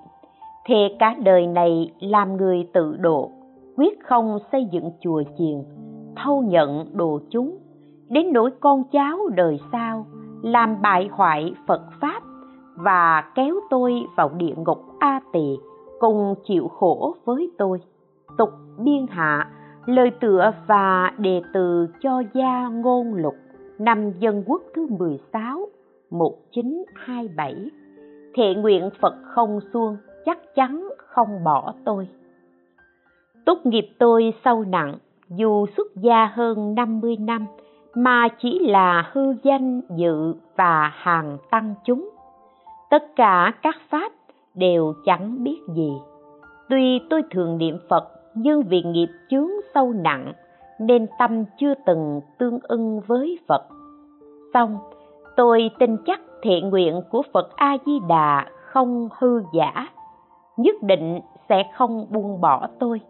Thề 0.67 0.97
cả 0.99 1.15
đời 1.25 1.47
này 1.47 1.93
làm 2.01 2.37
người 2.37 2.69
tự 2.73 2.97
độ, 2.97 3.31
quyết 3.77 3.99
không 4.05 4.39
xây 4.53 4.69
dựng 4.73 4.91
chùa 5.01 5.23
chiền, 5.39 5.63
thâu 6.17 6.43
nhận 6.43 6.87
đồ 6.93 7.21
chúng. 7.31 7.57
Đến 8.09 8.33
nỗi 8.33 8.51
con 8.61 8.85
cháu 8.93 9.19
đời 9.29 9.61
sau 9.73 10.07
làm 10.47 10.83
bại 10.83 11.09
hoại 11.13 11.55
phật 11.67 11.83
pháp 12.01 12.23
và 12.77 13.33
kéo 13.35 13.55
tôi 13.71 14.07
vào 14.17 14.31
địa 14.37 14.55
ngục 14.57 14.85
a 14.99 15.21
tỳ 15.33 15.57
cùng 16.01 16.35
chịu 16.45 16.69
khổ 16.69 17.15
với 17.25 17.51
tôi. 17.59 17.81
Tục 18.39 18.51
biên 18.79 19.07
hạ, 19.11 19.51
lời 19.87 20.11
tựa 20.21 20.53
và 20.67 21.13
đề 21.19 21.43
từ 21.53 21.87
cho 22.01 22.23
gia 22.35 22.69
ngôn 22.69 23.15
lục, 23.15 23.35
năm 23.79 24.13
dân 24.19 24.43
quốc 24.47 24.63
thứ 24.75 24.87
16 24.99 25.69
1927 26.11 27.71
thệ 28.35 28.55
nguyện 28.55 28.91
Phật 29.01 29.15
không 29.23 29.61
xuông, 29.73 29.97
chắc 30.25 30.39
chắn 30.55 30.89
không 30.99 31.45
bỏ 31.45 31.75
tôi. 31.85 32.09
Tốt 33.45 33.59
nghiệp 33.65 33.89
tôi 33.99 34.35
sâu 34.45 34.65
nặng, 34.65 34.99
dù 35.29 35.67
xuất 35.77 35.87
gia 35.97 36.27
hơn 36.27 36.75
50 36.75 37.17
năm 37.17 37.47
mà 37.97 38.29
chỉ 38.39 38.59
là 38.59 39.11
hư 39.13 39.35
danh, 39.43 39.81
dự 39.97 40.35
và 40.57 40.93
hàng 40.95 41.39
tăng 41.51 41.75
chúng. 41.85 42.11
Tất 42.91 43.17
cả 43.17 43.53
các 43.63 43.77
pháp 43.91 44.13
đều 44.55 44.95
chẳng 45.05 45.45
biết 45.45 45.59
gì. 45.75 45.93
Tuy 46.69 47.01
tôi 47.11 47.23
thường 47.31 47.59
niệm 47.59 47.79
phật 47.89 48.05
nhưng 48.35 48.63
vì 48.63 48.83
nghiệp 48.83 49.09
chướng 49.31 49.51
sâu 49.75 49.93
nặng, 49.93 50.33
nên 50.81 51.07
tâm 51.19 51.45
chưa 51.59 51.75
từng 51.87 52.21
tương 52.39 52.59
ưng 52.63 53.01
với 53.07 53.39
phật. 53.49 53.63
Xong, 54.55 54.79
tôi 55.37 55.71
tin 55.79 55.97
chắc 56.07 56.21
thiện 56.43 56.69
nguyện 56.71 57.03
của 57.11 57.23
phật 57.33 57.57
a 57.57 57.77
di 57.87 58.01
đà 58.09 58.47
không 58.51 59.09
hư 59.19 59.43
giả, 59.55 59.89
nhất 60.57 60.75
định 60.83 61.21
sẽ 61.49 61.63
không 61.75 62.07
buông 62.11 62.41
bỏ 62.41 62.67
tôi. 62.79 63.01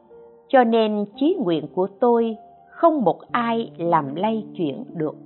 Cho 0.49 0.65
nên 0.65 1.05
chí 1.17 1.37
nguyện 1.39 1.67
của 1.75 1.89
tôi 2.01 2.37
không 2.77 3.05
một 3.05 3.19
ai 3.33 3.71
làm 3.79 4.15
lay 4.15 4.47
chuyển 4.57 4.85
được. 4.95 5.17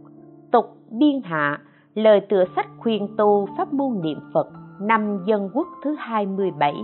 Tục 0.51 0.76
biên 0.90 1.20
hạ, 1.24 1.61
lời 1.94 2.20
tựa 2.20 2.44
sách 2.57 2.66
khuyên 2.78 3.09
tu 3.16 3.48
pháp 3.57 3.72
môn 3.72 4.01
niệm 4.03 4.18
Phật, 4.34 4.46
năm 4.80 5.18
dân 5.26 5.51
quốc 5.55 5.66
thứ 5.84 5.94
27 5.98 6.74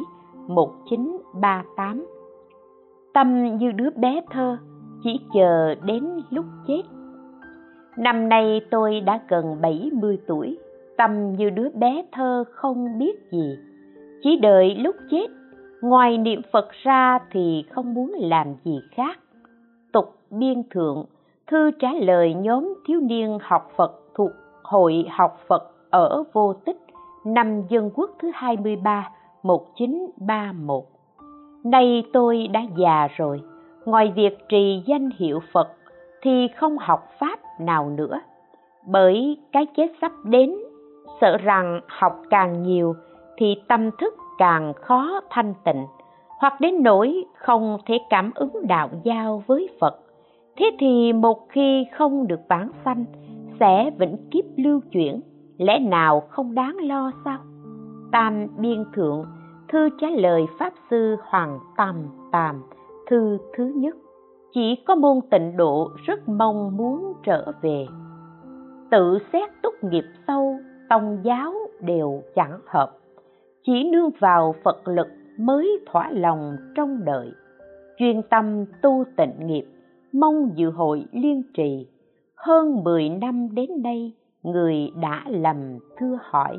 1938 0.49 2.07
Tâm 3.15 3.57
như 3.57 3.73
đứa 3.73 3.91
bé 3.91 4.21
thơ, 4.31 4.57
chỉ 5.05 5.21
chờ 5.35 5.75
đến 5.75 6.05
lúc 6.31 6.45
chết. 6.67 6.83
Năm 7.97 8.29
nay 8.29 8.61
tôi 8.71 9.01
đã 9.01 9.21
gần 9.29 9.61
70 9.63 10.19
tuổi, 10.27 10.59
Tâm 10.97 11.33
như 11.33 11.51
đứa 11.51 11.69
bé 11.69 12.05
thơ 12.13 12.45
không 12.51 12.99
biết 12.99 13.31
gì. 13.33 13.57
Chỉ 14.23 14.39
đợi 14.43 14.75
lúc 14.75 14.97
chết, 15.11 15.27
Ngoài 15.81 16.19
niệm 16.19 16.41
Phật 16.53 16.69
ra 16.83 17.19
thì 17.31 17.65
không 17.71 17.95
muốn 17.95 18.13
làm 18.19 18.47
gì 18.65 18.81
khác 18.91 19.19
biên 20.31 20.63
thượng 20.71 21.05
Thư 21.47 21.71
trả 21.71 21.89
lời 21.93 22.35
nhóm 22.35 22.75
thiếu 22.87 23.01
niên 23.01 23.39
học 23.43 23.71
Phật 23.77 23.93
thuộc 24.15 24.31
Hội 24.63 25.05
học 25.11 25.41
Phật 25.49 25.71
ở 25.91 26.25
Vô 26.33 26.53
Tích, 26.53 26.81
năm 27.25 27.63
Dân 27.69 27.91
Quốc 27.95 28.11
thứ 28.19 28.31
23, 28.35 29.11
1931. 29.43 30.85
Nay 31.65 32.05
tôi 32.13 32.49
đã 32.53 32.61
già 32.77 33.09
rồi, 33.17 33.41
ngoài 33.85 34.13
việc 34.17 34.49
trì 34.49 34.83
danh 34.87 35.11
hiệu 35.19 35.41
Phật 35.53 35.69
thì 36.23 36.49
không 36.57 36.79
học 36.79 37.09
Pháp 37.19 37.39
nào 37.61 37.91
nữa. 37.91 38.21
Bởi 38.87 39.39
cái 39.53 39.67
chết 39.77 39.87
sắp 40.01 40.13
đến, 40.25 40.55
sợ 41.21 41.37
rằng 41.37 41.81
học 41.87 42.23
càng 42.31 42.63
nhiều 42.63 42.95
thì 43.37 43.55
tâm 43.69 43.91
thức 44.01 44.15
càng 44.39 44.73
khó 44.75 45.21
thanh 45.31 45.55
tịnh, 45.65 45.87
hoặc 46.39 46.61
đến 46.61 46.83
nỗi 46.83 47.25
không 47.35 47.79
thể 47.87 47.99
cảm 48.11 48.31
ứng 48.35 48.67
đạo 48.67 48.89
giao 49.05 49.43
với 49.47 49.69
Phật. 49.81 50.06
Thế 50.57 50.77
thì 50.79 51.13
một 51.13 51.49
khi 51.49 51.87
không 51.93 52.27
được 52.27 52.41
vãng 52.49 52.71
sanh, 52.85 53.05
sẽ 53.61 53.91
vĩnh 53.99 54.17
kiếp 54.31 54.45
lưu 54.57 54.81
chuyển 54.93 55.21
lẽ 55.59 55.79
nào 55.79 56.21
không 56.21 56.55
đáng 56.55 56.77
lo 56.81 57.13
sao? 57.25 57.39
Tam 58.13 58.47
biên 58.59 58.85
thượng 58.95 59.25
thư 59.69 59.89
trả 60.01 60.09
lời 60.11 60.43
pháp 60.59 60.73
sư 60.91 61.17
hoàng 61.23 61.59
Tam 61.77 61.97
Tam 62.33 62.63
thư 63.11 63.39
thứ 63.57 63.73
nhất. 63.77 63.97
Chỉ 64.55 64.77
có 64.87 64.95
môn 64.95 65.21
tịnh 65.31 65.57
độ 65.57 65.91
rất 66.07 66.29
mong 66.29 66.77
muốn 66.77 67.13
trở 67.25 67.53
về. 67.63 67.87
Tự 68.91 69.19
xét 69.33 69.51
tốt 69.63 69.73
nghiệp 69.83 70.05
sâu 70.27 70.57
tông 70.89 71.19
giáo 71.23 71.55
đều 71.81 72.23
chẳng 72.35 72.61
hợp. 72.67 72.91
Chỉ 73.63 73.91
nương 73.93 74.11
vào 74.19 74.55
phật 74.65 74.89
lực 74.89 75.09
mới 75.39 75.79
thỏa 75.87 76.11
lòng 76.11 76.57
trong 76.75 77.05
đời. 77.05 77.31
Chuyên 77.99 78.23
tâm 78.23 78.65
tu 78.83 79.05
tịnh 79.17 79.47
nghiệp 79.47 79.65
mong 80.21 80.51
dự 80.55 80.71
hội 80.71 81.05
liên 81.13 81.43
trì. 81.55 81.89
Hơn 82.37 82.85
10 82.85 83.09
năm 83.09 83.55
đến 83.55 83.83
đây 83.83 84.15
người 84.43 84.93
đã 85.01 85.25
lầm 85.29 85.79
thưa 85.99 86.19
hỏi. 86.23 86.59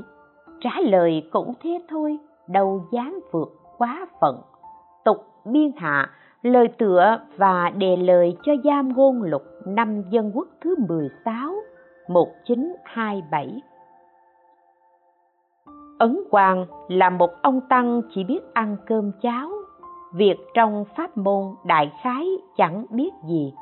Trả 0.61 0.71
lời 0.81 1.23
cũng 1.31 1.53
thế 1.63 1.81
thôi 1.89 2.17
đâu 2.47 2.83
dám 2.91 3.19
vượt 3.31 3.49
quá 3.77 4.07
phận. 4.21 4.41
Tục 5.05 5.17
biên 5.45 5.71
hạ 5.77 6.09
lời 6.41 6.67
tựa 6.77 7.19
và 7.37 7.69
đề 7.69 7.95
lời 7.95 8.37
cho 8.43 8.51
giam 8.63 8.93
ngôn 8.93 9.23
lục 9.23 9.43
năm 9.65 10.03
dân 10.09 10.31
quốc 10.33 10.47
thứ 10.61 10.75
16 10.87 11.53
1927 12.07 13.61
Ấn 15.97 16.19
Quang 16.29 16.65
là 16.87 17.09
một 17.09 17.29
ông 17.41 17.61
tăng 17.69 18.01
chỉ 18.15 18.23
biết 18.23 18.39
ăn 18.53 18.77
cơm 18.85 19.11
cháo, 19.21 19.49
việc 20.17 20.35
trong 20.53 20.85
pháp 20.97 21.17
môn 21.17 21.43
đại 21.65 21.91
khái 22.03 22.25
chẳng 22.57 22.85
biết 22.89 23.09
gì. 23.29 23.53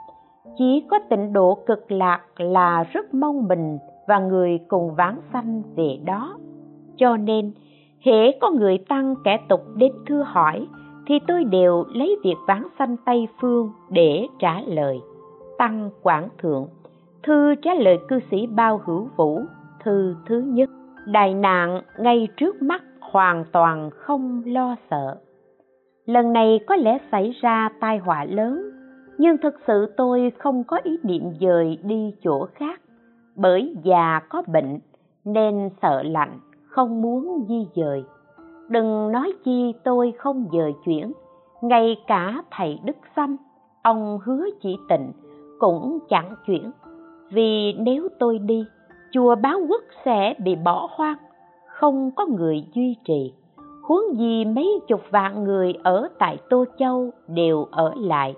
Chỉ 0.57 0.83
có 0.89 0.99
tịnh 1.09 1.33
độ 1.33 1.57
cực 1.65 1.91
lạc 1.91 2.21
là 2.37 2.83
rất 2.83 3.13
mong 3.13 3.47
mình 3.47 3.77
và 4.07 4.19
người 4.19 4.59
cùng 4.67 4.95
vãng 4.95 5.17
sanh 5.33 5.63
về 5.75 5.99
đó. 6.05 6.37
Cho 6.97 7.17
nên, 7.17 7.51
hễ 8.05 8.31
có 8.41 8.51
người 8.51 8.77
tăng 8.77 9.15
kẻ 9.23 9.39
tục 9.49 9.61
đến 9.75 9.91
thưa 10.07 10.23
hỏi, 10.27 10.67
thì 11.07 11.19
tôi 11.27 11.43
đều 11.43 11.83
lấy 11.93 12.15
việc 12.23 12.35
vãng 12.47 12.67
sanh 12.79 12.95
tây 13.05 13.27
phương 13.41 13.71
để 13.89 14.27
trả 14.39 14.61
lời. 14.61 14.99
Tăng 15.57 15.89
quảng 16.01 16.29
thượng, 16.37 16.67
thư 17.23 17.55
trả 17.55 17.73
lời 17.73 17.99
cư 18.07 18.19
sĩ 18.31 18.47
bao 18.47 18.81
hữu 18.85 19.07
vũ, 19.15 19.41
thư 19.83 20.15
thứ 20.25 20.39
nhất. 20.39 20.69
Đại 21.05 21.33
nạn 21.33 21.81
ngay 21.99 22.27
trước 22.37 22.61
mắt 22.61 22.83
hoàn 23.01 23.45
toàn 23.51 23.89
không 23.89 24.43
lo 24.45 24.75
sợ 24.89 25.17
lần 26.05 26.33
này 26.33 26.59
có 26.67 26.75
lẽ 26.75 26.97
xảy 27.11 27.31
ra 27.41 27.69
tai 27.79 27.97
họa 27.97 28.25
lớn, 28.25 28.71
nhưng 29.17 29.37
thực 29.37 29.53
sự 29.67 29.93
tôi 29.97 30.31
không 30.39 30.63
có 30.63 30.79
ý 30.83 30.97
định 31.03 31.33
dời 31.41 31.77
đi 31.83 32.15
chỗ 32.23 32.45
khác. 32.55 32.81
Bởi 33.35 33.75
già 33.83 34.21
có 34.29 34.41
bệnh, 34.47 34.79
nên 35.25 35.69
sợ 35.81 36.03
lạnh, 36.03 36.39
không 36.67 37.01
muốn 37.01 37.45
di 37.49 37.67
dời. 37.75 38.03
Đừng 38.69 39.11
nói 39.11 39.33
chi 39.43 39.73
tôi 39.83 40.13
không 40.17 40.47
dời 40.53 40.73
chuyển, 40.85 41.11
ngay 41.61 41.95
cả 42.07 42.43
thầy 42.51 42.79
đức 42.85 42.95
xăm 43.15 43.37
ông 43.85 44.19
hứa 44.23 44.45
chỉ 44.61 44.77
tịnh 44.89 45.11
cũng 45.59 45.99
chẳng 46.09 46.35
chuyển. 46.45 46.71
Vì 47.29 47.73
nếu 47.73 48.07
tôi 48.19 48.39
đi, 48.39 48.65
chùa 49.11 49.35
báo 49.35 49.59
quốc 49.69 49.83
sẽ 50.05 50.33
bị 50.39 50.55
bỏ 50.55 50.89
hoang, 50.91 51.17
không 51.67 52.11
có 52.15 52.25
người 52.25 52.65
duy 52.73 52.95
trì 53.03 53.33
huống 53.85 54.17
gì 54.17 54.45
mấy 54.45 54.79
chục 54.87 55.01
vạn 55.11 55.43
người 55.43 55.73
ở 55.83 56.07
tại 56.19 56.37
tô 56.49 56.65
châu 56.79 57.09
đều 57.27 57.67
ở 57.71 57.93
lại 57.97 58.35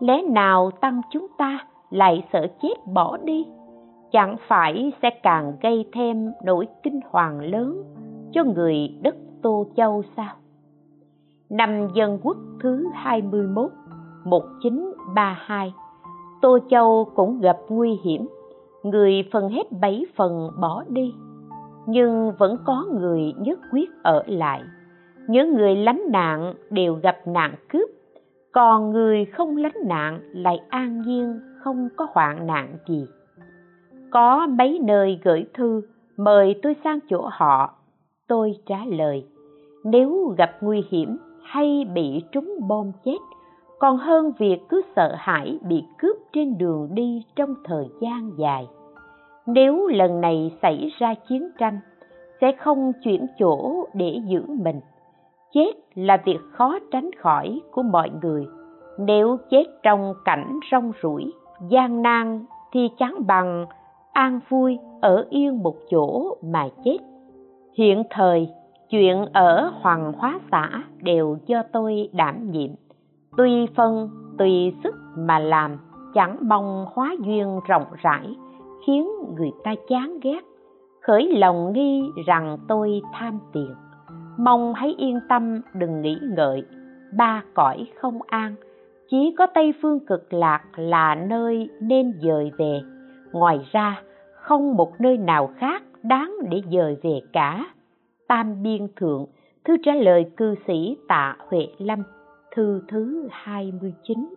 lẽ 0.00 0.22
nào 0.22 0.70
tăng 0.80 1.02
chúng 1.12 1.26
ta 1.38 1.58
lại 1.90 2.24
sợ 2.32 2.46
chết 2.62 2.74
bỏ 2.92 3.16
đi 3.16 3.46
chẳng 4.12 4.36
phải 4.48 4.92
sẽ 5.02 5.10
càng 5.22 5.52
gây 5.62 5.88
thêm 5.92 6.32
nỗi 6.44 6.66
kinh 6.82 7.00
hoàng 7.10 7.40
lớn 7.40 7.82
cho 8.32 8.44
người 8.44 8.98
đất 9.02 9.14
Tô 9.42 9.66
Châu 9.76 10.02
sao? 10.16 10.34
Năm 11.50 11.88
dân 11.94 12.18
quốc 12.22 12.36
thứ 12.62 12.86
21, 12.94 13.70
1932, 14.24 15.74
Tô 16.42 16.58
Châu 16.70 17.10
cũng 17.14 17.40
gặp 17.40 17.58
nguy 17.68 17.98
hiểm, 18.02 18.28
người 18.82 19.28
phần 19.32 19.48
hết 19.48 19.72
bảy 19.80 20.06
phần 20.16 20.50
bỏ 20.60 20.84
đi, 20.88 21.14
nhưng 21.86 22.32
vẫn 22.38 22.56
có 22.66 22.84
người 23.00 23.34
nhất 23.38 23.58
quyết 23.72 23.90
ở 24.02 24.22
lại. 24.26 24.62
Những 25.28 25.54
người 25.54 25.76
lánh 25.76 26.02
nạn 26.10 26.54
đều 26.70 26.94
gặp 26.94 27.16
nạn 27.26 27.54
cướp. 27.68 27.90
Còn 28.52 28.90
người 28.90 29.24
không 29.24 29.56
lánh 29.56 29.76
nạn 29.86 30.20
lại 30.32 30.60
an 30.68 31.02
nhiên, 31.02 31.40
không 31.60 31.88
có 31.96 32.06
hoạn 32.12 32.46
nạn 32.46 32.76
gì. 32.88 33.06
Có 34.10 34.46
mấy 34.46 34.78
nơi 34.82 35.20
gửi 35.24 35.46
thư, 35.54 35.82
mời 36.16 36.54
tôi 36.62 36.76
sang 36.84 36.98
chỗ 37.08 37.28
họ, 37.32 37.74
tôi 38.28 38.52
trả 38.66 38.84
lời. 38.84 39.26
Nếu 39.84 40.34
gặp 40.38 40.50
nguy 40.60 40.84
hiểm 40.90 41.16
hay 41.42 41.86
bị 41.94 42.22
trúng 42.32 42.54
bom 42.68 42.92
chết, 43.04 43.18
còn 43.78 43.96
hơn 43.96 44.32
việc 44.38 44.58
cứ 44.68 44.82
sợ 44.96 45.14
hãi 45.18 45.58
bị 45.68 45.84
cướp 45.98 46.16
trên 46.32 46.58
đường 46.58 46.88
đi 46.92 47.24
trong 47.36 47.54
thời 47.64 47.86
gian 48.00 48.30
dài. 48.38 48.66
Nếu 49.46 49.86
lần 49.86 50.20
này 50.20 50.52
xảy 50.62 50.90
ra 50.98 51.14
chiến 51.28 51.48
tranh, 51.58 51.80
sẽ 52.40 52.52
không 52.52 52.92
chuyển 53.04 53.26
chỗ 53.38 53.86
để 53.94 54.18
giữ 54.26 54.42
mình 54.48 54.80
chết 55.54 55.72
là 55.94 56.22
việc 56.24 56.38
khó 56.52 56.78
tránh 56.90 57.10
khỏi 57.18 57.60
của 57.70 57.82
mọi 57.82 58.10
người. 58.22 58.46
Nếu 58.98 59.36
chết 59.50 59.64
trong 59.82 60.14
cảnh 60.24 60.60
rong 60.72 60.92
ruổi, 61.02 61.32
gian 61.68 62.02
nan 62.02 62.44
thì 62.72 62.90
chẳng 62.98 63.26
bằng 63.26 63.66
an 64.12 64.40
vui 64.48 64.78
ở 65.00 65.26
yên 65.30 65.62
một 65.62 65.74
chỗ 65.90 66.36
mà 66.42 66.68
chết. 66.84 66.98
Hiện 67.78 68.02
thời, 68.10 68.48
chuyện 68.90 69.26
ở 69.32 69.72
hoàng 69.80 70.12
hóa 70.16 70.40
xã 70.50 70.70
đều 71.02 71.36
do 71.46 71.62
tôi 71.72 72.08
đảm 72.12 72.50
nhiệm. 72.50 72.70
Tùy 73.36 73.66
phân 73.76 74.10
tùy 74.38 74.74
sức 74.84 74.94
mà 75.16 75.38
làm 75.38 75.76
chẳng 76.14 76.36
mong 76.40 76.86
hóa 76.92 77.14
duyên 77.20 77.60
rộng 77.66 77.86
rãi, 78.02 78.36
khiến 78.86 79.08
người 79.36 79.50
ta 79.64 79.74
chán 79.88 80.18
ghét. 80.22 80.40
Khởi 81.02 81.36
lòng 81.36 81.72
nghi 81.72 82.10
rằng 82.26 82.58
tôi 82.68 83.00
tham 83.12 83.38
tiền 83.52 83.74
mong 84.38 84.74
hãy 84.74 84.94
yên 84.98 85.20
tâm 85.28 85.60
đừng 85.74 86.02
nghĩ 86.02 86.18
ngợi. 86.22 86.62
Ba 87.16 87.42
cõi 87.54 87.86
không 87.96 88.18
an 88.26 88.54
chỉ 89.10 89.34
có 89.38 89.46
tây 89.46 89.74
phương 89.82 90.06
cực 90.06 90.32
lạc 90.32 90.62
là 90.76 91.14
nơi 91.14 91.70
nên 91.80 92.12
dời 92.22 92.52
về. 92.58 92.80
Ngoài 93.32 93.58
ra 93.72 94.02
không 94.34 94.76
một 94.76 95.00
nơi 95.00 95.16
nào 95.16 95.50
khác 95.56 95.82
đáng 96.02 96.34
để 96.50 96.62
dời 96.72 96.96
về 97.02 97.20
cả. 97.32 97.64
Tam 98.28 98.62
biên 98.62 98.88
thượng 98.96 99.26
thư 99.64 99.76
trả 99.82 99.94
lời 99.94 100.30
cư 100.36 100.54
sĩ 100.66 100.96
tạ 101.08 101.36
huệ 101.48 101.66
lâm 101.78 102.02
thư 102.54 102.82
thứ 102.88 103.28
29 103.30 104.34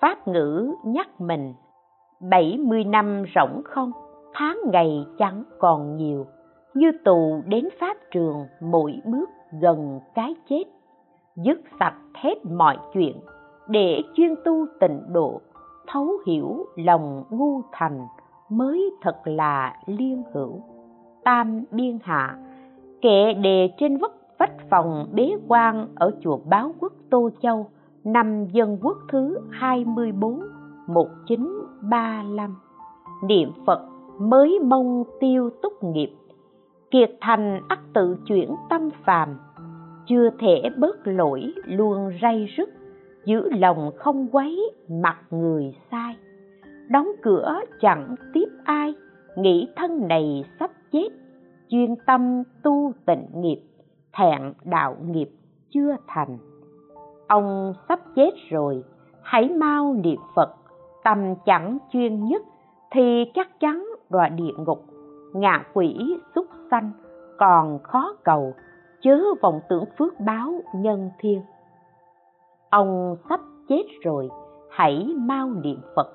Pháp 0.00 0.28
ngữ 0.28 0.74
nhắc 0.84 1.20
mình 1.20 1.54
70 2.30 2.84
năm 2.84 3.24
rỗng 3.34 3.62
không, 3.64 3.92
tháng 4.32 4.58
ngày 4.72 5.06
chẳng 5.18 5.44
còn 5.58 5.96
nhiều, 5.96 6.26
như 6.74 6.92
tù 7.04 7.42
đến 7.46 7.68
pháp 7.80 7.96
trường 8.10 8.46
mỗi 8.60 9.00
bước 9.04 9.30
gần 9.60 10.00
cái 10.14 10.34
chết. 10.48 10.64
Dứt 11.36 11.60
sạch 11.80 11.96
hết 12.14 12.34
mọi 12.44 12.78
chuyện, 12.92 13.20
để 13.68 14.02
chuyên 14.14 14.34
tu 14.44 14.66
tịnh 14.80 15.00
độ, 15.12 15.40
thấu 15.86 16.08
hiểu 16.26 16.66
lòng 16.76 17.24
ngu 17.30 17.60
thành 17.72 18.06
mới 18.48 18.90
thật 19.02 19.16
là 19.24 19.76
liên 19.86 20.22
hữu. 20.32 20.62
Tam 21.24 21.64
biên 21.70 21.98
hạ, 22.02 22.38
kệ 23.02 23.34
đề 23.34 23.70
trên 23.78 23.96
vách 23.96 24.12
vách 24.38 24.68
phòng 24.70 25.06
bế 25.12 25.32
quan 25.48 25.88
ở 25.94 26.10
chùa 26.20 26.38
Báo 26.50 26.74
Quốc 26.80 26.92
Tô 27.10 27.30
Châu, 27.42 27.66
năm 28.04 28.46
Dân 28.52 28.78
Quốc 28.82 28.98
thứ 29.12 29.38
24, 29.50 30.40
1935. 30.86 32.56
Niệm 33.22 33.52
Phật 33.66 33.80
mới 34.18 34.58
mong 34.64 35.04
tiêu 35.20 35.50
túc 35.62 35.84
nghiệp, 35.84 36.10
kiệt 36.94 37.10
thành 37.20 37.60
ắt 37.68 37.78
tự 37.94 38.16
chuyển 38.26 38.54
tâm 38.70 38.90
phàm, 39.04 39.28
chưa 40.06 40.30
thể 40.38 40.62
bớt 40.78 41.06
lỗi 41.06 41.52
luôn 41.64 42.10
ray 42.22 42.48
rứt, 42.56 42.68
giữ 43.24 43.48
lòng 43.50 43.90
không 43.96 44.28
quấy 44.32 44.70
mặt 44.88 45.16
người 45.30 45.76
sai. 45.90 46.16
Đóng 46.88 47.08
cửa 47.22 47.60
chẳng 47.80 48.14
tiếp 48.32 48.46
ai, 48.64 48.94
nghĩ 49.36 49.68
thân 49.76 50.08
này 50.08 50.44
sắp 50.60 50.70
chết, 50.92 51.08
chuyên 51.68 51.94
tâm 52.06 52.42
tu 52.62 52.92
tịnh 53.06 53.26
nghiệp, 53.34 53.60
thẹn 54.12 54.52
đạo 54.64 54.96
nghiệp 55.06 55.30
chưa 55.70 55.96
thành. 56.06 56.38
Ông 57.28 57.74
sắp 57.88 58.00
chết 58.16 58.30
rồi 58.50 58.84
hãy 59.22 59.48
mau 59.48 59.94
niệm 59.94 60.20
phật. 60.36 60.54
Tâm 61.04 61.34
chẳng 61.46 61.78
chuyên 61.92 62.24
nhất 62.24 62.42
thì 62.90 63.24
chắc 63.34 63.60
chắn 63.60 63.86
đọa 64.10 64.28
địa 64.28 64.52
ngục. 64.56 64.84
Ngạ 65.34 65.64
quỷ 65.72 66.16
xúc 66.34 66.46
sanh 66.74 66.90
còn 67.38 67.78
khó 67.82 68.16
cầu, 68.24 68.54
chớ 69.02 69.20
vọng 69.42 69.60
tưởng 69.68 69.84
phước 69.98 70.20
báo 70.20 70.54
nhân 70.74 71.10
thiên. 71.18 71.42
Ông 72.70 73.16
sắp 73.28 73.40
chết 73.68 73.82
rồi, 74.02 74.28
hãy 74.70 75.14
mau 75.16 75.50
niệm 75.50 75.80
phật. 75.96 76.06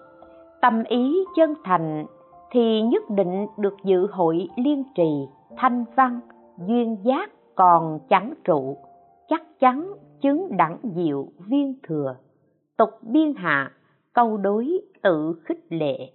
Tâm 0.61 0.83
ý 0.83 1.25
chân 1.35 1.53
thành 1.63 2.05
thì 2.51 2.81
nhất 2.81 3.03
định 3.09 3.47
được 3.57 3.75
dự 3.83 4.07
hội 4.11 4.47
liên 4.55 4.83
trì, 4.95 5.27
thanh 5.57 5.85
văn, 5.95 6.19
duyên 6.67 6.97
giác 7.03 7.29
còn 7.55 7.99
chẳng 8.09 8.33
trụ, 8.43 8.77
chắc 9.27 9.41
chắn 9.59 9.93
chứng 10.21 10.57
đẳng 10.57 10.77
diệu 10.95 11.27
viên 11.47 11.73
thừa. 11.83 12.15
Tục 12.77 12.89
biên 13.01 13.33
hạ, 13.35 13.71
câu 14.13 14.37
đối 14.37 14.81
tự 15.01 15.41
khích 15.45 15.65
lệ. 15.69 16.11